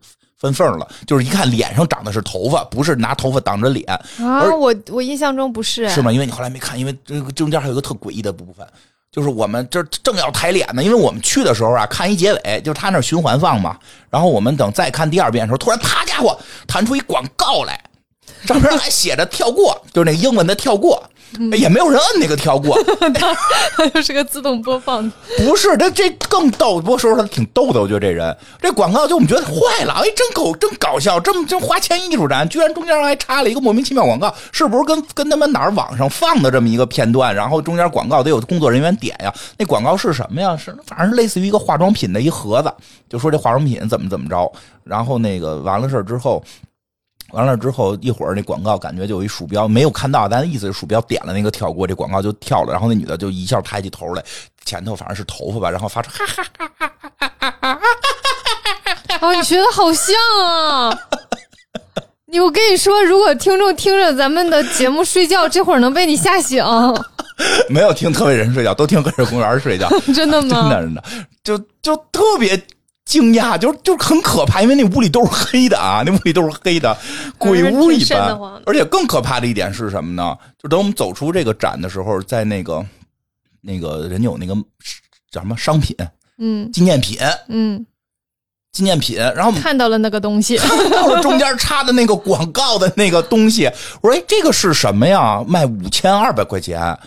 [0.44, 3.82] 分缝了，就是一看脸上长的是头发，不是拿头发挡着脸
[4.18, 4.44] 啊。
[4.54, 6.12] 我我印象中不是，是吗？
[6.12, 8.66] 因为你后来没看，因为这个中间还有一个特诡异的部分，
[9.10, 13.78] 就是我们这正要抬脸呢，因为我们去的时候啊，看一结尾，就是他那循环放嘛。
[14.10, 17.82] 然后我们等再看第二遍的时候，突然啪家伙弹出一广告来，
[18.44, 21.02] 上面还写着跳过，就是那英文的跳过。
[21.52, 22.76] 也没有人摁那个跳过，
[23.14, 25.10] 它就是个自动播放。
[25.38, 26.80] 不是，这这更逗。
[26.80, 27.80] 不过说实话，挺逗的。
[27.80, 31.18] 我觉得这人这广告就我们觉得坏了，哎，真搞，真搞笑。
[31.20, 37.34] 这么真花钱艺术展，居然中间还插了一个莫名其妙广告，是不是跟跟他们哪儿网上放的这么一个片段？
[37.34, 39.32] 然后中间广告得有工作人员点呀。
[39.58, 40.56] 那广告是什么呀？
[40.56, 42.72] 是反正是类似于一个化妆品的一盒子，
[43.08, 44.50] 就说这化妆品怎么怎么着。
[44.84, 46.42] 然后那个完了事儿之后。
[47.34, 52.72] 完了之后，一会儿那广告感觉就有一鼠标没有看到，但意思是鼠标点了那个跳过，这广告就跳了。
[52.72, 54.22] 然后那女的就一下抬起头来，
[54.64, 57.80] 前头反正是头发吧，然后发出哈哈哈哈哈哈哈哈
[59.18, 59.28] 哈！
[59.28, 60.96] 啊，你学的好像啊！
[62.26, 66.64] 你我跟你说，如果听众听着咱们的节目睡觉，这会儿能被你吓醒。
[67.68, 69.88] 没有听特别人睡觉，都听个人公园睡觉。
[70.14, 70.68] 真的吗？
[70.68, 71.04] 真的真的，
[71.42, 72.56] 就就特别。
[73.04, 76.96] 惊讶，就是就是很可怕，因为那屋里都是黑的啊，那屋里都是黑的，
[77.36, 78.34] 鬼屋一般。
[78.64, 80.34] 而且更可怕的一点是什么呢？
[80.58, 82.84] 就等我们走出这个展的时候，在那个
[83.60, 84.54] 那个人有那个
[85.30, 85.94] 叫什么商品，
[86.38, 87.18] 嗯，纪念品，
[87.48, 87.84] 嗯，
[88.72, 89.18] 纪念品。
[89.18, 93.66] 然后我们看到了那个东西，看到了中间插的那个广告的那个东西。
[94.00, 95.44] 我说：“哎，这个是什么呀？
[95.46, 96.98] 卖五千二百块钱啊！”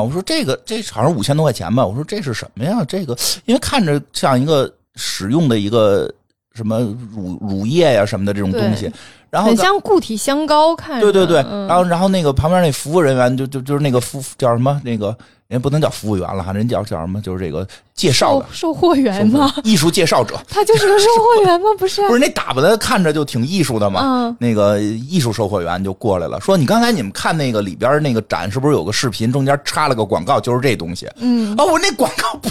[0.00, 2.84] 我说：“这个这好像五千多块钱吧？”我说：“这是什么呀？
[2.84, 6.12] 这个因为看着像一个。”使用的一个
[6.54, 6.80] 什么
[7.12, 8.90] 乳乳液呀什么的这种东西，
[9.30, 11.36] 然后很像固体香膏，看对对对，
[11.68, 15.16] 然后然后那个旁边那服务人员就就就是那个服叫什么那个
[15.46, 19.52] 人不能叫服务员了哈，人叫叫什么就是这个介绍的售货员吗？
[19.62, 21.66] 艺术介绍者，他就是个售货员吗？
[21.78, 24.34] 不是， 不是那打扮的看着就挺艺术的嘛。
[24.40, 31.08] 那个艺术售货员就过来了，说你刚才你们看那个里边那个展是不是有个视频中间插了个广告，就是这东西？
[31.16, 32.50] 嗯，哦，我那广告不。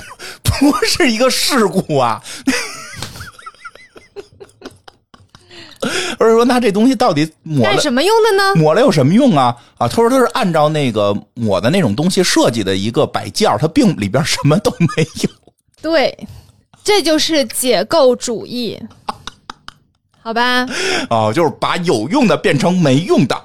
[0.59, 2.21] 不是一个事故啊！
[6.19, 8.56] 我是说，那这东西到底抹干什么用的呢？
[8.56, 9.56] 抹了有什么用啊？
[9.77, 15.30] 啊，他说他是按照那个抹的那种东西设计的一个摆件，它并里边什么都没有。
[15.81, 16.27] 对，
[16.84, 18.77] 这就是解构主义，
[20.22, 20.68] 好吧？
[21.10, 23.41] 哦，就是把有用的变成没用的。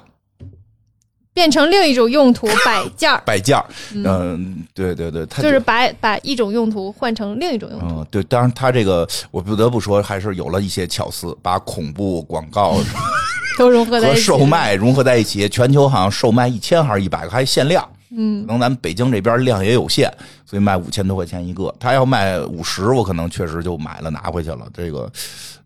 [1.35, 3.21] 变成另一种用途， 摆件儿。
[3.25, 7.85] 摆件儿，嗯，对对对，就是把把一种用途换成另一种用途。
[7.87, 12.77] 嗯，对，当然他这个我不得不说，还是有了一些巧思，把恐怖广告
[13.59, 15.49] 都融合在和售卖融合在一起。
[15.49, 17.85] 全球好像售卖一千还是一百个，还限量。
[18.11, 20.09] 嗯，可能咱们北京这边量也有限，
[20.45, 21.73] 所以卖五千多块钱一个。
[21.77, 24.65] 他要卖五十，我可能确实就买了拿回去了。
[24.73, 25.11] 这个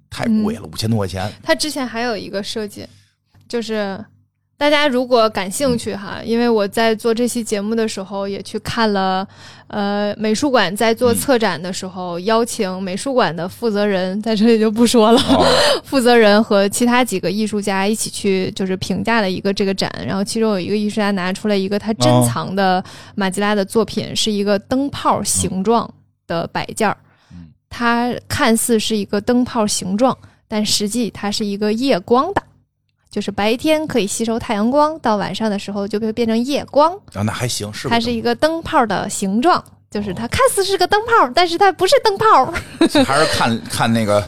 [0.10, 1.32] 太贵了，五千多块钱。
[1.44, 2.88] 他之前还有一个设计，
[3.48, 4.04] 就是。
[4.60, 9.26] 大家如果感兴趣哈，因为我在做这期节目的时候也去看了，
[9.68, 15.22] 呃，美术馆在做策展的时候邀请美术馆的负责人在这里就不说了，
[15.86, 22.84] 负责人和其他几个艺术家一起去就是评价了一个这个展，然后其中有一个艺术家拿出来一个他珍藏的
[23.16, 25.90] 马吉拉的作品，是一个灯泡形状
[26.28, 26.98] 的摆件儿，
[27.70, 30.18] 它看似是一个灯泡形状，
[30.50, 32.44] 但实际它是一个夜光的。
[33.10, 36.94] 就是白天可以吸收太阳光，到晚上的时候就会变成夜光。
[37.14, 42.54] 啊，那还行，是它是一个灯泡的形状，就是它看似是个灯泡，但是它不是灯泡。
[43.04, 44.24] 还是看看那个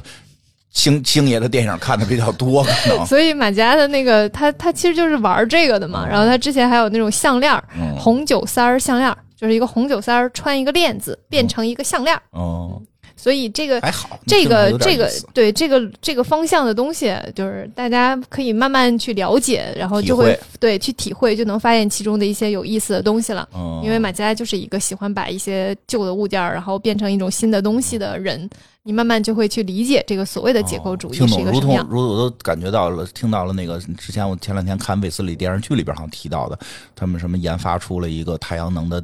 [0.72, 3.06] 星星爷的电影看的比较多，可能。
[3.06, 6.08] 所以马家的那个他他其实就是玩这个的嘛。
[6.08, 7.64] 然后他之前还有那种项链，
[7.96, 12.20] 红酒塞儿项链，就是一个红酒塞儿穿一个链子变成一个项链。
[12.32, 12.82] 哦。
[13.22, 23.48] 所以这个还好，这个这个对这个这个方向的东西，就是大家可以慢慢去了解，然后就会对去体会，就能发现其中的一些有意思的东西了。
[23.84, 28.50] 因为马佳就是一个喜欢把一些旧的物件然后变成一种新的东西的人，
[28.82, 31.86] 你慢慢就会去理解这个所谓的解构主义是一个什么样。
[31.88, 36.58] 如同我都感觉到了，听到了那个之前我前两天看卫斯理电视剧里边好像提到的，
[36.96, 39.04] 他们什么研发出了一个太阳能的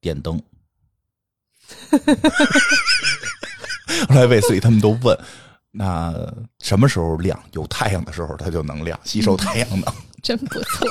[0.00, 0.40] 电灯。
[4.08, 5.18] 后来卫斯理他们都问
[5.72, 6.12] ：“那
[6.60, 7.38] 什么时候亮？
[7.52, 10.88] 有太阳的时候它就能亮，吸收太阳能， 真不错。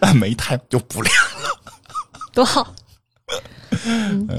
[0.00, 1.60] 那没太阳就不亮了，
[2.32, 2.74] 多好。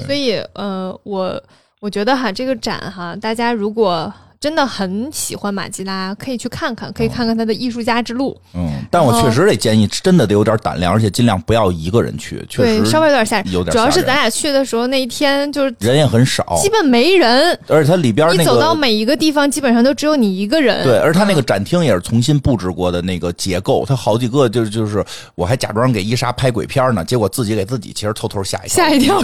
[0.06, 1.44] 所以，呃，我
[1.80, 4.14] 我觉得哈，这个展哈，大家如果。
[4.41, 8.40] 真的很喜欢马吉拉，可以去看看，可以看看他的艺术家之路。
[8.53, 12.41] 嗯，但我确实得建议，真的得有点胆量，而且尽量不要一个人去。
[12.49, 13.66] 对，稍微有点吓人。
[13.66, 17.48] 主要是咱俩去的时候那一天就是人也很少，基本没人。
[17.68, 20.86] 而且它里边你走到每一个地方，基本上都只有你一个人。
[20.86, 25.03] 对，而它那个展厅也是重新布置过的那个结构，它好几个就是就是，
[25.36, 29.22] 我还假装给伊莎拍鬼片呢，结果自己给自己其实偷偷吓一吓一跳。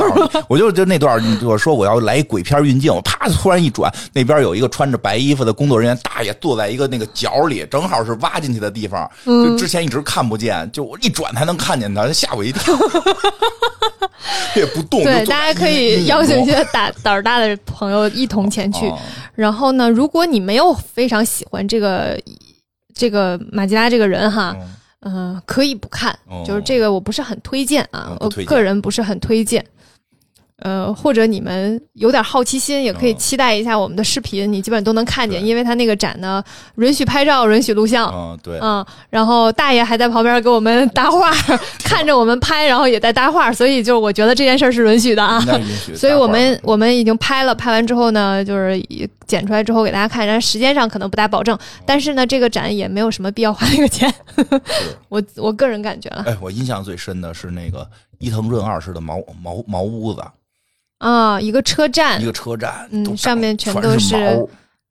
[0.50, 5.95] 我就就那段，我说我要来鬼片运镜，我啪，突然一转，那边有一个穿着白衣服的工作人员。
[6.02, 12.73] 大爷坐在一个那个角里，正好是挖进去的地方，就之前一直看不见，就我一转才能看见他，吓我一跳，
[14.56, 15.03] 也不动。
[15.03, 18.91] 对，大家可以邀请一些胆胆儿大的朋友一同前去。
[19.36, 22.19] 然后呢，如果你没有非常喜欢这个
[22.95, 24.56] 这个马吉拉这个人哈，
[25.02, 29.64] 嗯，可以不看，就是这个我不是很推荐啊，我个人不是很推荐。
[30.66, 36.44] 呃，或者你们有点好奇心，也可以期待一下我们的视频，你基本都能看见，因为他那个展呢，
[36.78, 38.12] 允许拍照，允许录像。
[38.12, 38.58] 嗯，对。
[38.60, 41.32] 嗯，然后大爷还在旁边给我们搭话，
[41.86, 45.40] 看着我们拍，然后也在搭话，所以就我觉得这件事是允许的啊。
[45.60, 45.96] 允许。
[45.96, 48.82] 所以我们我们已经拍了，拍完之后呢，就是
[49.28, 51.56] 剪出来之后给大家看，然后时间上可能不大保证，
[51.86, 54.12] 但是呢，这个展也没有什么必要花那个钱。
[55.10, 56.24] 我我个人感觉了。
[56.26, 57.88] 哎，我印象最深的是那个
[58.18, 60.24] 伊藤润二式的茅茅茅屋子。
[60.99, 64.47] 啊，一个车站，一个车站，嗯，上面全都是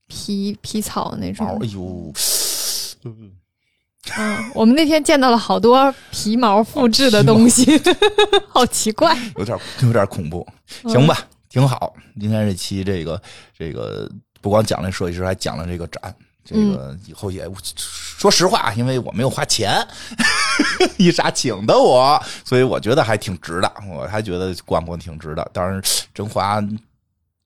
[0.06, 1.47] 皮皮草那种。
[1.62, 2.12] 哎呦，
[3.05, 3.32] 嗯，
[4.55, 7.81] 我们那天见到了好多皮毛复制的东西，
[8.48, 10.47] 好奇怪，有点有点恐怖。
[10.85, 11.18] 行吧，
[11.48, 11.94] 挺好。
[12.20, 13.20] 今天这期这个
[13.56, 14.10] 这个
[14.40, 16.14] 不光讲了设计师，还讲了这个展。
[16.45, 19.75] 这个以后也说实话，因为我没有花钱，
[20.99, 23.73] 伊莎请的我，所以我觉得还挺值的。
[23.91, 25.51] 我还觉得逛逛挺值的。
[25.53, 26.61] 当然，真花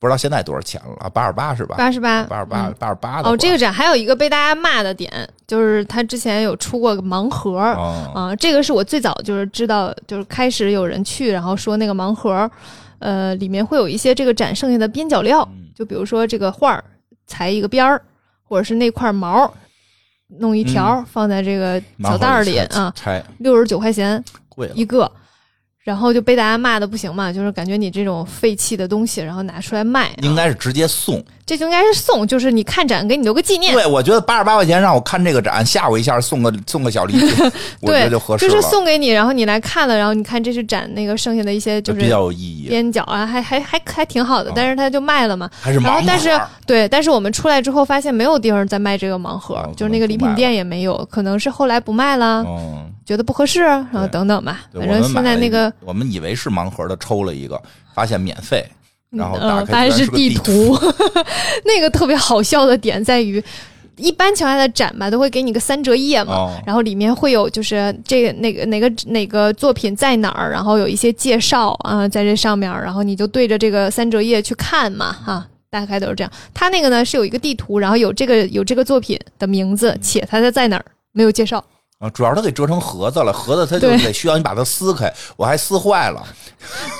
[0.00, 1.08] 不知道现在多少钱了啊？
[1.08, 1.76] 八十八是吧？
[1.76, 8.34] 八十八，八十八，八十八的哦，这个展还有一个被大家骂的点，就是他之前有出过个盲盒啊。
[8.36, 12.50] 这个是我最早就是知道，就是开始有人去，然后说那个盲盒，
[12.98, 16.84] 呃，里面会有一些这个展剩下的边角料，就比如说这个画儿
[17.28, 18.02] 裁一个边儿。
[18.48, 19.52] 或者是那块毛，
[20.38, 22.92] 弄一条放在这个小袋里啊，
[23.38, 24.24] 六十九块钱
[24.74, 25.10] 一个。
[25.84, 33.72] 然后就被大家骂的不行嘛，就是感觉你这种废弃的东西，然后拿出来卖，应该是直接送，这就应该是送，就是你看展给你留个纪念。
[33.72, 37.26] 对，我觉得八十八块钱让我看这个展，吓我一下，送个送个小礼品，
[37.80, 38.52] 我觉得就合适了。
[38.52, 46.04] 就是送给你，然后你来看了，然后你看这是展那个剩下的一些就是比较有意义边角啊，还还还还挺好的，但是他就卖了嘛，还是盲盒。
[46.06, 52.44] 但是对，但是我们出来之后发现没有地方再卖这个盲盒，就是那个礼品店也没有，可能是后来不卖了。
[53.06, 54.66] 觉得不合适，然后等等吧。
[54.74, 57.58] 反正现在那个，我们以为是盲盒的，抽了一个，
[57.94, 58.62] 发现免费，
[59.10, 60.78] 然后发现是地图。
[61.64, 63.42] 那个特别好笑的点在于，
[63.96, 76.30] 一般情况下的展吧，都会给你个三折页嘛，然后里面会有就是这个哪个哪个哪个作品在哪儿，然后有一些介绍啊，在这上面，然后你就对着这个三折页去看嘛，哈，大概都是这样。
[76.54, 81.64] 它那个呢是有一个地图，然后有这个有这个作品的名字，且它在在哪儿，没有介绍。
[81.98, 86.24] 啊，主要它给折成盒子了，盒子它就得需要你把它撕开，我还撕坏了。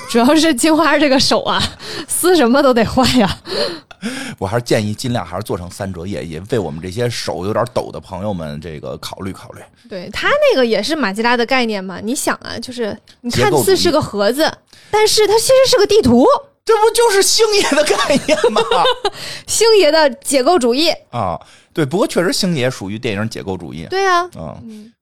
[0.09, 1.61] 主要是金花这个手啊，
[2.05, 3.39] 撕什么都得坏呀。
[4.37, 9.61] 我还是建议尽量还是做成三折页，也为我们这些手有点抖的朋友们这个考虑考虑。
[9.89, 11.99] 对他那个也是马吉拉的概念嘛？
[12.01, 14.51] 你想啊，就是你看似是个盒子，
[14.91, 16.25] 但是它其实是个地图，
[16.69, 18.61] 这不就是星爷的概念吗？
[19.47, 21.39] 星爷的解构主义啊。
[21.73, 23.87] 对，不过确实星爷属于电影解构主义。
[23.89, 24.93] 对呀，嗯，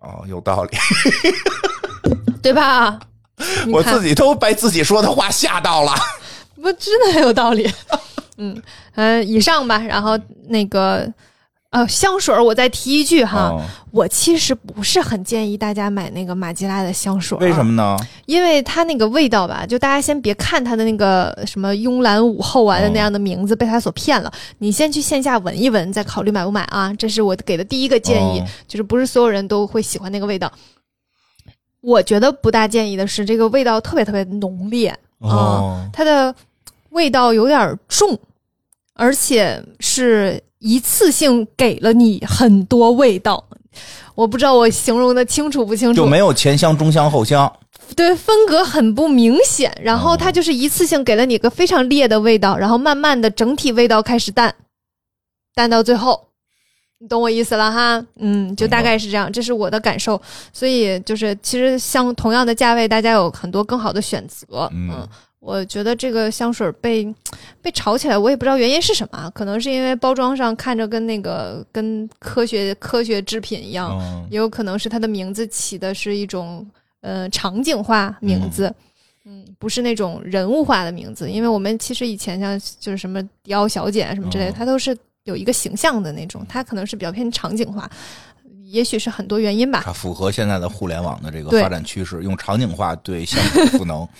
[0.00, 0.76] 哦，有道理，
[2.40, 3.00] 对吧？
[3.72, 5.92] 我自己都被自己说的话吓到了，
[6.54, 7.68] 不，真的很有道理。
[8.36, 8.62] 嗯
[8.94, 10.16] 嗯，以上吧，然后
[10.48, 11.12] 那个。
[11.76, 13.54] 呃，香水我再提一句哈，
[13.90, 17.36] 我其实不是很建议大家买那个马吉拉的香水。
[17.36, 17.94] 为什么呢？
[18.24, 24.32] 因为它那个味道吧，就大家先别看它的那个什么慵懒午后啊的那样的名字，被它所骗了。
[24.56, 26.90] 你先去线下闻一闻，再考虑买不买啊。
[26.94, 30.50] 这是我给的第一个建议，就是不是所有人都会喜欢那个味道。
[31.82, 34.88] 我觉得不大建议的是，这个味道特别特别浓烈
[35.20, 36.34] 啊，它的
[36.88, 38.18] 味道有点重，
[38.96, 40.42] 而且是。
[40.58, 43.44] 一次性给了你很多味道，
[44.14, 47.52] 我不知道我形容的清楚不清楚，就没有前香、中香、后香，
[47.94, 49.70] 对，风格很不明显。
[49.80, 54.52] 然后它就是一次性给了你个非常烈的味道，然后慢慢的整体味道开始淡，
[55.54, 56.28] 淡到最后，
[56.98, 58.04] 你懂我意思了哈？
[58.18, 60.20] 嗯，就大概是这样，这是我的感受。
[60.54, 65.06] 所以就是其实像同样的价位，大家有很多更好的选择，嗯。
[65.46, 67.06] 我觉得这个香水被
[67.62, 73.96] 被炒起来，我也不知道原因是什么，可能是因为包装上看着跟那个跟科学科学制品一样，
[74.28, 76.66] 也有可能是它的名字起的是一种
[77.00, 78.74] 呃场景化名字，
[79.24, 87.88] 嗯，不是那种人物化的名字，因为我们其实以前像就是什么迪奥小姐什么之类，它都是有一个形象的那种，它可能是比较偏场景化。
[88.68, 94.06] 也许是很多原因吧，它符合现在的互联网的这个发展趋势，用场景化对香水赋能。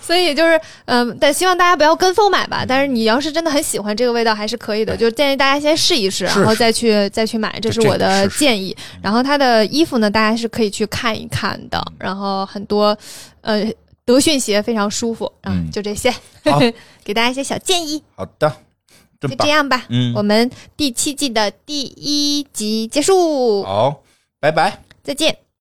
[0.00, 2.64] 所以就是，嗯，但希望大家不要跟风买吧。
[2.66, 4.96] 但是你要是真的很喜欢这个味道，还是可以的。
[4.96, 8.74] 就建议大家先试一试，然后再去再去买，这是我的建议。
[9.02, 11.78] 然后它的衣服呢，大家是可以去看一看的。
[11.98, 12.96] 然后很多，
[13.42, 13.70] 呃，
[14.06, 15.30] 德训鞋非常舒服。
[15.42, 16.10] 嗯，就这些，
[17.04, 18.02] 给大家一些小建议。
[18.16, 18.50] 好的。
[19.20, 23.64] 就这样吧，嗯，我们第七季的第一集结束。
[23.64, 24.02] 好，
[24.40, 25.47] 拜拜，再见。